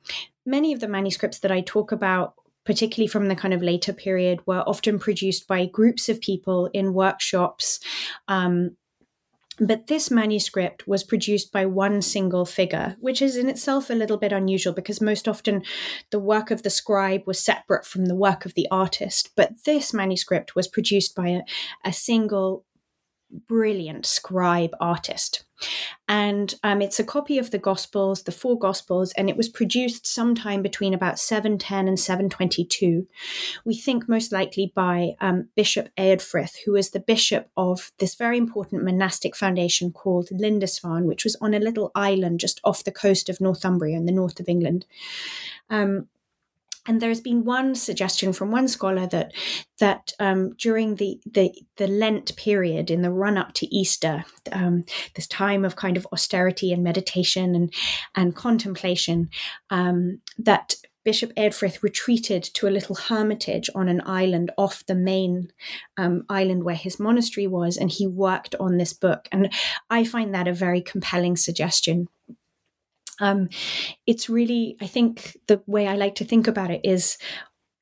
many 0.47 0.73
of 0.73 0.81
the 0.81 0.89
manuscripts 0.89 1.41
that 1.41 1.51
I 1.51 1.61
talk 1.61 1.93
about 1.93 2.35
particularly 2.65 3.07
from 3.07 3.29
the 3.29 3.37
kind 3.37 3.55
of 3.55 3.63
later 3.63 3.93
period, 3.93 4.41
were 4.47 4.67
often 4.67 4.99
produced 4.99 5.47
by 5.47 5.67
groups 5.67 6.09
of 6.09 6.21
people 6.21 6.71
in 6.73 6.95
workshops 6.95 7.79
um, 8.29 8.77
but 9.59 9.87
this 9.87 10.11
manuscript 10.11 10.87
was 10.89 11.05
produced 11.05 11.53
by 11.53 11.67
one 11.67 12.03
single 12.03 12.45
figure, 12.45 12.97
which 13.01 13.23
is 13.23 13.37
in 13.37 13.49
itself 13.49 13.89
a 13.89 13.95
little 13.95 14.17
bit 14.17 14.33
unusual 14.33 14.73
because 14.73 15.01
most 15.01 15.29
often 15.29 15.63
the 16.11 16.19
work 16.19 16.51
of 16.51 16.63
the 16.63 16.71
scribe 16.71 17.23
was 17.27 17.39
separate 17.39 17.87
from 17.87 18.07
the 18.07 18.17
work 18.17 18.45
of 18.45 18.55
the 18.55 18.67
artist. 18.71 19.31
But 19.37 19.65
this 19.65 19.93
manuscript 19.93 20.57
was 20.57 20.69
produced 20.69 21.15
by 21.15 21.29
a, 21.29 21.41
a 21.85 21.93
single 21.93 22.65
brilliant 23.49 24.07
scribe 24.07 24.71
artist. 24.81 25.45
And 26.09 26.55
um, 26.63 26.83
it's 26.83 26.99
a 26.99 27.05
copy 27.05 27.39
of 27.39 27.51
the 27.51 27.59
Gospels, 27.59 28.25
the 28.25 28.33
four 28.33 28.59
Gospels, 28.59 29.13
and 29.13 29.31
it 29.31 29.37
was 29.37 29.49
produced 29.49 30.07
sometime 30.07 30.63
between 30.63 30.93
about 30.93 31.19
710 31.19 31.89
and 31.89 31.99
722. 31.99 33.07
We 33.65 33.75
think 33.75 34.09
most 34.09 34.33
likely 34.33 34.73
by 34.75 35.13
um, 35.21 35.49
Bishop 35.55 35.89
Eadfrith, 35.97 36.57
who 36.65 36.73
was 36.73 36.91
the 36.91 37.01
bishop 37.01 37.51
of 37.57 37.93
this 37.99 38.15
very 38.15 38.37
important 38.37 38.85
monastic 38.85 39.37
foundation 39.37 39.93
called 39.93 40.29
Lindisfarne, 40.31 41.07
which 41.07 41.25
was 41.25 41.37
on 41.41 41.55
a 41.55 41.61
little 41.61 41.91
island 41.95 42.41
just 42.41 42.61
off 42.65 42.85
the 42.85 42.93
coast 42.93 43.29
of 43.29 43.41
Northumbria 43.41 43.97
in 43.97 44.07
the 44.07 44.13
north 44.13 44.41
of 44.41 44.49
England. 44.49 44.87
Um, 45.71 46.09
and 46.87 47.01
there's 47.01 47.21
been 47.21 47.45
one 47.45 47.75
suggestion 47.75 48.33
from 48.33 48.51
one 48.51 48.69
scholar 48.69 49.07
that 49.07 49.33
that 49.81 50.13
um, 50.21 50.55
during 50.57 50.97
the, 50.97 51.21
the, 51.27 51.53
the 51.77 51.89
Lent 51.89 52.37
period 52.37 52.91
in 52.91 53.03
the 53.03 53.11
run 53.11 53.37
up 53.37 53.53
to 53.55 53.75
Easter, 53.75 54.25
um, 54.53 54.85
this 55.17 55.27
time 55.27 55.65
of 55.65 55.77
kind 55.77 55.97
of 55.97 56.07
austerity 56.13 56.73
and 56.73 56.85
meditation 56.85 57.55
and 57.55 57.73
and 58.15 58.37
contemplation, 58.37 59.31
um, 59.71 60.21
that 60.39 60.77
Bishop 61.05 61.35
Eadfrith 61.35 61.83
retreated 61.83 62.43
to 62.43 62.67
a 62.67 62.71
little 62.71 62.97
hermitage 62.97 63.69
on 63.75 63.89
an 63.89 64.01
island 64.07 64.51
off 64.57 64.87
the 64.87 64.95
main 64.95 65.53
um, 65.99 66.25
island 66.31 66.65
where 66.65 66.75
his 66.75 66.99
monastery 66.99 67.47
was, 67.47 67.77
and 67.77 67.91
he 67.91 68.07
worked 68.07 68.55
on 68.59 68.79
this 68.79 68.93
book. 68.93 69.29
And 69.31 69.53
I 69.91 70.05
find 70.05 70.35
that 70.35 70.49
a 70.49 70.55
very 70.55 70.81
compelling 70.81 71.37
suggestion 71.37 72.09
um, 73.21 73.49
it's 74.07 74.29
really, 74.29 74.77
I 74.81 74.87
think, 74.87 75.37
the 75.47 75.63
way 75.67 75.87
I 75.87 75.97
like 75.97 76.15
to 76.17 76.25
think 76.25 76.47
about 76.47 76.71
it 76.71 76.81
is 76.85 77.19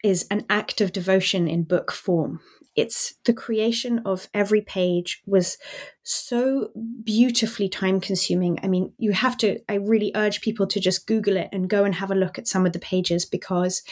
is 0.03 0.26
an 0.30 0.45
act 0.51 0.80
of 0.80 0.93
devotion 0.93 1.47
in 1.47 1.62
book 1.62 1.93
form. 1.93 2.41
It's 2.74 3.14
the 3.24 3.33
creation 3.33 4.01
of 4.05 4.28
every 4.33 4.62
page 4.62 5.22
was 5.26 5.59
so 6.03 6.70
beautifully 7.05 7.68
time 7.68 8.01
consuming. 8.01 8.59
I 8.62 8.68
mean, 8.68 8.93
you 8.99 9.12
have 9.12 9.37
to, 9.39 9.61
I 9.68 9.74
really 9.74 10.11
urge 10.14 10.41
people 10.41 10.66
to 10.68 10.80
just 10.80 11.07
Google 11.07 11.37
it 11.37 11.51
and 11.53 11.68
go 11.68 11.85
and 11.85 11.95
have 11.95 12.11
a 12.11 12.16
look 12.16 12.39
at 12.39 12.49
some 12.49 12.64
of 12.66 12.72
the 12.72 12.78
pages 12.78 13.26
because 13.26 13.83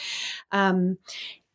um, 0.51 0.97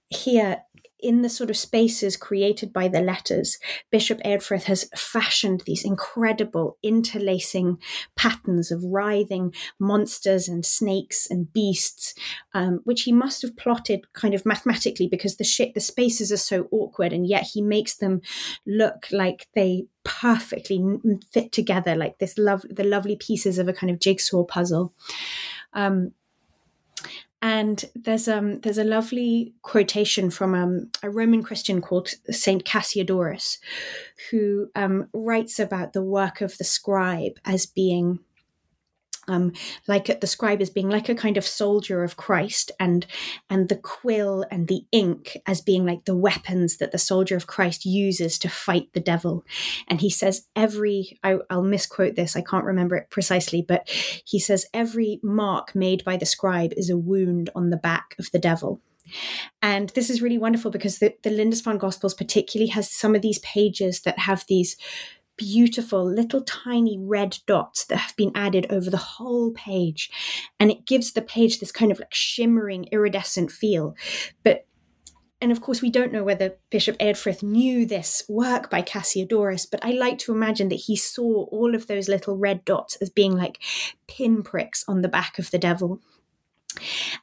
here 0.08 0.62
in 1.00 1.22
the 1.22 1.28
sort 1.28 1.50
of 1.50 1.56
spaces 1.56 2.16
created 2.16 2.72
by 2.72 2.88
the 2.88 3.00
letters, 3.00 3.58
Bishop 3.90 4.18
Eadfrith 4.24 4.64
has 4.64 4.88
fashioned 4.96 5.62
these 5.66 5.84
incredible 5.84 6.78
interlacing 6.82 7.78
patterns 8.16 8.70
of 8.70 8.82
writhing 8.82 9.54
monsters 9.78 10.48
and 10.48 10.64
snakes 10.64 11.28
and 11.30 11.52
beasts, 11.52 12.14
um, 12.54 12.80
which 12.84 13.02
he 13.02 13.12
must 13.12 13.42
have 13.42 13.56
plotted 13.56 14.12
kind 14.14 14.34
of 14.34 14.46
mathematically 14.46 15.06
because 15.06 15.36
the 15.36 15.44
sh- 15.44 15.72
the 15.74 15.80
spaces 15.80 16.32
are 16.32 16.36
so 16.36 16.68
awkward, 16.70 17.12
and 17.12 17.26
yet 17.26 17.44
he 17.52 17.60
makes 17.60 17.96
them 17.96 18.20
look 18.66 19.06
like 19.10 19.48
they 19.54 19.86
perfectly 20.04 20.82
fit 21.32 21.52
together, 21.52 21.94
like 21.94 22.18
this 22.18 22.38
love 22.38 22.64
the 22.70 22.84
lovely 22.84 23.16
pieces 23.16 23.58
of 23.58 23.68
a 23.68 23.72
kind 23.72 23.90
of 23.90 23.98
jigsaw 23.98 24.44
puzzle. 24.44 24.94
Um, 25.72 26.12
and 27.42 27.84
there's 27.94 28.28
um 28.28 28.60
there's 28.60 28.78
a 28.78 28.84
lovely 28.84 29.54
quotation 29.62 30.30
from 30.30 30.54
um, 30.54 30.90
a 31.02 31.10
Roman 31.10 31.42
Christian 31.42 31.80
called 31.80 32.08
Saint 32.30 32.64
Cassiodorus, 32.64 33.58
who 34.30 34.70
um, 34.74 35.08
writes 35.12 35.58
about 35.58 35.92
the 35.92 36.02
work 36.02 36.40
of 36.40 36.56
the 36.58 36.64
scribe 36.64 37.38
as 37.44 37.66
being 37.66 38.20
um, 39.28 39.52
like 39.86 40.20
the 40.20 40.26
scribe 40.26 40.60
as 40.60 40.70
being 40.70 40.88
like 40.88 41.08
a 41.08 41.14
kind 41.14 41.36
of 41.36 41.46
soldier 41.46 42.02
of 42.02 42.16
Christ, 42.16 42.70
and 42.78 43.06
and 43.50 43.68
the 43.68 43.76
quill 43.76 44.44
and 44.50 44.68
the 44.68 44.82
ink 44.92 45.36
as 45.46 45.60
being 45.60 45.84
like 45.84 46.04
the 46.04 46.16
weapons 46.16 46.76
that 46.78 46.92
the 46.92 46.98
soldier 46.98 47.36
of 47.36 47.46
Christ 47.46 47.84
uses 47.84 48.38
to 48.38 48.48
fight 48.48 48.88
the 48.92 49.00
devil. 49.00 49.44
And 49.88 50.00
he 50.00 50.10
says 50.10 50.46
every 50.54 51.18
I, 51.22 51.38
I'll 51.50 51.62
misquote 51.62 52.16
this, 52.16 52.36
I 52.36 52.42
can't 52.42 52.64
remember 52.64 52.96
it 52.96 53.10
precisely, 53.10 53.62
but 53.62 53.88
he 54.24 54.38
says 54.38 54.66
every 54.72 55.20
mark 55.22 55.74
made 55.74 56.04
by 56.04 56.16
the 56.16 56.26
scribe 56.26 56.72
is 56.76 56.90
a 56.90 56.96
wound 56.96 57.50
on 57.54 57.70
the 57.70 57.76
back 57.76 58.14
of 58.18 58.30
the 58.32 58.38
devil. 58.38 58.80
And 59.62 59.90
this 59.90 60.10
is 60.10 60.22
really 60.22 60.38
wonderful 60.38 60.70
because 60.70 60.98
the, 60.98 61.14
the 61.22 61.30
Lindisfarne 61.30 61.78
Gospels 61.78 62.14
particularly 62.14 62.70
has 62.70 62.90
some 62.90 63.14
of 63.14 63.22
these 63.22 63.38
pages 63.40 64.00
that 64.00 64.18
have 64.18 64.44
these 64.48 64.76
beautiful 65.36 66.04
little 66.04 66.42
tiny 66.42 66.98
red 66.98 67.38
dots 67.46 67.84
that 67.86 67.96
have 67.96 68.16
been 68.16 68.32
added 68.34 68.66
over 68.70 68.90
the 68.90 68.96
whole 68.96 69.52
page. 69.52 70.10
And 70.58 70.70
it 70.70 70.86
gives 70.86 71.12
the 71.12 71.22
page 71.22 71.60
this 71.60 71.72
kind 71.72 71.92
of 71.92 71.98
like 71.98 72.14
shimmering, 72.14 72.88
iridescent 72.92 73.50
feel. 73.50 73.94
But 74.42 74.66
and 75.40 75.52
of 75.52 75.60
course, 75.60 75.82
we 75.82 75.90
don't 75.90 76.12
know 76.12 76.24
whether 76.24 76.56
Bishop 76.70 76.96
Eadfrith 76.98 77.42
knew 77.42 77.84
this 77.84 78.24
work 78.26 78.70
by 78.70 78.80
Cassiodorus, 78.80 79.70
but 79.70 79.84
I 79.84 79.90
like 79.90 80.18
to 80.20 80.32
imagine 80.32 80.70
that 80.70 80.76
he 80.76 80.96
saw 80.96 81.44
all 81.46 81.74
of 81.74 81.86
those 81.86 82.08
little 82.08 82.38
red 82.38 82.64
dots 82.64 82.96
as 82.96 83.10
being 83.10 83.36
like 83.36 83.62
pinpricks 84.08 84.82
on 84.88 85.02
the 85.02 85.08
back 85.08 85.38
of 85.38 85.50
the 85.50 85.58
devil. 85.58 86.00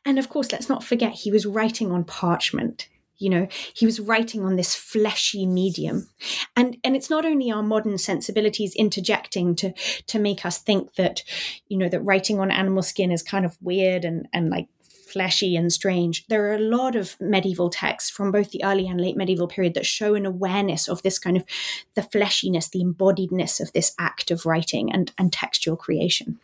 And 0.05 0.19
of 0.19 0.29
course, 0.29 0.51
let's 0.51 0.69
not 0.69 0.83
forget 0.83 1.13
he 1.13 1.31
was 1.31 1.47
writing 1.47 1.91
on 1.91 2.03
parchment 2.03 2.87
you 3.17 3.29
know 3.29 3.47
he 3.73 3.85
was 3.85 3.99
writing 3.99 4.43
on 4.43 4.55
this 4.55 4.75
fleshy 4.75 5.45
medium. 5.45 6.09
And 6.55 6.77
and 6.83 6.95
it's 6.95 7.09
not 7.09 7.25
only 7.25 7.51
our 7.51 7.63
modern 7.63 7.97
sensibilities 7.97 8.75
interjecting 8.75 9.55
to 9.57 9.73
to 10.07 10.19
make 10.19 10.45
us 10.45 10.59
think 10.59 10.95
that 10.95 11.23
you 11.67 11.77
know 11.77 11.89
that 11.89 12.01
writing 12.01 12.39
on 12.39 12.51
animal 12.51 12.83
skin 12.83 13.11
is 13.11 13.23
kind 13.23 13.45
of 13.45 13.57
weird 13.61 14.05
and 14.05 14.27
and 14.33 14.49
like 14.49 14.67
fleshy 15.13 15.55
and 15.55 15.71
strange. 15.71 16.25
There 16.27 16.49
are 16.49 16.55
a 16.55 16.59
lot 16.59 16.95
of 16.95 17.15
medieval 17.19 17.69
texts 17.69 18.09
from 18.09 18.31
both 18.31 18.49
the 18.49 18.63
early 18.63 18.87
and 18.87 18.99
late 18.99 19.15
medieval 19.15 19.47
period 19.47 19.75
that 19.75 19.85
show 19.85 20.15
an 20.15 20.25
awareness 20.25 20.87
of 20.87 21.03
this 21.03 21.19
kind 21.19 21.37
of 21.37 21.45
the 21.93 22.01
fleshiness 22.01 22.69
the 22.71 22.83
embodiedness 22.83 23.59
of 23.59 23.71
this 23.73 23.93
act 23.99 24.31
of 24.31 24.45
writing 24.45 24.91
and 24.91 25.11
and 25.17 25.31
textual 25.31 25.77
creation. 25.77 26.39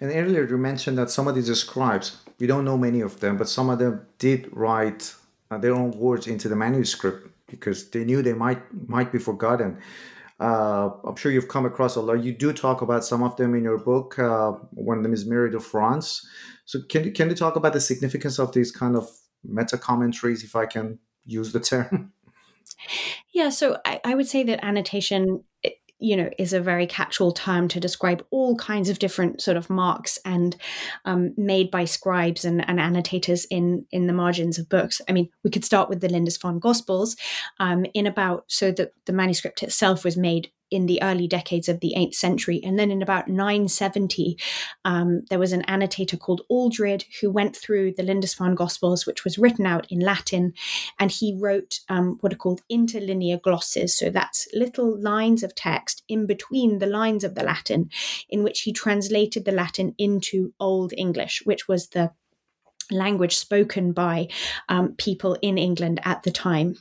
And 0.00 0.12
earlier 0.12 0.46
you 0.48 0.56
mentioned 0.56 0.96
that 0.98 1.10
some 1.10 1.26
of 1.26 1.34
these 1.34 1.52
scribes 1.58 2.18
we 2.38 2.46
don't 2.46 2.64
know 2.64 2.78
many 2.78 3.00
of 3.00 3.18
them 3.20 3.36
but 3.36 3.48
some 3.48 3.68
of 3.68 3.80
them 3.80 4.06
did 4.18 4.48
write 4.52 5.14
their 5.58 5.74
own 5.74 5.90
words 5.92 6.26
into 6.26 6.48
the 6.48 6.56
manuscript 6.56 7.28
because 7.46 7.90
they 7.90 8.04
knew 8.04 8.22
they 8.22 8.32
might 8.32 8.62
might 8.88 9.12
be 9.12 9.18
forgotten. 9.18 9.78
Uh, 10.40 10.90
I'm 11.04 11.16
sure 11.16 11.30
you've 11.30 11.48
come 11.48 11.64
across 11.64 11.96
a 11.96 12.00
lot. 12.00 12.24
You 12.24 12.32
do 12.32 12.52
talk 12.52 12.82
about 12.82 13.04
some 13.04 13.22
of 13.22 13.36
them 13.36 13.54
in 13.54 13.62
your 13.62 13.78
book. 13.78 14.18
Uh, 14.18 14.52
one 14.72 14.98
of 14.98 15.02
them 15.04 15.12
is 15.12 15.24
Marie 15.26 15.50
de 15.50 15.60
France. 15.60 16.26
So 16.64 16.80
can 16.88 17.04
you 17.04 17.12
can 17.12 17.28
you 17.30 17.36
talk 17.36 17.56
about 17.56 17.72
the 17.72 17.80
significance 17.80 18.38
of 18.38 18.52
these 18.52 18.72
kind 18.72 18.96
of 18.96 19.08
meta 19.44 19.78
commentaries, 19.78 20.42
if 20.42 20.56
I 20.56 20.66
can 20.66 20.98
use 21.24 21.52
the 21.52 21.60
term? 21.60 22.12
Yeah, 23.32 23.50
so 23.50 23.78
I, 23.84 24.00
I 24.04 24.14
would 24.14 24.26
say 24.26 24.42
that 24.44 24.64
annotation 24.64 25.44
you 25.98 26.16
know 26.16 26.28
is 26.38 26.52
a 26.52 26.60
very 26.60 26.86
catch-all 26.86 27.32
term 27.32 27.68
to 27.68 27.80
describe 27.80 28.24
all 28.30 28.56
kinds 28.56 28.88
of 28.88 28.98
different 28.98 29.40
sort 29.40 29.56
of 29.56 29.70
marks 29.70 30.18
and 30.24 30.56
um, 31.04 31.32
made 31.36 31.70
by 31.70 31.84
scribes 31.84 32.44
and, 32.44 32.66
and, 32.68 32.80
annotators 32.80 33.44
in 33.46 33.86
in 33.90 34.06
the 34.06 34.12
margins 34.12 34.58
of 34.58 34.68
books. 34.68 35.00
I 35.08 35.12
mean 35.12 35.28
we 35.42 35.50
could 35.50 35.64
start 35.64 35.88
with 35.88 36.00
the 36.00 36.08
lindisfarne 36.08 36.58
gospels 36.58 37.16
um, 37.60 37.86
in 37.94 38.06
about 38.06 38.44
so 38.48 38.70
that 38.72 38.92
the 39.06 39.12
manuscript 39.12 39.62
itself 39.62 40.04
was 40.04 40.16
made 40.16 40.50
in 40.74 40.86
the 40.86 41.02
early 41.02 41.28
decades 41.28 41.68
of 41.68 41.80
the 41.80 41.94
8th 41.96 42.14
century. 42.14 42.60
And 42.64 42.78
then 42.78 42.90
in 42.90 43.00
about 43.00 43.28
970, 43.28 44.36
um, 44.84 45.22
there 45.30 45.38
was 45.38 45.52
an 45.52 45.64
annotator 45.68 46.16
called 46.16 46.42
Aldred 46.48 47.04
who 47.20 47.30
went 47.30 47.56
through 47.56 47.94
the 47.96 48.02
Lindisfarne 48.02 48.54
Gospels, 48.54 49.06
which 49.06 49.24
was 49.24 49.38
written 49.38 49.66
out 49.66 49.86
in 49.90 50.00
Latin, 50.00 50.52
and 50.98 51.10
he 51.10 51.38
wrote 51.40 51.80
um, 51.88 52.18
what 52.20 52.32
are 52.32 52.36
called 52.36 52.62
interlinear 52.68 53.38
glosses. 53.38 53.96
So 53.96 54.10
that's 54.10 54.48
little 54.52 55.00
lines 55.00 55.42
of 55.42 55.54
text 55.54 56.02
in 56.08 56.26
between 56.26 56.78
the 56.78 56.86
lines 56.86 57.24
of 57.24 57.34
the 57.34 57.44
Latin, 57.44 57.90
in 58.28 58.42
which 58.42 58.62
he 58.62 58.72
translated 58.72 59.44
the 59.44 59.52
Latin 59.52 59.94
into 59.98 60.52
Old 60.58 60.92
English, 60.96 61.42
which 61.44 61.68
was 61.68 61.88
the 61.88 62.10
language 62.90 63.36
spoken 63.36 63.92
by 63.92 64.28
um, 64.68 64.94
people 64.96 65.36
in 65.42 65.58
England 65.58 66.00
at 66.04 66.22
the 66.22 66.30
time, 66.30 66.76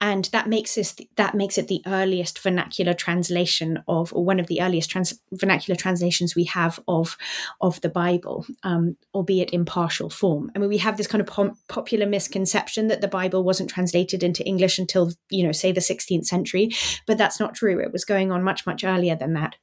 and 0.00 0.26
that 0.26 0.48
makes 0.48 0.74
this 0.74 0.96
that 1.16 1.34
makes 1.34 1.58
it 1.58 1.68
the 1.68 1.82
earliest 1.86 2.38
vernacular 2.38 2.94
translation 2.94 3.82
of, 3.88 4.12
or 4.12 4.24
one 4.24 4.40
of 4.40 4.46
the 4.46 4.60
earliest 4.60 4.90
trans- 4.90 5.20
vernacular 5.32 5.76
translations 5.76 6.34
we 6.34 6.44
have 6.44 6.80
of 6.88 7.16
of 7.60 7.80
the 7.80 7.88
Bible, 7.88 8.46
um, 8.62 8.96
albeit 9.14 9.50
in 9.50 9.64
partial 9.64 10.10
form. 10.10 10.50
I 10.54 10.58
mean, 10.58 10.68
we 10.68 10.78
have 10.78 10.96
this 10.96 11.06
kind 11.06 11.20
of 11.20 11.26
pom- 11.26 11.56
popular 11.68 12.06
misconception 12.06 12.88
that 12.88 13.00
the 13.00 13.08
Bible 13.08 13.44
wasn't 13.44 13.70
translated 13.70 14.22
into 14.22 14.44
English 14.44 14.78
until 14.78 15.12
you 15.30 15.44
know, 15.44 15.52
say 15.52 15.72
the 15.72 15.80
16th 15.80 16.26
century, 16.26 16.70
but 17.06 17.18
that's 17.18 17.40
not 17.40 17.54
true. 17.54 17.80
It 17.80 17.92
was 17.92 18.04
going 18.04 18.30
on 18.32 18.42
much 18.42 18.66
much 18.66 18.84
earlier 18.84 19.16
than 19.16 19.34
that. 19.34 19.56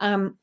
Um, 0.00 0.38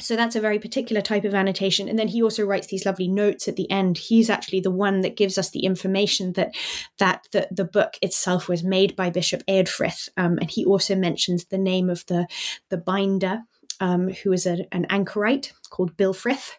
so 0.00 0.14
that's 0.14 0.36
a 0.36 0.40
very 0.40 0.58
particular 0.58 1.02
type 1.02 1.24
of 1.24 1.34
annotation. 1.34 1.88
And 1.88 1.98
then 1.98 2.08
he 2.08 2.22
also 2.22 2.44
writes 2.44 2.68
these 2.68 2.86
lovely 2.86 3.08
notes 3.08 3.48
at 3.48 3.56
the 3.56 3.68
end. 3.70 3.98
He's 3.98 4.30
actually 4.30 4.60
the 4.60 4.70
one 4.70 5.00
that 5.00 5.16
gives 5.16 5.36
us 5.36 5.50
the 5.50 5.64
information 5.64 6.34
that 6.34 6.54
that 6.98 7.26
the, 7.32 7.48
the 7.50 7.64
book 7.64 7.94
itself 8.00 8.48
was 8.48 8.62
made 8.62 8.94
by 8.94 9.10
Bishop 9.10 9.42
Eadfrith. 9.46 10.08
Um, 10.16 10.38
and 10.38 10.50
he 10.50 10.64
also 10.64 10.94
mentions 10.94 11.46
the 11.46 11.58
name 11.58 11.90
of 11.90 12.06
the 12.06 12.26
the 12.68 12.78
binder. 12.78 13.42
Um, 13.80 14.08
who 14.08 14.32
is 14.32 14.44
a, 14.44 14.66
an 14.72 14.86
anchorite 14.90 15.52
called 15.70 15.96
Bilfrith, 15.96 16.50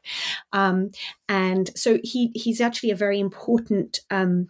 um, 0.53 0.91
and 1.27 1.69
so 1.75 1.99
he 2.01 2.31
he's 2.33 2.61
actually 2.61 2.91
a 2.91 2.95
very 2.95 3.19
important 3.19 3.99
um, 4.09 4.47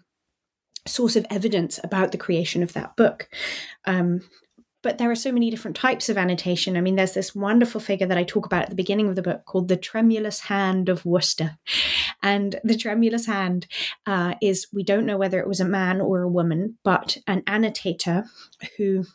source 0.85 1.15
of 1.15 1.25
evidence 1.31 1.79
about 1.83 2.11
the 2.11 2.19
creation 2.19 2.61
of 2.61 2.73
that 2.73 2.95
book. 2.95 3.27
Um, 3.85 4.21
but 4.81 4.97
there 4.97 5.11
are 5.11 5.15
so 5.15 5.31
many 5.31 5.49
different 5.49 5.75
types 5.75 6.09
of 6.09 6.17
annotation. 6.17 6.77
I 6.77 6.81
mean, 6.81 6.95
there's 6.95 7.13
this 7.13 7.35
wonderful 7.35 7.81
figure 7.81 8.07
that 8.07 8.17
I 8.17 8.23
talk 8.23 8.45
about 8.45 8.63
at 8.63 8.69
the 8.69 8.75
beginning 8.75 9.09
of 9.09 9.15
the 9.15 9.21
book 9.21 9.45
called 9.45 9.67
the 9.67 9.77
tremulous 9.77 10.41
hand 10.41 10.89
of 10.89 11.05
Worcester. 11.05 11.57
And 12.23 12.59
the 12.63 12.77
tremulous 12.77 13.25
hand 13.25 13.67
uh, 14.05 14.35
is, 14.41 14.67
we 14.73 14.83
don't 14.83 15.05
know 15.05 15.17
whether 15.17 15.39
it 15.39 15.47
was 15.47 15.59
a 15.59 15.65
man 15.65 16.01
or 16.01 16.21
a 16.21 16.29
woman, 16.29 16.77
but 16.83 17.17
an 17.27 17.43
annotator 17.47 18.25
who 18.77 19.05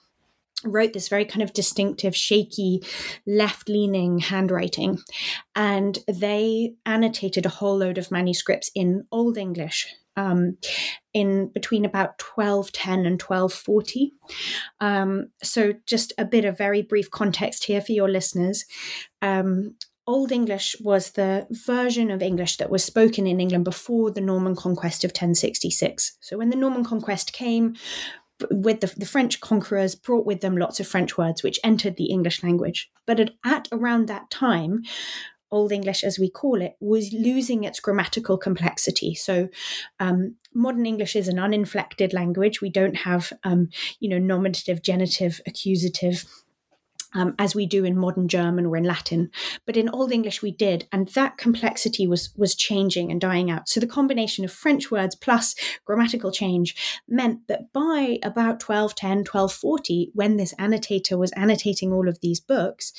wrote 0.65 0.93
this 0.93 1.09
very 1.09 1.25
kind 1.25 1.43
of 1.43 1.53
distinctive, 1.53 2.17
shaky, 2.17 2.83
left 3.27 3.69
leaning 3.69 4.19
handwriting. 4.19 4.99
And 5.55 5.99
they 6.09 6.75
annotated 6.87 7.47
a 7.47 7.51
whole 7.51 7.77
load 7.77 7.99
of 7.99 8.11
manuscripts 8.11 8.71
in 8.75 9.07
Old 9.11 9.37
English 9.37 9.95
um, 10.17 10.57
in 11.13 11.49
between 11.49 11.85
about 11.85 12.21
1210 12.21 13.07
and 13.07 13.21
1240. 13.21 14.13
Um, 14.81 15.29
so, 15.43 15.75
just 15.87 16.13
a 16.19 16.25
bit 16.25 16.45
of 16.45 16.59
very 16.59 16.83
brief 16.83 17.11
context 17.11 17.65
here 17.65 17.81
for 17.81 17.93
your 17.93 18.09
listeners. 18.09 18.65
Um, 19.23 19.77
Old 20.07 20.33
English 20.33 20.77
was 20.81 21.13
the 21.13 21.47
version 21.51 22.11
of 22.11 22.21
English 22.21 22.59
that 22.59 22.69
was 22.69 22.85
spoken 22.85 23.27
in 23.27 23.41
England 23.41 23.65
before 23.65 24.11
the 24.11 24.21
Norman 24.21 24.55
conquest 24.55 25.03
of 25.03 25.11
1066. 25.11 26.19
So, 26.21 26.39
when 26.39 26.51
the 26.51 26.57
Norman 26.57 26.85
conquest 26.85 27.33
came, 27.33 27.75
with 28.51 28.81
the, 28.81 28.93
the, 28.97 29.07
French 29.07 29.41
conquerors 29.41 29.95
brought 29.95 30.27
with 30.27 30.41
them 30.41 30.57
lots 30.57 30.81
of 30.81 30.89
French 30.89 31.17
words 31.17 31.45
which 31.45 31.61
entered 31.63 31.97
the 31.97 32.07
English 32.07 32.43
language. 32.43 32.91
But 33.07 33.21
at, 33.21 33.31
at 33.45 33.69
around 33.71 34.09
that 34.09 34.29
time, 34.29 34.83
Old 35.55 35.71
English, 35.71 36.03
as 36.03 36.19
we 36.19 36.29
call 36.29 36.61
it, 36.61 36.77
was 36.81 37.13
losing 37.13 37.63
its 37.63 37.79
grammatical 37.79 38.37
complexity. 38.37 39.15
So, 39.15 39.49
um, 40.01 40.35
modern 40.53 40.85
English 40.85 41.15
is 41.15 41.29
an 41.29 41.39
uninflected 41.39 42.13
language. 42.13 42.61
We 42.61 42.71
don't 42.71 42.97
have, 42.97 43.33
um, 43.45 43.69
you 44.01 44.09
know, 44.09 44.19
nominative, 44.19 44.83
genitive, 44.83 45.41
accusative. 45.47 46.25
Um, 47.17 47.37
as 47.39 47.55
we 47.55 47.65
do 47.65 47.85
in 47.85 47.97
modern 47.97 48.27
German 48.27 48.67
or 48.67 48.77
in 48.77 48.83
Latin, 48.83 49.31
but 49.67 49.77
in 49.77 49.89
Old 49.89 50.11
English 50.11 50.43
we 50.43 50.51
did, 50.51 50.89
and 50.91 51.07
that 51.11 51.39
complexity 51.39 52.09
was 52.09 52.35
was 52.37 52.57
changing 52.57 53.13
and 53.13 53.21
dying 53.21 53.53
out. 53.53 53.69
So 53.69 53.79
the 53.79 53.87
combination 53.87 54.45
of 54.45 54.51
French 54.51 54.91
words 54.91 55.15
plus 55.15 55.55
grammatical 55.85 56.33
change 56.33 57.01
meant 57.07 57.47
that 57.47 57.73
by 57.73 58.19
about 58.25 58.61
1210, 58.61 59.19
1240, 59.19 60.11
when 60.13 60.39
this 60.39 60.55
annotator 60.59 61.17
was 61.17 61.31
annotating 61.37 61.93
all 61.93 62.09
of 62.09 62.21
these 62.21 62.41
books, 62.41 62.93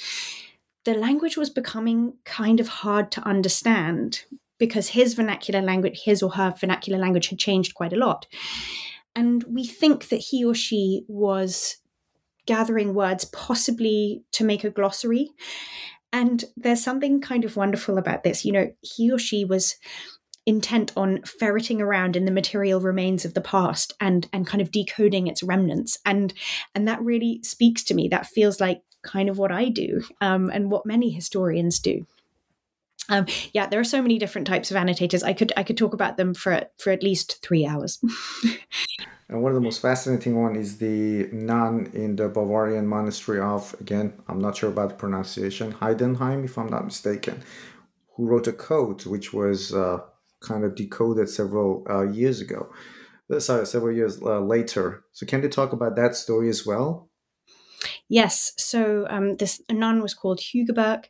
the 0.86 0.94
language 0.94 1.36
was 1.36 1.50
becoming 1.50 2.14
kind 2.24 2.60
of 2.60 2.68
hard 2.68 3.12
to 3.12 3.28
understand 3.28 4.24
because 4.58 4.90
his 4.90 5.16
vernacular 5.16 5.62
language, 5.62 6.02
his 6.04 6.24
or 6.24 6.32
her 6.32 6.54
vernacular 6.58 6.98
language 6.98 7.28
had 7.28 7.40
changed 7.40 7.74
quite 7.76 7.92
a 7.92 7.98
lot. 7.98 8.26
And 9.16 9.44
we 9.44 9.66
think 9.66 10.10
that 10.10 10.18
he 10.18 10.46
or 10.46 10.54
she 10.56 11.04
was 11.08 11.78
gathering 12.46 12.94
words 12.94 13.26
possibly 13.26 14.24
to 14.34 14.44
make 14.44 14.64
a 14.64 14.70
glossary. 14.70 15.32
And 16.14 16.46
there's 16.56 16.84
something 16.84 17.20
kind 17.20 17.44
of 17.44 17.58
wonderful 17.58 17.98
about 17.98 18.24
this. 18.24 18.46
You 18.46 18.52
know, 18.52 18.72
he 18.82 19.12
or 19.12 19.20
she 19.20 19.44
was 19.44 19.76
intent 20.46 20.92
on 20.96 21.22
ferreting 21.24 21.82
around 21.82 22.16
in 22.16 22.26
the 22.26 22.32
material 22.32 22.80
remains 22.80 23.26
of 23.26 23.34
the 23.34 23.42
past 23.42 23.94
and 24.00 24.30
and 24.32 24.46
kind 24.46 24.62
of 24.62 24.72
decoding 24.72 25.26
its 25.26 25.42
remnants 25.42 25.98
and 26.06 26.36
and 26.76 26.88
that 26.88 27.02
really 27.02 27.40
speaks 27.42 27.84
to 27.84 27.96
me 27.96 28.08
that 28.08 28.28
feels 28.28 28.60
like 28.60 28.82
kind 29.06 29.30
of 29.30 29.38
what 29.38 29.52
I 29.52 29.70
do 29.70 30.04
um, 30.20 30.50
and 30.50 30.70
what 30.70 30.86
many 30.86 31.10
historians 31.10 31.80
do. 31.80 32.06
Um, 33.08 33.28
yeah, 33.54 33.68
there 33.68 33.80
are 33.80 33.86
so 33.86 34.02
many 34.02 34.18
different 34.18 34.48
types 34.48 34.72
of 34.72 34.78
annotators. 34.78 35.24
I 35.24 35.34
could 35.34 35.54
I 35.56 35.64
could 35.64 35.78
talk 35.78 35.94
about 35.94 36.18
them 36.18 36.34
for 36.34 36.64
for 36.78 36.92
at 36.92 37.04
least 37.04 37.42
three 37.42 37.66
hours. 37.66 38.00
and 39.30 39.44
one 39.44 39.52
of 39.52 39.56
the 39.56 39.62
most 39.62 39.82
fascinating 39.82 40.42
one 40.42 40.56
is 40.56 40.78
the 40.78 41.30
nun 41.32 41.92
in 41.94 42.16
the 42.16 42.28
Bavarian 42.28 42.88
monastery 42.88 43.40
of 43.40 43.76
again 43.80 44.14
I'm 44.28 44.40
not 44.40 44.58
sure 44.58 44.70
about 44.70 44.90
the 44.90 44.96
pronunciation 44.96 45.74
Heidenheim 45.74 46.46
if 46.46 46.58
I'm 46.58 46.70
not 46.70 46.86
mistaken, 46.86 47.44
who 48.16 48.26
wrote 48.26 48.48
a 48.48 48.54
code 48.54 49.06
which 49.06 49.34
was 49.34 49.72
uh, 49.74 50.00
kind 50.40 50.64
of 50.64 50.76
decoded 50.76 51.30
several 51.30 51.86
uh, 51.90 52.08
years 52.08 52.42
ago. 52.42 52.72
Uh, 53.32 53.40
sorry, 53.40 53.66
several 53.66 53.96
years 53.96 54.22
uh, 54.22 54.40
later. 54.40 55.04
So 55.12 55.26
can 55.26 55.42
you 55.44 55.50
talk 55.50 55.74
about 55.74 55.96
that 55.96 56.16
story 56.16 56.50
as 56.50 56.66
well? 56.66 57.10
Yes. 58.08 58.54
So 58.58 59.08
um, 59.10 59.38
this 59.38 59.62
nun 59.72 60.02
was 60.02 60.14
called 60.14 60.40
Hugeburc. 60.40 61.06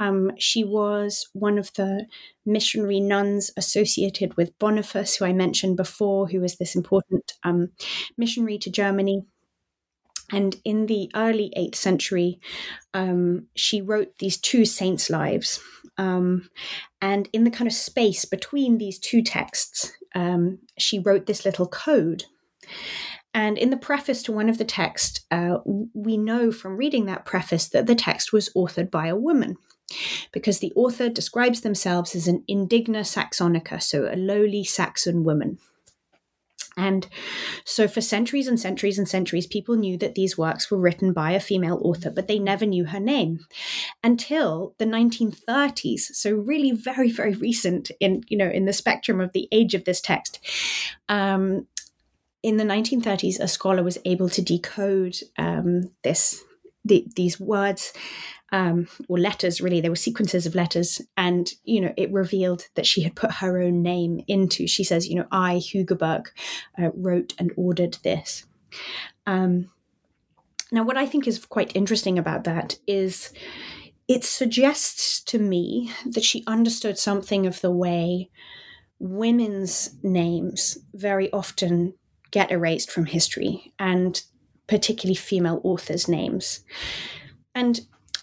Um, 0.00 0.32
she 0.36 0.64
was 0.64 1.28
one 1.32 1.58
of 1.58 1.72
the 1.74 2.06
missionary 2.44 2.98
nuns 3.00 3.52
associated 3.56 4.36
with 4.36 4.58
Boniface, 4.58 5.16
who 5.16 5.24
I 5.26 5.32
mentioned 5.32 5.76
before, 5.76 6.26
who 6.26 6.40
was 6.40 6.56
this 6.56 6.74
important 6.74 7.34
um, 7.44 7.68
missionary 8.18 8.58
to 8.58 8.70
Germany. 8.70 9.24
And 10.32 10.56
in 10.64 10.86
the 10.86 11.10
early 11.14 11.52
8th 11.56 11.74
century, 11.74 12.40
um, 12.94 13.46
she 13.56 13.80
wrote 13.82 14.18
these 14.18 14.36
two 14.38 14.64
saints' 14.64 15.10
lives. 15.10 15.60
Um, 15.98 16.48
and 17.02 17.28
in 17.32 17.44
the 17.44 17.50
kind 17.50 17.66
of 17.68 17.74
space 17.74 18.24
between 18.24 18.78
these 18.78 18.98
two 18.98 19.22
texts, 19.22 19.92
um, 20.14 20.60
she 20.78 20.98
wrote 21.00 21.26
this 21.26 21.44
little 21.44 21.66
code. 21.66 22.24
And 23.32 23.56
in 23.56 23.70
the 23.70 23.76
preface 23.76 24.22
to 24.24 24.32
one 24.32 24.48
of 24.48 24.58
the 24.58 24.64
texts, 24.64 25.24
uh, 25.30 25.58
we 25.94 26.16
know 26.16 26.50
from 26.50 26.76
reading 26.76 27.06
that 27.06 27.24
preface 27.24 27.68
that 27.68 27.86
the 27.86 27.94
text 27.94 28.32
was 28.32 28.50
authored 28.56 28.90
by 28.90 29.06
a 29.06 29.16
woman 29.16 29.56
because 30.32 30.58
the 30.58 30.72
author 30.74 31.08
describes 31.08 31.60
themselves 31.60 32.14
as 32.14 32.28
an 32.28 32.44
indigna 32.48 33.06
Saxonica, 33.06 33.80
so 33.80 34.08
a 34.10 34.16
lowly 34.16 34.64
Saxon 34.64 35.24
woman. 35.24 35.58
And 36.76 37.08
so, 37.64 37.88
for 37.88 38.00
centuries 38.00 38.46
and 38.46 38.58
centuries 38.58 38.98
and 38.98 39.08
centuries, 39.08 39.46
people 39.46 39.76
knew 39.76 39.98
that 39.98 40.14
these 40.14 40.38
works 40.38 40.70
were 40.70 40.78
written 40.78 41.12
by 41.12 41.32
a 41.32 41.40
female 41.40 41.80
author, 41.84 42.10
but 42.10 42.28
they 42.28 42.38
never 42.38 42.64
knew 42.64 42.86
her 42.86 43.00
name 43.00 43.40
until 44.04 44.74
the 44.78 44.84
1930s. 44.84 46.00
So, 46.12 46.32
really, 46.32 46.70
very, 46.70 47.10
very 47.10 47.34
recent 47.34 47.90
in 48.00 48.22
you 48.28 48.38
know 48.38 48.48
in 48.48 48.66
the 48.66 48.72
spectrum 48.72 49.20
of 49.20 49.32
the 49.32 49.48
age 49.50 49.74
of 49.74 49.84
this 49.84 50.00
text. 50.00 50.38
Um, 51.08 51.66
in 52.42 52.56
the 52.56 52.64
1930s, 52.64 53.38
a 53.38 53.48
scholar 53.48 53.82
was 53.82 53.98
able 54.04 54.28
to 54.30 54.42
decode 54.42 55.16
um, 55.38 55.90
this 56.02 56.42
the, 56.84 57.06
these 57.14 57.38
words 57.38 57.92
um, 58.52 58.88
or 59.08 59.18
letters. 59.18 59.60
Really, 59.60 59.80
they 59.80 59.90
were 59.90 59.96
sequences 59.96 60.46
of 60.46 60.54
letters, 60.54 61.00
and 61.16 61.52
you 61.64 61.80
know, 61.80 61.92
it 61.96 62.12
revealed 62.12 62.68
that 62.74 62.86
she 62.86 63.02
had 63.02 63.14
put 63.14 63.32
her 63.32 63.60
own 63.60 63.82
name 63.82 64.20
into. 64.26 64.66
She 64.66 64.84
says, 64.84 65.08
you 65.08 65.16
know, 65.16 65.26
I 65.30 65.56
Hugeburc 65.56 66.26
uh, 66.78 66.90
wrote 66.94 67.34
and 67.38 67.52
ordered 67.56 67.98
this. 68.02 68.46
Um, 69.26 69.70
Now, 70.72 70.84
what 70.84 70.96
I 70.96 71.06
think 71.06 71.26
is 71.26 71.44
quite 71.44 71.76
interesting 71.76 72.18
about 72.18 72.44
that 72.44 72.78
is 72.86 73.32
it 74.08 74.24
suggests 74.24 75.22
to 75.24 75.38
me 75.38 75.92
that 76.06 76.24
she 76.24 76.44
understood 76.46 76.98
something 76.98 77.46
of 77.46 77.60
the 77.60 77.70
way 77.70 78.30
women's 78.98 79.96
names 80.02 80.78
very 80.94 81.32
often 81.32 81.94
get 82.30 82.50
erased 82.50 82.90
from 82.90 83.06
history, 83.06 83.72
and 83.78 84.22
particularly 84.66 85.16
female 85.16 85.60
authors' 85.64 86.08
names. 86.08 86.60
And 87.54 87.80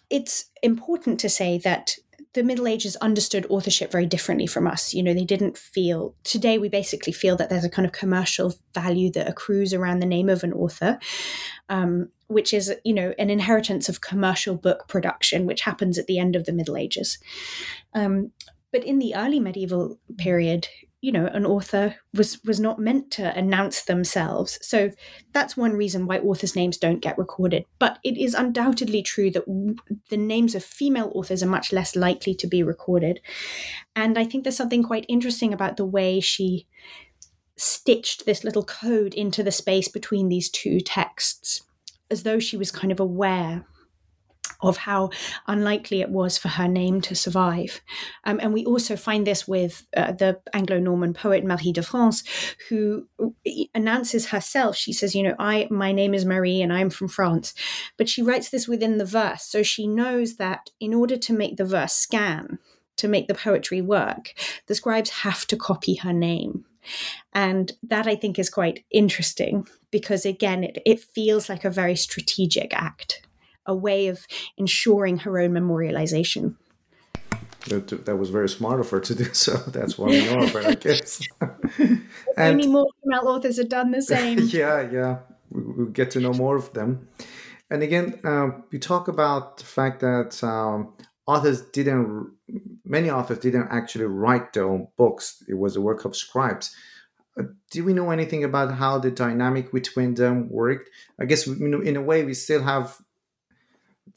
it's 0.10 0.46
important 0.64 1.20
to 1.20 1.30
say 1.30 1.58
that 1.60 1.96
the 2.34 2.44
Middle 2.44 2.68
Ages 2.68 2.96
understood 2.98 3.48
authorship 3.50 3.92
very 3.92 4.06
differently 4.06 4.46
from 4.46 4.68
us. 4.68 4.94
You 4.94 5.02
know, 5.02 5.14
they 5.14 5.26
didn't 5.26 5.58
feel, 5.58 6.14
today 6.24 6.58
we 6.58 6.70
basically 6.70 7.12
feel 7.12 7.36
that 7.38 7.50
there's 7.50 7.64
a 7.64 7.70
kind 7.70 7.86
of 7.86 7.92
commercial 7.92 8.54
value 8.74 9.12
that 9.14 9.28
accrues 9.28 9.74
around 9.74 10.00
the 10.00 10.06
name 10.06 10.30
of 10.30 10.44
an 10.44 10.54
author, 10.54 11.00
um, 11.68 12.10
which 12.28 12.54
is, 12.54 12.74
you 12.84 12.94
know, 12.94 13.14
an 13.18 13.30
inheritance 13.30 13.90
of 13.90 14.02
commercial 14.02 14.56
book 14.56 14.88
production, 14.88 15.48
which 15.48 15.62
happens 15.62 15.98
at 15.98 16.06
the 16.06 16.20
end 16.20 16.36
of 16.36 16.46
the 16.46 16.54
Middle 16.54 16.78
Ages. 16.78 17.18
Um, 17.94 18.32
but 18.72 18.84
in 18.84 19.00
the 19.00 19.16
early 19.16 19.40
medieval 19.40 19.98
period, 20.18 20.68
you 21.02 21.12
know 21.12 21.28
an 21.28 21.46
author 21.46 21.96
was 22.14 22.44
was 22.44 22.60
not 22.60 22.80
meant 22.80 23.12
to 23.12 23.38
announce 23.38 23.84
themselves. 23.84 24.58
So 24.62 24.92
that's 25.34 25.56
one 25.56 25.74
reason 25.74 26.08
why 26.08 26.20
authors 26.20 26.56
names 26.56 26.78
don't 26.78 27.02
get 27.02 27.18
recorded. 27.18 27.66
But 27.80 28.00
it 28.04 28.18
is 28.18 28.34
undoubtedly 28.34 29.04
true 29.04 29.30
that 29.32 29.46
the 30.10 30.18
names 30.18 30.56
of 30.56 30.64
female 30.64 31.12
authors 31.14 31.44
are 31.44 31.48
much 31.48 31.72
less 31.72 31.96
likely 31.96 32.34
to 32.36 32.48
be 32.48 32.64
recorded. 32.64 33.20
And 33.96 34.18
i 34.18 34.26
think 34.26 34.44
there's 34.44 34.58
something 34.58 34.84
quite 34.84 35.06
interesting 35.08 35.54
about 35.54 35.78
the 35.78 35.86
way 35.86 36.20
she 36.20 36.68
stitched 37.58 38.26
this 38.26 38.44
little 38.44 38.64
code 38.64 39.14
into 39.14 39.44
the 39.44 39.52
space 39.52 39.88
between 39.88 40.30
these 40.30 40.50
two 40.50 40.80
texts 40.80 41.62
as 42.10 42.24
though 42.24 42.40
she 42.40 42.56
was 42.56 42.72
kind 42.72 42.92
of 42.92 43.00
aware 43.00 43.66
of 44.62 44.78
how 44.78 45.10
unlikely 45.48 46.02
it 46.02 46.10
was 46.10 46.38
for 46.38 46.48
her 46.48 46.68
name 46.68 47.02
to 47.02 47.16
survive. 47.16 47.82
Um, 48.24 48.40
and 48.42 48.54
we 48.54 48.66
also 48.66 48.96
find 48.96 49.26
this 49.26 49.48
with 49.48 49.86
uh, 49.96 50.14
the 50.14 50.40
Anglo 50.54 50.80
Norman 50.80 51.14
poet 51.14 51.44
Marie 51.44 51.72
de 51.72 51.84
France, 51.84 52.24
who 52.70 53.08
announces 53.74 54.28
herself. 54.28 54.76
She 54.76 54.94
says, 54.94 55.16
You 55.16 55.24
know, 55.24 55.36
I 55.40 55.68
my 55.70 55.92
name 55.92 56.14
is 56.14 56.26
Marie 56.26 56.62
and 56.62 56.74
I'm 56.74 56.90
from 56.90 57.08
France. 57.08 57.54
But 57.98 58.10
she 58.10 58.22
writes 58.22 58.50
this 58.50 58.68
within 58.68 58.98
the 58.98 59.06
verse. 59.06 59.44
So 59.44 59.64
she 59.64 59.88
knows 59.88 60.38
that 60.38 60.70
in 60.80 60.94
order 60.94 61.18
to 61.18 61.34
make 61.34 61.58
the 61.58 61.66
verse 61.66 61.94
scan, 61.94 62.60
to 62.98 63.08
make 63.08 63.28
the 63.28 63.36
poetry 63.36 63.82
work, 63.82 64.34
the 64.68 64.76
scribes 64.76 65.10
have 65.10 65.46
to 65.48 65.56
copy 65.56 65.96
her 65.96 66.14
name. 66.14 66.66
And 67.34 67.74
that 67.84 68.08
I 68.08 68.16
think 68.16 68.40
is 68.40 68.50
quite 68.50 68.86
interesting 68.92 69.68
because, 69.92 70.26
again, 70.26 70.64
it, 70.64 70.78
it 70.86 71.00
feels 71.00 71.50
like 71.50 71.66
a 71.66 71.70
very 71.70 71.96
strategic 71.96 72.74
act 72.74 73.27
a 73.68 73.76
way 73.76 74.08
of 74.08 74.26
ensuring 74.58 75.20
her 75.20 75.40
own 75.40 75.52
memorialization. 75.52 76.56
That, 77.70 78.06
that 78.06 78.16
was 78.16 78.30
very 78.30 78.48
smart 78.50 78.80
of 78.80 78.90
her 78.90 79.00
to 79.02 79.16
do 79.16 79.26
so. 79.34 79.58
That's 79.58 79.98
why 79.98 80.08
we 80.08 80.26
know 80.26 80.40
of 80.40 80.52
her, 80.52 80.68
I 80.68 80.76
guess. 80.76 81.22
and, 81.78 82.02
many 82.38 82.68
more 82.68 82.88
female 83.04 83.28
authors 83.28 83.58
have 83.58 83.70
done 83.70 83.92
the 83.92 84.02
same. 84.14 84.40
yeah, 84.40 84.90
yeah. 84.90 85.18
We, 85.50 85.62
we 85.62 85.92
get 85.92 86.12
to 86.12 86.20
know 86.20 86.34
more 86.34 86.56
of 86.56 86.74
them. 86.74 87.08
And 87.70 87.84
again, 87.84 88.20
uh, 88.24 88.50
we 88.72 88.80
talk 88.80 89.10
about 89.10 89.58
the 89.58 89.66
fact 89.66 90.00
that 90.00 90.42
um, 90.44 90.94
authors 91.26 91.62
didn't, 91.62 92.32
many 92.86 93.12
authors 93.12 93.40
didn't 93.40 93.68
actually 93.70 94.06
write 94.06 94.54
their 94.54 94.66
own 94.66 94.88
books. 94.98 95.44
It 95.50 95.56
was 95.56 95.76
a 95.76 95.82
work 95.82 96.06
of 96.06 96.16
scribes. 96.16 96.74
Uh, 97.38 97.44
do 97.72 97.84
we 97.84 97.94
know 97.94 98.12
anything 98.12 98.46
about 98.46 98.74
how 98.74 98.98
the 98.98 99.12
dynamic 99.12 99.74
between 99.74 100.16
them 100.16 100.50
worked? 100.50 100.90
I 101.20 101.26
guess 101.26 101.46
in 101.46 101.98
a 101.98 102.02
way 102.02 102.24
we 102.24 102.34
still 102.34 102.64
have 102.64 102.98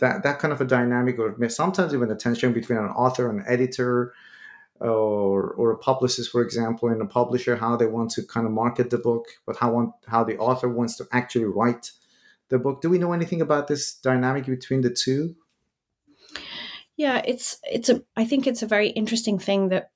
that 0.01 0.23
that 0.23 0.39
kind 0.39 0.53
of 0.53 0.61
a 0.61 0.65
dynamic 0.65 1.19
or 1.19 1.49
sometimes 1.49 1.95
even 1.95 2.11
a 2.11 2.17
tension 2.17 2.53
between 2.53 2.79
an 2.79 2.87
author 2.87 3.31
and 3.31 3.43
editor 3.47 4.13
or 4.81 5.53
or 5.53 5.71
a 5.71 5.79
publicist 5.79 6.31
for 6.31 6.43
example 6.43 6.89
and 6.89 7.01
a 7.03 7.07
publisher 7.07 7.57
how 7.57 7.77
they 7.77 7.87
want 7.87 8.11
to 8.11 8.23
kind 8.23 8.47
of 8.47 8.53
market 8.53 8.91
the 8.91 8.99
book 8.99 9.27
but 9.47 9.57
how 9.57 9.73
want 9.73 9.93
how 10.07 10.25
the 10.25 10.37
author 10.39 10.69
wants 10.69 10.97
to 10.97 11.07
actually 11.13 11.45
write 11.45 11.93
the 12.51 12.59
book. 12.59 12.83
Do 12.83 12.91
we 12.91 12.99
know 12.99 13.13
anything 13.13 13.41
about 13.41 13.69
this 13.69 13.95
dynamic 13.95 14.45
between 14.45 14.83
the 14.83 14.91
two? 14.91 15.37
Yeah 16.97 17.23
it's 17.25 17.59
it's 17.65 17.89
a 17.89 18.03
i 18.17 18.27
think 18.27 18.47
it's 18.47 18.63
a 18.63 18.67
very 18.67 18.91
interesting 18.91 19.39
thing 19.39 19.71
that 19.71 19.91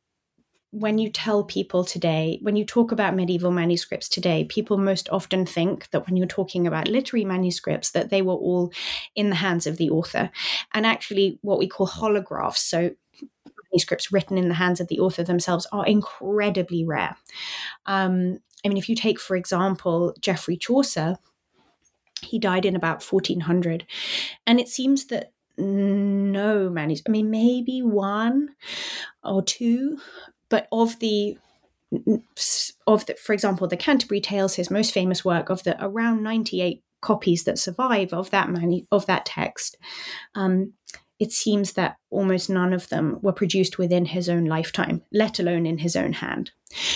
when 0.75 0.99
you 0.99 1.09
tell 1.09 1.45
people 1.45 1.85
today, 1.85 2.41
when 2.43 2.57
you 2.57 2.65
talk 2.65 2.91
about 2.91 3.15
medieval 3.15 3.53
manuscripts 3.53 4.09
today, 4.09 4.45
people 4.45 4.77
most 4.77 5.09
often 5.11 5.47
think 5.47 5.89
that 5.91 6.05
when 6.05 6.17
you're 6.17 6.27
talking 6.27 6.67
about 6.67 6.89
literary 6.89 7.25
manuscripts, 7.25 7.93
that 7.93 8.11
they 8.11 8.23
were 8.23 8.35
all 8.35 8.73
in 9.15 9.31
the 9.31 9.37
hands 9.37 9.69
of 9.69 9.77
the 9.77 9.89
author. 9.89 10.31
And 10.73 10.85
actually, 10.85 11.39
what 11.43 11.61
we 11.61 11.69
call 11.69 11.87
holographs, 11.87 12.57
so 12.57 12.91
manuscripts 13.71 14.11
written 14.11 14.37
in 14.37 14.49
the 14.49 14.55
hands 14.55 14.81
of 14.81 14.89
the 14.89 14.99
author 14.99 15.23
themselves, 15.23 15.65
are 15.71 15.87
incredibly 15.87 16.85
rare. 16.85 17.17
Um, 17.87 18.41
I 18.65 18.69
mean, 18.69 18.77
if 18.77 18.89
you 18.89 18.97
take, 18.97 19.21
for 19.21 19.37
example, 19.37 20.13
Geoffrey 20.21 20.57
Chaucer, 20.57 21.19
he 22.21 22.41
died 22.41 22.65
in 22.65 22.75
about 22.75 23.05
1400. 23.05 23.87
And 24.45 24.59
it 24.59 24.69
seems 24.69 25.07
that 25.07 25.31
no 25.57 26.69
manuscript, 26.69 27.11
I 27.11 27.13
mean, 27.13 27.31
maybe 27.31 27.81
one 27.81 28.57
or 29.23 29.41
two 29.41 29.99
but 30.49 30.69
of 30.73 30.99
the 30.99 31.39
of 32.87 33.07
the, 33.07 33.15
for 33.15 33.33
example, 33.33 33.69
the 33.69 33.77
Canterbury 33.77 34.21
Tales, 34.21 34.55
his 34.55 34.71
most 34.71 34.93
famous 34.93 35.25
work, 35.25 35.49
of 35.49 35.63
the 35.63 35.77
around 35.85 36.23
98 36.23 36.83
copies 37.01 37.45
that 37.45 37.59
survive 37.59 38.13
of 38.13 38.31
that 38.31 38.51
manu- 38.51 38.87
of 38.91 39.07
that 39.07 39.27
text, 39.27 39.77
um, 40.35 40.73
it 41.21 41.33
seems 41.33 41.75
that 41.75 41.97
almost 42.11 42.51
none 42.51 42.73
of 42.73 42.89
them 42.89 43.19
were 43.23 43.33
produced 43.33 43.79
within 43.79 44.07
his 44.07 44.29
own 44.29 44.45
lifetime, 44.47 45.03
let 45.13 45.39
alone 45.39 45.67
in 45.67 45.79
his 45.79 45.95
own 45.95 46.15
hand. 46.15 46.51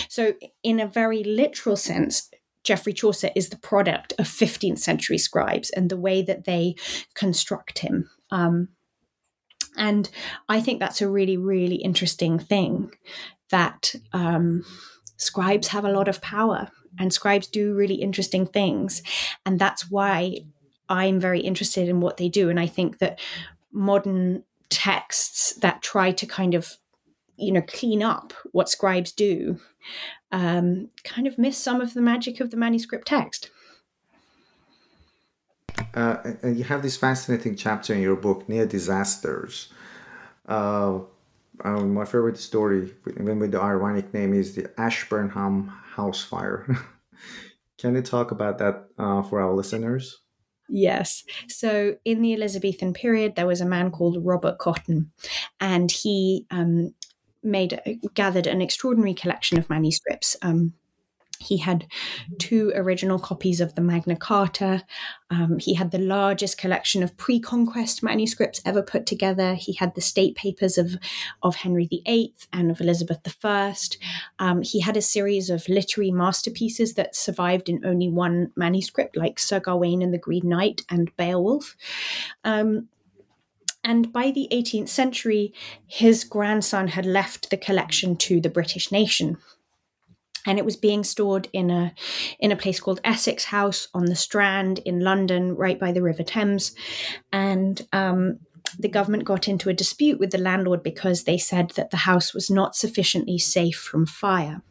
So, 0.09 0.33
in 0.63 0.79
a 0.79 0.87
very 0.87 1.23
literal 1.23 1.77
sense, 1.77 2.29
Geoffrey 2.63 2.93
Chaucer 2.93 3.29
is 3.35 3.49
the 3.49 3.57
product 3.57 4.13
of 4.19 4.27
15th 4.27 4.79
century 4.79 5.17
scribes 5.17 5.69
and 5.69 5.89
the 5.89 5.97
way 5.97 6.21
that 6.21 6.45
they 6.45 6.75
construct 7.13 7.79
him. 7.79 8.09
Um, 8.31 8.69
and 9.77 10.09
I 10.49 10.59
think 10.59 10.79
that's 10.79 11.01
a 11.01 11.09
really, 11.09 11.37
really 11.37 11.77
interesting 11.77 12.37
thing 12.37 12.91
that 13.51 13.93
um, 14.13 14.63
scribes 15.17 15.67
have 15.69 15.85
a 15.85 15.91
lot 15.91 16.07
of 16.07 16.21
power 16.21 16.69
and 16.97 17.13
scribes 17.13 17.47
do 17.47 17.73
really 17.73 17.95
interesting 17.95 18.45
things. 18.45 19.03
And 19.45 19.59
that's 19.59 19.89
why 19.89 20.39
I'm 20.87 21.19
very 21.19 21.41
interested 21.41 21.87
in 21.87 22.01
what 22.01 22.17
they 22.17 22.29
do. 22.29 22.49
And 22.49 22.59
I 22.59 22.67
think 22.67 22.97
that 22.99 23.19
modern 23.71 24.43
texts 24.69 25.53
that 25.55 25.81
try 25.81 26.11
to 26.11 26.25
kind 26.25 26.53
of 26.53 26.77
you 27.37 27.51
know 27.51 27.61
clean 27.61 28.03
up 28.03 28.33
what 28.51 28.69
scribes 28.69 29.11
do 29.11 29.59
um, 30.31 30.89
kind 31.03 31.25
of 31.25 31.37
miss 31.37 31.57
some 31.57 31.81
of 31.81 31.93
the 31.93 32.01
magic 32.01 32.39
of 32.39 32.51
the 32.51 32.57
manuscript 32.57 33.07
text 33.07 33.49
uh, 35.95 36.17
and 36.43 36.57
you 36.57 36.63
have 36.63 36.83
this 36.83 36.97
fascinating 36.97 37.55
chapter 37.55 37.93
in 37.93 38.01
your 38.01 38.15
book 38.15 38.47
near 38.47 38.65
disasters 38.65 39.69
uh, 40.47 40.99
um, 41.63 41.93
my 41.93 42.05
favorite 42.05 42.37
story, 42.37 42.93
even 43.19 43.39
with 43.39 43.51
the 43.51 43.61
ironic 43.61 44.13
name, 44.13 44.33
is 44.33 44.55
the 44.55 44.69
Ashburnham 44.79 45.67
house 45.67 46.23
fire. 46.23 46.65
Can 47.79 47.95
you 47.95 48.01
talk 48.01 48.31
about 48.31 48.57
that 48.57 48.87
uh, 48.97 49.21
for 49.23 49.41
our 49.41 49.53
listeners? 49.53 50.21
Yes. 50.69 51.23
So 51.47 51.95
in 52.05 52.21
the 52.21 52.33
Elizabethan 52.33 52.93
period, 52.93 53.35
there 53.35 53.47
was 53.47 53.61
a 53.61 53.65
man 53.65 53.91
called 53.91 54.23
Robert 54.23 54.59
Cotton, 54.59 55.11
and 55.59 55.91
he 55.91 56.45
um, 56.51 56.93
made 57.41 57.81
gathered 58.13 58.47
an 58.47 58.61
extraordinary 58.61 59.13
collection 59.13 59.57
of 59.57 59.69
manuscripts. 59.69 60.35
Um, 60.41 60.73
he 61.39 61.57
had 61.57 61.87
two 62.37 62.71
original 62.75 63.17
copies 63.17 63.61
of 63.61 63.75
the 63.75 63.81
Magna 63.81 64.15
Carta. 64.15 64.85
Um, 65.29 65.57
he 65.57 65.73
had 65.73 65.91
the 65.91 65.97
largest 65.97 66.57
collection 66.57 67.01
of 67.01 67.15
pre 67.15 67.39
conquest 67.39 68.03
manuscripts 68.03 68.61
ever 68.65 68.83
put 68.83 69.05
together. 69.05 69.53
He 69.53 69.73
had 69.73 69.95
the 69.95 70.01
state 70.01 70.35
papers 70.35 70.77
of, 70.77 70.97
of 71.41 71.55
Henry 71.55 71.87
VIII 71.87 72.33
and 72.51 72.69
of 72.69 72.81
Elizabeth 72.81 73.21
I. 73.43 73.73
Um, 74.39 74.61
he 74.61 74.81
had 74.81 74.97
a 74.97 75.01
series 75.01 75.49
of 75.49 75.67
literary 75.69 76.11
masterpieces 76.11 76.95
that 76.95 77.15
survived 77.15 77.69
in 77.69 77.85
only 77.85 78.09
one 78.09 78.51
manuscript, 78.57 79.15
like 79.15 79.39
Sir 79.39 79.61
Gawain 79.61 80.01
and 80.01 80.13
the 80.13 80.17
Green 80.17 80.49
Knight 80.49 80.81
and 80.89 81.15
Beowulf. 81.15 81.77
Um, 82.43 82.89
and 83.81 84.11
by 84.11 84.31
the 84.31 84.49
18th 84.51 84.89
century, 84.89 85.53
his 85.87 86.25
grandson 86.25 86.89
had 86.89 87.05
left 87.05 87.49
the 87.49 87.57
collection 87.57 88.17
to 88.17 88.41
the 88.41 88.49
British 88.49 88.91
nation 88.91 89.37
and 90.45 90.57
it 90.57 90.65
was 90.65 90.75
being 90.75 91.03
stored 91.03 91.47
in 91.53 91.69
a 91.69 91.93
in 92.39 92.51
a 92.51 92.55
place 92.55 92.79
called 92.79 93.01
Essex 93.03 93.45
House 93.45 93.87
on 93.93 94.05
the 94.05 94.15
Strand 94.15 94.79
in 94.79 94.99
London, 94.99 95.55
right 95.55 95.79
by 95.79 95.91
the 95.91 96.01
River 96.01 96.23
Thames, 96.23 96.73
and 97.31 97.81
um, 97.93 98.39
the 98.77 98.89
government 98.89 99.25
got 99.25 99.47
into 99.47 99.69
a 99.69 99.73
dispute 99.73 100.19
with 100.19 100.31
the 100.31 100.37
landlord 100.37 100.83
because 100.83 101.23
they 101.23 101.37
said 101.37 101.71
that 101.71 101.91
the 101.91 101.97
house 101.97 102.33
was 102.33 102.49
not 102.49 102.75
sufficiently 102.75 103.37
safe 103.37 103.77
from 103.77 104.05
fire. 104.05 104.61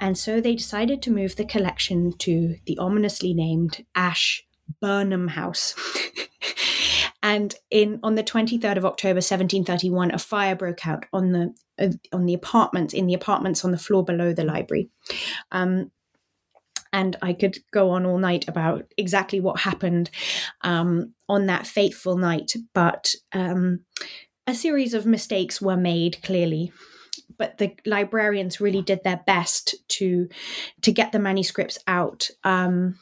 And 0.00 0.18
so 0.18 0.40
they 0.40 0.54
decided 0.54 1.00
to 1.02 1.10
move 1.10 1.36
the 1.36 1.44
collection 1.44 2.12
to 2.18 2.56
the 2.66 2.76
ominously 2.78 3.32
named 3.32 3.84
Ash 3.94 4.44
Burnham 4.80 5.28
House. 5.28 5.74
and 7.24 7.54
in 7.70 7.98
on 8.02 8.14
the 8.14 8.22
23rd 8.22 8.76
of 8.76 8.84
October 8.84 9.16
1731 9.16 10.12
a 10.12 10.18
fire 10.18 10.54
broke 10.54 10.86
out 10.86 11.06
on 11.12 11.32
the 11.32 11.54
uh, 11.78 11.88
on 12.12 12.26
the 12.26 12.34
apartments 12.34 12.94
in 12.94 13.06
the 13.06 13.14
apartments 13.14 13.64
on 13.64 13.72
the 13.72 13.78
floor 13.78 14.04
below 14.04 14.32
the 14.32 14.44
library. 14.44 14.90
Um, 15.50 15.90
and 16.92 17.16
I 17.22 17.32
could 17.32 17.58
go 17.72 17.90
on 17.90 18.06
all 18.06 18.18
night 18.18 18.46
about 18.46 18.84
exactly 18.96 19.40
what 19.40 19.58
happened 19.58 20.10
um, 20.60 21.14
on 21.28 21.46
that 21.46 21.66
fateful 21.66 22.16
night. 22.16 22.52
But 22.72 23.12
um, 23.32 23.80
a 24.46 24.54
series 24.54 24.94
of 24.94 25.04
mistakes 25.04 25.60
were 25.60 25.76
made 25.76 26.22
clearly 26.22 26.72
but 27.36 27.58
the 27.58 27.72
librarians 27.84 28.60
really 28.60 28.82
did 28.82 29.02
their 29.02 29.20
best 29.26 29.74
to 29.88 30.28
to 30.82 30.92
get 30.92 31.10
the 31.10 31.18
manuscripts 31.18 31.78
out 31.88 32.28
um, 32.44 32.96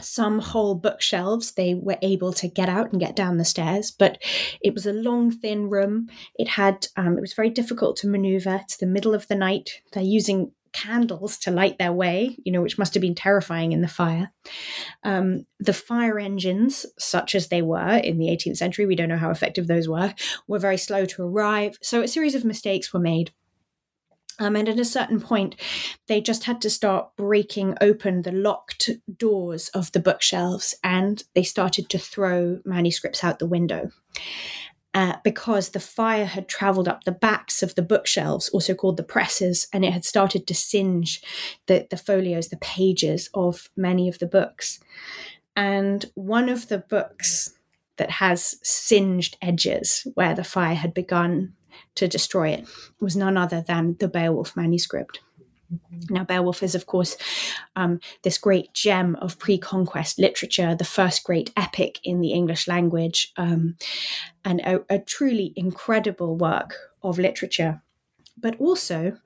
some 0.00 0.38
whole 0.38 0.74
bookshelves 0.74 1.52
they 1.52 1.74
were 1.74 1.98
able 2.02 2.32
to 2.32 2.48
get 2.48 2.68
out 2.68 2.92
and 2.92 3.00
get 3.00 3.16
down 3.16 3.36
the 3.36 3.44
stairs 3.44 3.90
but 3.90 4.18
it 4.60 4.74
was 4.74 4.86
a 4.86 4.92
long 4.92 5.30
thin 5.30 5.68
room 5.68 6.08
it 6.36 6.48
had 6.48 6.86
um, 6.96 7.18
it 7.18 7.20
was 7.20 7.34
very 7.34 7.50
difficult 7.50 7.96
to 7.96 8.06
maneuver 8.06 8.60
to 8.68 8.78
the 8.78 8.86
middle 8.86 9.14
of 9.14 9.26
the 9.28 9.34
night 9.34 9.82
they're 9.92 10.02
using 10.02 10.52
candles 10.72 11.38
to 11.38 11.50
light 11.50 11.78
their 11.78 11.92
way, 11.92 12.36
you 12.44 12.52
know, 12.52 12.62
which 12.62 12.78
must 12.78 12.94
have 12.94 13.00
been 13.00 13.14
terrifying 13.14 13.72
in 13.72 13.80
the 13.80 13.88
fire. 13.88 14.30
Um, 15.02 15.44
the 15.58 15.72
fire 15.72 16.18
engines, 16.18 16.86
such 16.98 17.34
as 17.34 17.48
they 17.48 17.62
were 17.62 17.96
in 17.96 18.18
the 18.18 18.28
18th 18.28 18.56
century, 18.56 18.86
we 18.86 18.96
don't 18.96 19.08
know 19.08 19.16
how 19.16 19.30
effective 19.30 19.66
those 19.66 19.88
were, 19.88 20.14
were 20.46 20.58
very 20.58 20.76
slow 20.76 21.04
to 21.06 21.22
arrive. 21.22 21.78
So 21.82 22.02
a 22.02 22.08
series 22.08 22.34
of 22.34 22.44
mistakes 22.44 22.92
were 22.92 23.00
made. 23.00 23.32
Um, 24.38 24.54
and 24.54 24.68
at 24.68 24.78
a 24.78 24.84
certain 24.84 25.20
point, 25.20 25.56
they 26.06 26.20
just 26.20 26.44
had 26.44 26.60
to 26.62 26.70
start 26.70 27.16
breaking 27.16 27.76
open 27.80 28.22
the 28.22 28.32
locked 28.32 28.90
doors 29.16 29.68
of 29.70 29.90
the 29.92 30.00
bookshelves 30.00 30.76
and 30.84 31.24
they 31.34 31.42
started 31.42 31.88
to 31.88 31.98
throw 31.98 32.60
manuscripts 32.64 33.24
out 33.24 33.40
the 33.40 33.46
window 33.46 33.90
uh, 34.94 35.14
because 35.22 35.70
the 35.70 35.80
fire 35.80 36.24
had 36.24 36.48
traveled 36.48 36.88
up 36.88 37.04
the 37.04 37.12
backs 37.12 37.62
of 37.62 37.74
the 37.74 37.82
bookshelves, 37.82 38.48
also 38.48 38.74
called 38.74 38.96
the 38.96 39.02
presses, 39.02 39.68
and 39.72 39.84
it 39.84 39.92
had 39.92 40.04
started 40.04 40.46
to 40.46 40.54
singe 40.54 41.22
the, 41.66 41.86
the 41.90 41.96
folios, 41.96 42.48
the 42.48 42.56
pages 42.56 43.28
of 43.34 43.68
many 43.76 44.08
of 44.08 44.18
the 44.18 44.26
books. 44.26 44.80
And 45.54 46.06
one 46.14 46.48
of 46.48 46.68
the 46.68 46.78
books 46.78 47.54
that 47.96 48.10
has 48.12 48.56
singed 48.62 49.36
edges 49.42 50.06
where 50.14 50.34
the 50.34 50.44
fire 50.44 50.74
had 50.74 50.94
begun 50.94 51.54
to 51.94 52.08
destroy 52.08 52.48
it 52.50 52.66
was 53.00 53.16
none 53.16 53.36
other 53.36 53.60
than 53.60 53.96
the 53.98 54.08
Beowulf 54.08 54.56
manuscript. 54.56 55.20
Mm-hmm. 55.72 56.14
Now, 56.14 56.24
Beowulf 56.24 56.62
is, 56.62 56.74
of 56.74 56.86
course, 56.86 57.16
um, 57.76 58.00
this 58.22 58.38
great 58.38 58.72
gem 58.72 59.16
of 59.16 59.38
pre 59.38 59.58
conquest 59.58 60.18
literature, 60.18 60.74
the 60.74 60.84
first 60.84 61.24
great 61.24 61.52
epic 61.56 61.98
in 62.02 62.20
the 62.20 62.32
English 62.32 62.66
language, 62.66 63.32
um, 63.36 63.76
and 64.44 64.60
a, 64.60 64.80
a, 64.88 64.98
truly 64.98 65.52
incredible 65.56 66.36
work 66.36 66.74
of 67.02 67.18
literature. 67.18 67.82
But 68.36 68.58
also, 68.58 69.18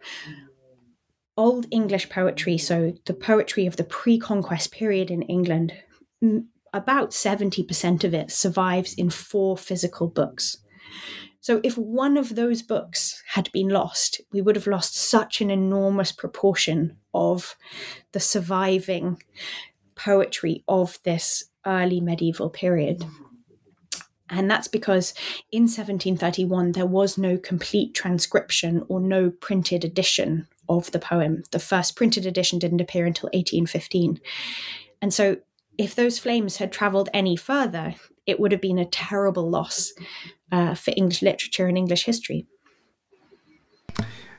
Old 1.37 1.67
English 1.71 2.11
poetry, 2.11 2.59
so 2.59 2.95
the 3.07 3.15
poetry 3.15 3.67
of 3.67 3.77
the 3.77 3.85
pre 3.85 4.19
conquest 4.19 4.73
period 4.73 5.11
in 5.11 5.23
England, 5.23 5.73
about 6.73 7.11
70% 7.11 8.05
of 8.05 8.15
it 8.15 8.31
survives 8.31 8.95
in 8.95 9.11
four 9.11 9.57
physical 9.57 10.09
books. 10.09 10.59
So, 11.43 11.61
if 11.65 11.77
one 11.77 12.17
of 12.17 12.37
those 12.37 12.63
books 12.63 13.21
had 13.27 13.51
been 13.51 13.69
lost, 13.69 14.21
we 14.33 14.41
would 14.41 14.55
have 14.55 14.69
lost 14.69 14.95
such 14.97 15.41
an 15.41 15.51
enormous 15.51 16.13
proportion 16.13 16.97
of 17.13 17.57
the 18.13 18.21
surviving 18.21 19.21
poetry 19.97 20.63
of 20.69 21.01
this 21.03 21.47
early 21.67 22.01
medieval 22.01 22.49
period. 22.49 23.05
And 24.31 24.49
that's 24.49 24.69
because 24.69 25.15
in 25.51 25.63
1731 25.65 26.73
there 26.73 26.87
was 26.87 27.19
no 27.19 27.37
complete 27.37 27.93
transcription 27.93 28.85
or 28.89 29.01
no 29.01 29.31
printed 29.31 29.85
edition 29.85 30.47
of 30.69 30.93
the 30.93 31.01
poem. 31.01 31.43
The 31.51 31.59
first 31.59 31.97
printed 31.97 32.25
edition 32.25 32.61
didn't 32.61 32.81
appear 32.81 33.05
until 33.05 33.27
1815. 33.35 34.21
And 35.03 35.13
so, 35.13 35.39
if 35.77 35.97
those 35.97 36.21
flames 36.21 36.59
had 36.59 36.71
traveled 36.71 37.09
any 37.13 37.35
further, 37.35 37.97
it 38.27 38.39
would 38.39 38.53
have 38.53 38.61
been 38.61 38.79
a 38.79 38.87
terrible 38.87 39.49
loss 39.49 39.93
uh, 40.51 40.75
for 40.75 40.93
English 40.97 41.23
literature 41.23 41.67
and 41.67 41.77
English 41.77 42.05
history. 42.05 42.47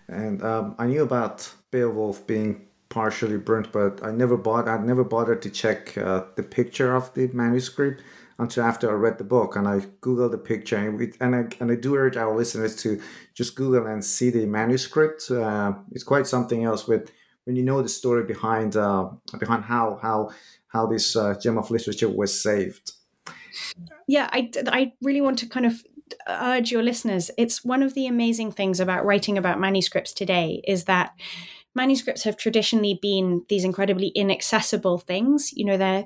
And 0.08 0.44
um, 0.44 0.76
I 0.78 0.88
knew 0.88 1.04
about 1.04 1.52
Beowulf 1.72 2.28
being 2.28 2.68
partially 2.90 3.38
burnt, 3.38 3.72
but 3.72 4.04
I 4.04 4.12
never 4.12 4.38
bought. 4.38 4.68
I 4.68 4.78
never 4.78 5.04
bothered 5.04 5.42
to 5.42 5.50
check 5.50 5.98
uh, 5.98 6.26
the 6.36 6.44
picture 6.44 6.96
of 6.96 7.14
the 7.14 7.28
manuscript 7.34 8.04
until 8.40 8.64
after 8.64 8.90
I 8.90 8.94
read 8.94 9.18
the 9.18 9.24
book, 9.24 9.56
and 9.56 9.68
I 9.68 9.80
googled 10.02 10.32
the 10.32 10.38
picture, 10.38 10.78
and, 10.78 10.98
we, 11.00 11.14
and 11.20 11.36
I 11.36 11.48
and 11.60 11.72
I 11.72 11.76
do 11.76 11.96
urge 11.96 12.18
our 12.18 12.36
listeners 12.36 12.76
to 12.84 13.02
just 13.34 13.56
Google 13.56 13.88
and 13.88 14.04
see 14.04 14.30
the 14.30 14.46
manuscript. 14.46 15.30
Uh, 15.32 15.74
it's 15.92 16.04
quite 16.04 16.28
something 16.28 16.64
else 16.64 16.88
with 16.88 17.12
when 17.46 17.56
you 17.56 17.64
know 17.64 17.82
the 17.82 17.90
story 17.90 18.24
behind 18.24 18.76
uh, 18.76 19.10
behind 19.40 19.64
how 19.64 20.00
how 20.02 20.32
how 20.68 20.86
this 20.86 21.16
uh, 21.16 21.36
gem 21.40 21.58
of 21.58 21.72
literature 21.72 22.10
was 22.10 22.42
saved. 22.42 22.94
Yeah, 24.08 24.30
I 24.32 24.52
I 24.68 24.94
really 25.02 25.22
want 25.22 25.40
to 25.40 25.48
kind 25.48 25.66
of 25.66 25.84
urge 26.28 26.70
your 26.70 26.84
listeners 26.84 27.32
it's 27.38 27.64
one 27.66 27.82
of 27.82 27.96
the 27.96 28.06
amazing 28.06 28.52
things 28.52 28.80
about 28.80 29.06
writing 29.06 29.38
about 29.38 29.60
manuscripts 29.60 30.14
today 30.14 30.62
is 30.68 30.84
that 30.84 31.12
manuscripts 31.76 32.24
have 32.24 32.38
traditionally 32.38 33.00
been 33.02 33.44
these 33.50 33.64
incredibly 33.64 34.08
inaccessible 34.10 35.00
things. 35.00 35.52
You 35.54 35.66
know 35.66 35.78
they're 35.78 36.06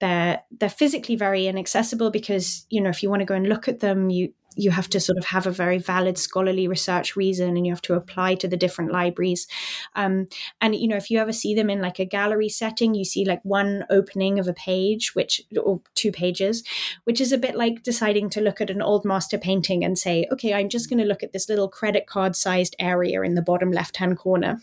they're 0.00 0.42
they're 0.58 0.68
physically 0.68 1.16
very 1.16 1.46
inaccessible 1.46 2.10
because 2.10 2.66
you 2.70 2.80
know 2.80 2.90
if 2.90 3.02
you 3.02 3.10
want 3.10 3.20
to 3.20 3.26
go 3.26 3.34
and 3.34 3.48
look 3.48 3.68
at 3.68 3.80
them 3.80 4.10
you 4.10 4.32
you 4.56 4.70
have 4.70 4.88
to 4.90 5.00
sort 5.00 5.18
of 5.18 5.26
have 5.26 5.46
a 5.46 5.50
very 5.50 5.78
valid 5.78 6.18
scholarly 6.18 6.66
research 6.66 7.14
reason 7.16 7.56
and 7.56 7.66
you 7.66 7.72
have 7.72 7.82
to 7.82 7.94
apply 7.94 8.34
to 8.36 8.48
the 8.48 8.56
different 8.56 8.92
libraries. 8.92 9.46
Um, 9.94 10.26
and 10.60 10.74
you 10.74 10.88
know 10.88 10.96
if 10.96 11.10
you 11.10 11.18
ever 11.18 11.32
see 11.32 11.54
them 11.54 11.70
in 11.70 11.80
like 11.80 11.98
a 11.98 12.04
gallery 12.04 12.48
setting 12.48 12.94
you 12.94 13.04
see 13.04 13.24
like 13.24 13.40
one 13.42 13.84
opening 13.90 14.38
of 14.38 14.48
a 14.48 14.52
page 14.52 15.14
which 15.14 15.42
or 15.62 15.80
two 15.94 16.10
pages 16.10 16.62
which 17.04 17.20
is 17.20 17.32
a 17.32 17.38
bit 17.38 17.54
like 17.54 17.82
deciding 17.82 18.30
to 18.30 18.40
look 18.40 18.60
at 18.60 18.70
an 18.70 18.82
old 18.82 19.04
master 19.04 19.38
painting 19.38 19.84
and 19.84 19.98
say 19.98 20.26
okay 20.32 20.54
i'm 20.54 20.68
just 20.68 20.88
going 20.88 20.98
to 20.98 21.04
look 21.04 21.22
at 21.22 21.32
this 21.32 21.48
little 21.48 21.68
credit 21.68 22.06
card 22.06 22.34
sized 22.34 22.76
area 22.78 23.22
in 23.22 23.34
the 23.34 23.42
bottom 23.42 23.70
left 23.70 23.96
hand 23.98 24.16
corner. 24.18 24.60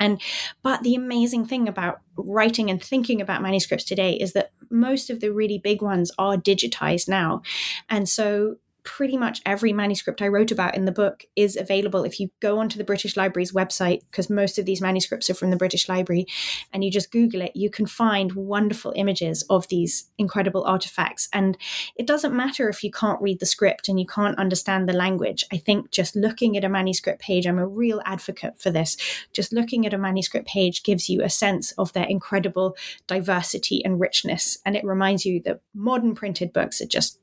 And 0.00 0.20
but 0.62 0.82
the 0.82 0.96
amazing 0.96 1.46
thing 1.46 1.68
about 1.68 2.00
writing 2.16 2.68
and 2.68 2.82
thinking 2.82 3.20
about 3.20 3.42
manuscripts 3.42 3.84
today 3.84 4.14
is 4.14 4.32
that 4.32 4.50
most 4.70 5.08
of 5.08 5.20
the 5.20 5.32
really 5.32 5.58
big 5.58 5.82
ones 5.82 6.10
are 6.18 6.36
digitized 6.36 7.08
now. 7.08 7.42
And 7.88 8.08
so 8.08 8.56
pretty 8.84 9.16
much 9.16 9.40
every 9.44 9.72
manuscript 9.72 10.22
I 10.22 10.28
wrote 10.28 10.52
about 10.52 10.76
in 10.76 10.84
the 10.84 10.92
book 10.92 11.24
is 11.34 11.56
available 11.56 12.04
if 12.04 12.20
you 12.20 12.30
go 12.40 12.58
onto 12.58 12.78
the 12.78 12.84
British 12.84 13.16
Library's 13.16 13.52
website, 13.52 14.00
because 14.10 14.30
most 14.30 14.58
of 14.58 14.66
these 14.66 14.80
manuscripts 14.80 15.28
are 15.30 15.34
from 15.34 15.50
the 15.50 15.56
British 15.56 15.88
Library, 15.88 16.26
and 16.72 16.84
you 16.84 16.90
just 16.90 17.10
Google 17.10 17.40
it, 17.40 17.52
you 17.54 17.70
can 17.70 17.86
find 17.86 18.32
wonderful 18.32 18.92
images 18.94 19.42
of 19.48 19.66
these 19.68 20.10
incredible 20.18 20.64
artifacts. 20.64 21.28
And 21.32 21.56
it 21.96 22.06
doesn't 22.06 22.36
matter 22.36 22.68
if 22.68 22.84
you 22.84 22.90
can't 22.90 23.20
read 23.22 23.40
the 23.40 23.46
script 23.46 23.88
and 23.88 23.98
you 23.98 24.06
can't 24.06 24.38
understand 24.38 24.88
the 24.88 24.92
language. 24.92 25.44
I 25.50 25.56
think 25.56 25.90
just 25.90 26.14
looking 26.14 26.56
at 26.56 26.64
a 26.64 26.68
manuscript 26.68 27.20
page, 27.20 27.46
I'm 27.46 27.58
a 27.58 27.66
real 27.66 28.02
advocate 28.04 28.60
for 28.60 28.70
this. 28.70 28.96
Just 29.32 29.52
looking 29.52 29.86
at 29.86 29.94
a 29.94 29.98
manuscript 29.98 30.46
page 30.46 30.82
gives 30.82 31.08
you 31.08 31.22
a 31.22 31.30
sense 31.30 31.72
of 31.72 31.92
their 31.94 32.06
incredible 32.06 32.76
diversity 33.06 33.82
and 33.84 33.98
richness. 33.98 34.58
And 34.66 34.76
it 34.76 34.84
reminds 34.84 35.24
you 35.24 35.40
that 35.44 35.60
modern 35.74 36.14
printed 36.14 36.52
books 36.52 36.80
are 36.80 36.86
just 36.86 37.18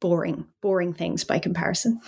boring, 0.00 0.46
boring 0.60 0.92
things 0.92 1.24
by 1.24 1.38
comparison. 1.38 2.00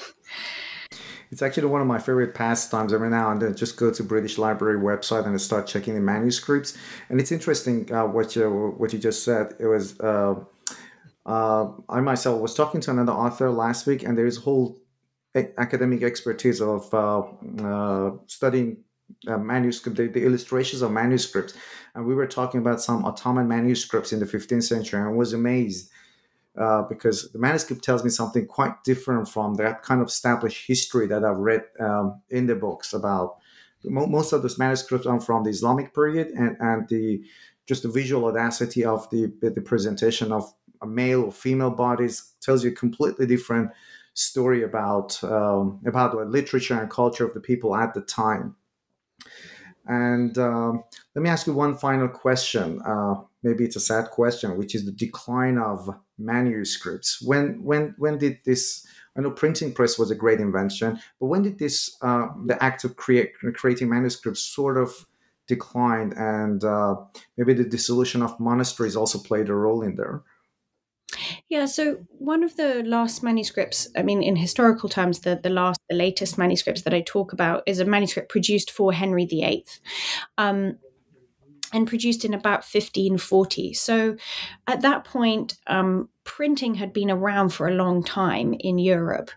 It's 1.31 1.41
actually 1.41 1.69
one 1.69 1.81
of 1.81 1.87
my 1.87 1.99
favorite 1.99 2.35
pastimes. 2.35 2.93
Every 2.93 3.09
now 3.09 3.31
and 3.31 3.41
then, 3.41 3.55
just 3.55 3.79
go 3.79 3.91
to 3.91 4.03
British 4.03 4.37
Library 4.37 4.79
website 4.79 5.27
and 5.27 5.41
start 5.41 5.67
checking 5.67 5.95
the 5.95 6.01
manuscripts. 6.01 6.77
And 7.09 7.19
it's 7.19 7.33
interesting 7.33 7.91
uh, 7.91 8.07
what 8.07 8.37
you 8.37 8.75
what 8.77 8.93
you 8.93 8.99
just 8.99 9.25
said. 9.25 9.55
It 9.59 9.67
was 9.67 9.99
uh, 10.01 10.35
uh, 11.25 11.69
I 11.89 12.01
myself 12.01 12.41
was 12.41 12.55
talking 12.55 12.81
to 12.83 12.91
another 12.91 13.13
author 13.13 13.51
last 13.51 13.87
week, 13.87 14.03
and 14.03 14.17
there 14.19 14.27
is 14.27 14.37
whole 14.37 14.79
academic 15.35 16.03
expertise 16.03 16.61
of 16.61 16.93
uh, 16.93 17.23
uh, 17.65 18.11
studying 18.27 18.85
uh, 19.27 19.39
manuscript, 19.39 19.97
the, 19.97 20.09
the, 20.09 20.25
illustrations 20.25 20.83
of 20.83 20.91
manuscripts, 20.91 21.55
and 21.95 22.05
we 22.05 22.15
were 22.15 22.27
talking 22.27 22.61
about 22.61 22.81
some 22.81 23.05
Ottoman 23.05 23.49
manuscripts 23.49 24.13
in 24.13 24.21
the 24.21 24.27
15th 24.27 24.65
century, 24.65 25.01
and 25.01 25.17
was 25.17 25.33
amazed 25.33 25.91
uh, 26.59 26.83
because 26.83 27.33
the 27.33 27.39
manuscript 27.39 27.83
tells 27.83 28.05
me 28.05 28.11
something 28.11 28.47
quite 28.47 28.85
different 28.85 29.29
from 29.29 29.55
that 29.55 29.83
kind 29.83 30.01
of 30.01 30.09
established 30.09 30.67
history 30.67 31.07
that 31.07 31.25
I've 31.25 31.39
read 31.39 31.65
um, 31.81 32.21
in 32.31 32.47
the 32.47 32.55
books 32.55 32.93
about. 32.93 33.37
Most 33.85 34.33
of 34.33 34.43
those 34.43 34.59
manuscripts 34.59 35.07
are 35.07 35.21
from 35.21 35.43
the 35.43 35.51
Islamic 35.51 35.93
period, 35.93 36.29
and, 36.29 36.57
and 36.61 36.89
the 36.89 37.23
just 37.67 37.83
the 37.83 37.89
visual 37.89 38.27
audacity 38.27 38.85
of 38.85 39.09
the 39.11 39.33
the 39.41 39.61
presentation 39.61 40.31
of 40.31 40.53
male 40.87 41.25
or 41.25 41.33
female 41.33 41.71
bodies 41.71 42.35
tells 42.41 42.65
you 42.65 42.71
a 42.71 42.75
completely 42.75 43.27
different 43.27 43.71
story 44.15 44.63
about 44.63 45.23
um, 45.25 45.81
about 45.87 46.13
the 46.13 46.25
literature 46.25 46.79
and 46.79 46.91
culture 46.91 47.27
of 47.27 47.35
the 47.35 47.41
people 47.41 47.75
at 47.75 47.95
the 47.95 48.03
time. 48.03 48.55
And 49.87 50.37
um, 50.39 50.85
let 51.15 51.23
me 51.23 51.31
ask 51.31 51.47
you 51.47 51.55
one 51.55 51.77
final 51.77 52.09
question. 52.09 52.81
Uh, 52.83 53.15
maybe 53.43 53.65
it's 53.65 53.77
a 53.77 53.81
sad 53.81 54.11
question, 54.11 54.57
which 54.57 54.75
is 54.75 54.85
the 54.85 54.93
decline 54.93 55.59
of 55.59 55.89
manuscripts. 56.19 57.21
When 57.23 57.63
when 57.63 57.95
when 57.99 58.19
did 58.19 58.39
this? 58.45 58.87
I 59.17 59.21
know 59.21 59.31
printing 59.31 59.75
press 59.75 59.99
was 59.99 60.11
a 60.11 60.15
great 60.15 60.41
invention, 60.41 60.99
but 61.21 61.27
when 61.27 61.43
did 61.43 61.59
this 61.59 61.97
uh, 62.03 62.29
the 62.47 62.63
act 62.63 62.85
of 62.85 62.97
create, 62.97 63.33
creating 63.55 63.91
manuscripts 63.91 64.41
sort 64.41 64.79
of 64.79 64.91
declined, 65.47 66.15
and 66.17 66.65
uh, 66.65 66.97
maybe 67.37 67.53
the 67.55 67.65
dissolution 67.65 68.23
of 68.23 68.39
monasteries 68.41 68.97
also 68.97 69.19
played 69.19 69.49
a 69.49 69.55
role 69.55 69.83
in 69.83 69.97
there? 69.97 70.23
Yeah, 71.49 71.67
so 71.67 71.99
one 72.19 72.43
of 72.43 72.57
the 72.57 72.83
last 72.85 73.23
manuscripts, 73.23 73.87
I 73.97 74.03
mean, 74.03 74.23
in 74.23 74.37
historical 74.37 74.89
terms, 74.89 75.21
the, 75.21 75.39
the 75.43 75.51
last, 75.51 75.79
the 75.91 75.97
latest 75.97 76.39
manuscripts 76.39 76.83
that 76.83 76.95
I 76.95 77.03
talk 77.03 77.35
about 77.35 77.63
is 77.67 77.79
a 77.79 77.85
manuscript 77.85 78.31
produced 78.31 78.71
for 78.71 78.93
Henry 78.93 79.27
VIII. 79.27 79.67
Um, 80.39 80.79
and 81.73 81.87
produced 81.87 82.25
in 82.25 82.35
about 82.35 82.61
1540. 82.61 83.73
So 83.75 84.17
at 84.67 84.83
that 84.83 85.05
point, 85.05 85.57
um, 85.67 86.09
printing 86.25 86.75
had 86.75 86.93
been 86.93 87.11
around 87.11 87.51
for 87.51 87.69
a 87.69 87.75
long 87.75 88.03
time 88.03 88.55
in 88.61 88.79
Europe. 88.79 89.31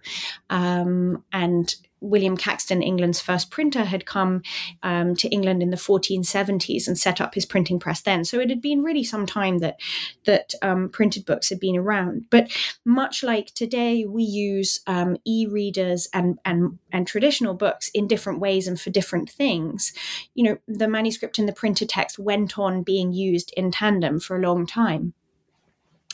Um, 0.49 1.23
and 1.31 1.73
William 2.01 2.37
Caxton, 2.37 2.81
England's 2.81 3.21
first 3.21 3.49
printer, 3.51 3.83
had 3.85 4.05
come 4.05 4.41
um, 4.83 5.15
to 5.15 5.27
England 5.29 5.61
in 5.61 5.69
the 5.69 5.77
1470s 5.77 6.87
and 6.87 6.97
set 6.97 7.19
up 7.21 7.33
his 7.33 7.45
printing 7.45 7.79
press 7.79 8.01
then. 8.01 8.23
So 8.25 8.39
it 8.39 8.49
had 8.49 8.61
been 8.61 8.83
really 8.83 9.03
some 9.03 9.25
time 9.25 9.59
that 9.59 9.79
that 10.25 10.53
um, 10.61 10.89
printed 10.89 11.25
books 11.25 11.49
had 11.49 11.59
been 11.59 11.77
around. 11.77 12.25
But 12.29 12.51
much 12.85 13.23
like 13.23 13.53
today, 13.53 14.05
we 14.05 14.23
use 14.23 14.79
um, 14.87 15.17
e-readers 15.25 16.07
and 16.13 16.39
and 16.45 16.79
and 16.91 17.07
traditional 17.07 17.53
books 17.53 17.89
in 17.93 18.07
different 18.07 18.39
ways 18.39 18.67
and 18.67 18.79
for 18.79 18.89
different 18.89 19.29
things. 19.29 19.93
You 20.33 20.43
know, 20.43 20.57
the 20.67 20.87
manuscript 20.87 21.39
and 21.39 21.47
the 21.47 21.53
printed 21.53 21.89
text 21.89 22.19
went 22.19 22.57
on 22.59 22.83
being 22.83 23.13
used 23.13 23.53
in 23.57 23.71
tandem 23.71 24.19
for 24.19 24.37
a 24.37 24.41
long 24.41 24.65
time 24.65 25.13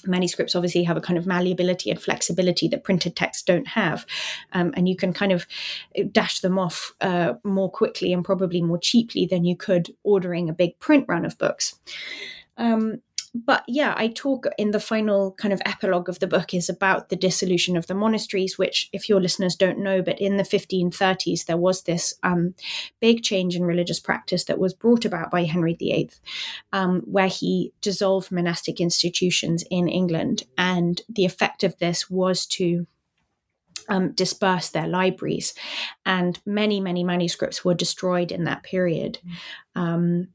manuscripts 0.06 0.56
obviously 0.56 0.84
have 0.84 0.98
a 0.98 1.02
kind 1.02 1.18
of 1.18 1.26
malleability 1.26 1.90
and 1.90 2.02
flexibility 2.02 2.68
that 2.68 2.84
printed 2.84 3.16
texts 3.16 3.44
don't 3.44 3.68
have. 3.68 4.06
Um, 4.54 4.74
and 4.76 4.88
you 4.88 4.96
can 4.96 5.14
kind 5.14 5.32
of 5.32 5.46
dash 6.12 6.40
them 6.40 6.58
off 6.58 6.94
uh, 7.02 7.34
more 7.44 7.70
quickly 7.70 8.14
and 8.14 8.26
probably 8.26 8.62
more 8.62 8.80
cheaply 8.80 9.26
than 9.26 9.44
you 9.44 9.56
could 9.56 9.94
ordering 10.04 10.50
a 10.50 10.54
big 10.54 10.78
print 10.80 11.06
run 11.08 11.26
of 11.26 11.38
books. 11.38 11.80
Um, 12.58 13.02
but 13.34 13.64
yeah, 13.68 13.94
I 13.96 14.10
talk 14.10 14.46
in 14.58 14.72
the 14.72 14.80
final 14.80 15.32
kind 15.32 15.54
of 15.54 15.62
epilogue 15.66 16.10
of 16.10 16.20
the 16.20 16.28
book 16.28 16.54
is 16.54 16.68
about 16.68 17.08
the 17.08 17.16
dissolution 17.16 17.78
of 17.78 17.88
the 17.88 17.96
monasteries, 17.96 18.58
which, 18.58 18.90
if 18.92 19.08
your 19.08 19.22
listeners 19.22 19.56
don't 19.56 19.80
know, 19.80 20.02
but 20.02 20.20
in 20.20 20.36
the 20.36 20.44
1530s, 20.44 21.46
there 21.46 21.58
was 21.58 21.84
this 21.84 22.14
um, 22.24 22.56
big 23.00 23.24
change 23.24 23.56
in 23.56 23.64
religious 23.64 24.02
practice 24.02 24.44
that 24.46 24.60
was 24.60 24.74
brought 24.74 25.06
about 25.06 25.32
by 25.32 25.46
Henry 25.46 25.76
VIII, 25.76 26.12
um, 26.74 27.02
where 27.06 27.30
he 27.30 27.72
dissolved 27.80 28.32
monastic 28.32 28.82
institutions 28.82 29.64
in 29.72 29.88
England. 29.88 30.44
And 30.58 31.02
the 31.08 31.26
effect 31.26 31.64
of 31.64 31.78
this 31.78 32.10
was 32.10 32.46
to 32.48 32.86
um, 33.90 34.12
disperse 34.12 34.70
their 34.70 34.88
libraries, 34.88 35.54
and 36.06 36.40
many, 36.46 36.80
many 36.80 37.04
manuscripts 37.04 37.64
were 37.66 37.74
destroyed 37.74 38.32
in 38.32 38.44
that 38.46 38.64
period. 38.64 39.20
Um, 39.76 40.28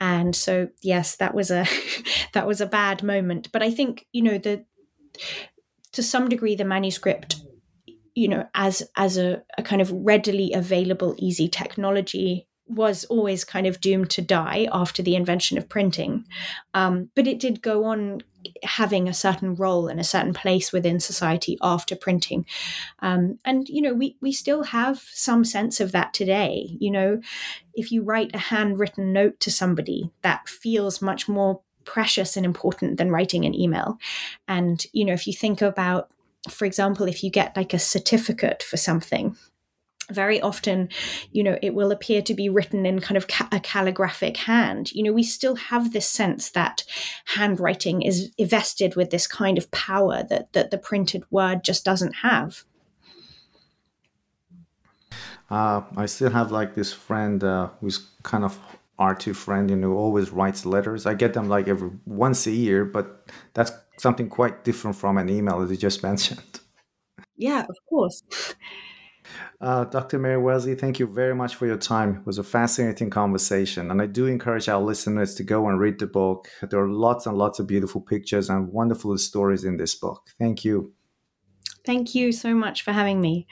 and 0.00 0.34
so, 0.34 0.68
yes, 0.82 1.16
that 1.16 1.34
was 1.34 1.50
a 1.50 1.66
that 2.32 2.46
was 2.46 2.60
a 2.60 2.66
bad 2.66 3.02
moment. 3.02 3.50
But 3.52 3.62
I 3.62 3.70
think 3.70 4.06
you 4.12 4.22
know 4.22 4.38
the 4.38 4.64
to 5.92 6.02
some 6.02 6.28
degree 6.28 6.54
the 6.54 6.64
manuscript, 6.64 7.36
you 8.14 8.28
know, 8.28 8.46
as 8.54 8.82
as 8.96 9.16
a, 9.16 9.42
a 9.56 9.62
kind 9.62 9.80
of 9.80 9.92
readily 9.92 10.52
available, 10.52 11.14
easy 11.18 11.48
technology 11.48 12.47
was 12.68 13.04
always 13.04 13.44
kind 13.44 13.66
of 13.66 13.80
doomed 13.80 14.10
to 14.10 14.22
die 14.22 14.68
after 14.72 15.02
the 15.02 15.16
invention 15.16 15.58
of 15.58 15.68
printing. 15.68 16.24
Um, 16.74 17.10
but 17.14 17.26
it 17.26 17.40
did 17.40 17.62
go 17.62 17.84
on 17.84 18.22
having 18.62 19.08
a 19.08 19.14
certain 19.14 19.54
role 19.54 19.88
and 19.88 19.98
a 19.98 20.04
certain 20.04 20.32
place 20.32 20.72
within 20.72 21.00
society 21.00 21.58
after 21.60 21.96
printing. 21.96 22.46
Um, 23.00 23.38
and, 23.44 23.68
you 23.68 23.82
know, 23.82 23.94
we, 23.94 24.16
we 24.20 24.32
still 24.32 24.62
have 24.64 25.02
some 25.12 25.44
sense 25.44 25.80
of 25.80 25.92
that 25.92 26.14
today. 26.14 26.76
You 26.78 26.90
know, 26.90 27.20
if 27.74 27.90
you 27.90 28.02
write 28.02 28.34
a 28.34 28.38
handwritten 28.38 29.12
note 29.12 29.40
to 29.40 29.50
somebody, 29.50 30.10
that 30.22 30.48
feels 30.48 31.02
much 31.02 31.28
more 31.28 31.60
precious 31.84 32.36
and 32.36 32.46
important 32.46 32.98
than 32.98 33.10
writing 33.10 33.44
an 33.44 33.54
email. 33.54 33.98
And, 34.46 34.84
you 34.92 35.04
know, 35.04 35.14
if 35.14 35.26
you 35.26 35.32
think 35.32 35.62
about, 35.62 36.10
for 36.48 36.64
example, 36.64 37.08
if 37.08 37.24
you 37.24 37.30
get 37.30 37.56
like 37.56 37.74
a 37.74 37.78
certificate 37.78 38.62
for 38.62 38.76
something, 38.76 39.36
very 40.10 40.40
often 40.40 40.88
you 41.32 41.42
know 41.42 41.58
it 41.62 41.74
will 41.74 41.92
appear 41.92 42.22
to 42.22 42.34
be 42.34 42.48
written 42.48 42.86
in 42.86 43.00
kind 43.00 43.16
of 43.16 43.28
ca- 43.28 43.48
a 43.52 43.60
calligraphic 43.60 44.36
hand. 44.36 44.92
You 44.92 45.02
know 45.02 45.12
we 45.12 45.22
still 45.22 45.56
have 45.56 45.92
this 45.92 46.06
sense 46.06 46.50
that 46.50 46.84
handwriting 47.36 48.02
is 48.02 48.30
invested 48.38 48.96
with 48.96 49.10
this 49.10 49.26
kind 49.26 49.58
of 49.58 49.70
power 49.70 50.22
that 50.24 50.52
that 50.52 50.70
the 50.70 50.78
printed 50.78 51.24
word 51.30 51.64
just 51.64 51.84
doesn't 51.84 52.16
have. 52.16 52.64
Uh, 55.50 55.80
i 55.96 56.04
still 56.04 56.30
have 56.30 56.52
like 56.52 56.74
this 56.74 56.92
friend 56.92 57.42
uh, 57.42 57.70
who's 57.80 58.06
kind 58.22 58.44
of 58.44 58.58
rt 59.00 59.34
friend 59.34 59.70
you 59.70 59.76
know 59.76 59.92
always 59.94 60.30
writes 60.30 60.66
letters. 60.66 61.06
I 61.06 61.14
get 61.14 61.32
them 61.32 61.48
like 61.48 61.68
every 61.68 61.90
once 62.04 62.46
a 62.46 62.50
year 62.50 62.84
but 62.84 63.30
that's 63.54 63.72
something 63.96 64.28
quite 64.28 64.64
different 64.64 64.96
from 64.96 65.16
an 65.16 65.28
email 65.28 65.60
as 65.62 65.70
you 65.70 65.76
just 65.76 66.02
mentioned. 66.10 66.60
Yeah 67.36 67.64
of 67.68 67.76
course 67.88 68.22
uh, 69.60 69.84
Dr. 69.84 70.18
Mary 70.18 70.36
Wellesley, 70.36 70.74
thank 70.74 70.98
you 70.98 71.06
very 71.06 71.34
much 71.34 71.54
for 71.56 71.66
your 71.66 71.76
time. 71.76 72.16
It 72.16 72.26
was 72.26 72.38
a 72.38 72.44
fascinating 72.44 73.10
conversation. 73.10 73.90
And 73.90 74.00
I 74.00 74.06
do 74.06 74.26
encourage 74.26 74.68
our 74.68 74.80
listeners 74.80 75.34
to 75.36 75.44
go 75.44 75.68
and 75.68 75.80
read 75.80 75.98
the 75.98 76.06
book. 76.06 76.48
There 76.62 76.80
are 76.80 76.88
lots 76.88 77.26
and 77.26 77.36
lots 77.36 77.58
of 77.58 77.66
beautiful 77.66 78.00
pictures 78.00 78.48
and 78.48 78.72
wonderful 78.72 79.16
stories 79.18 79.64
in 79.64 79.76
this 79.76 79.94
book. 79.94 80.30
Thank 80.38 80.64
you. 80.64 80.92
Thank 81.84 82.14
you 82.14 82.32
so 82.32 82.54
much 82.54 82.82
for 82.82 82.92
having 82.92 83.20
me. 83.20 83.46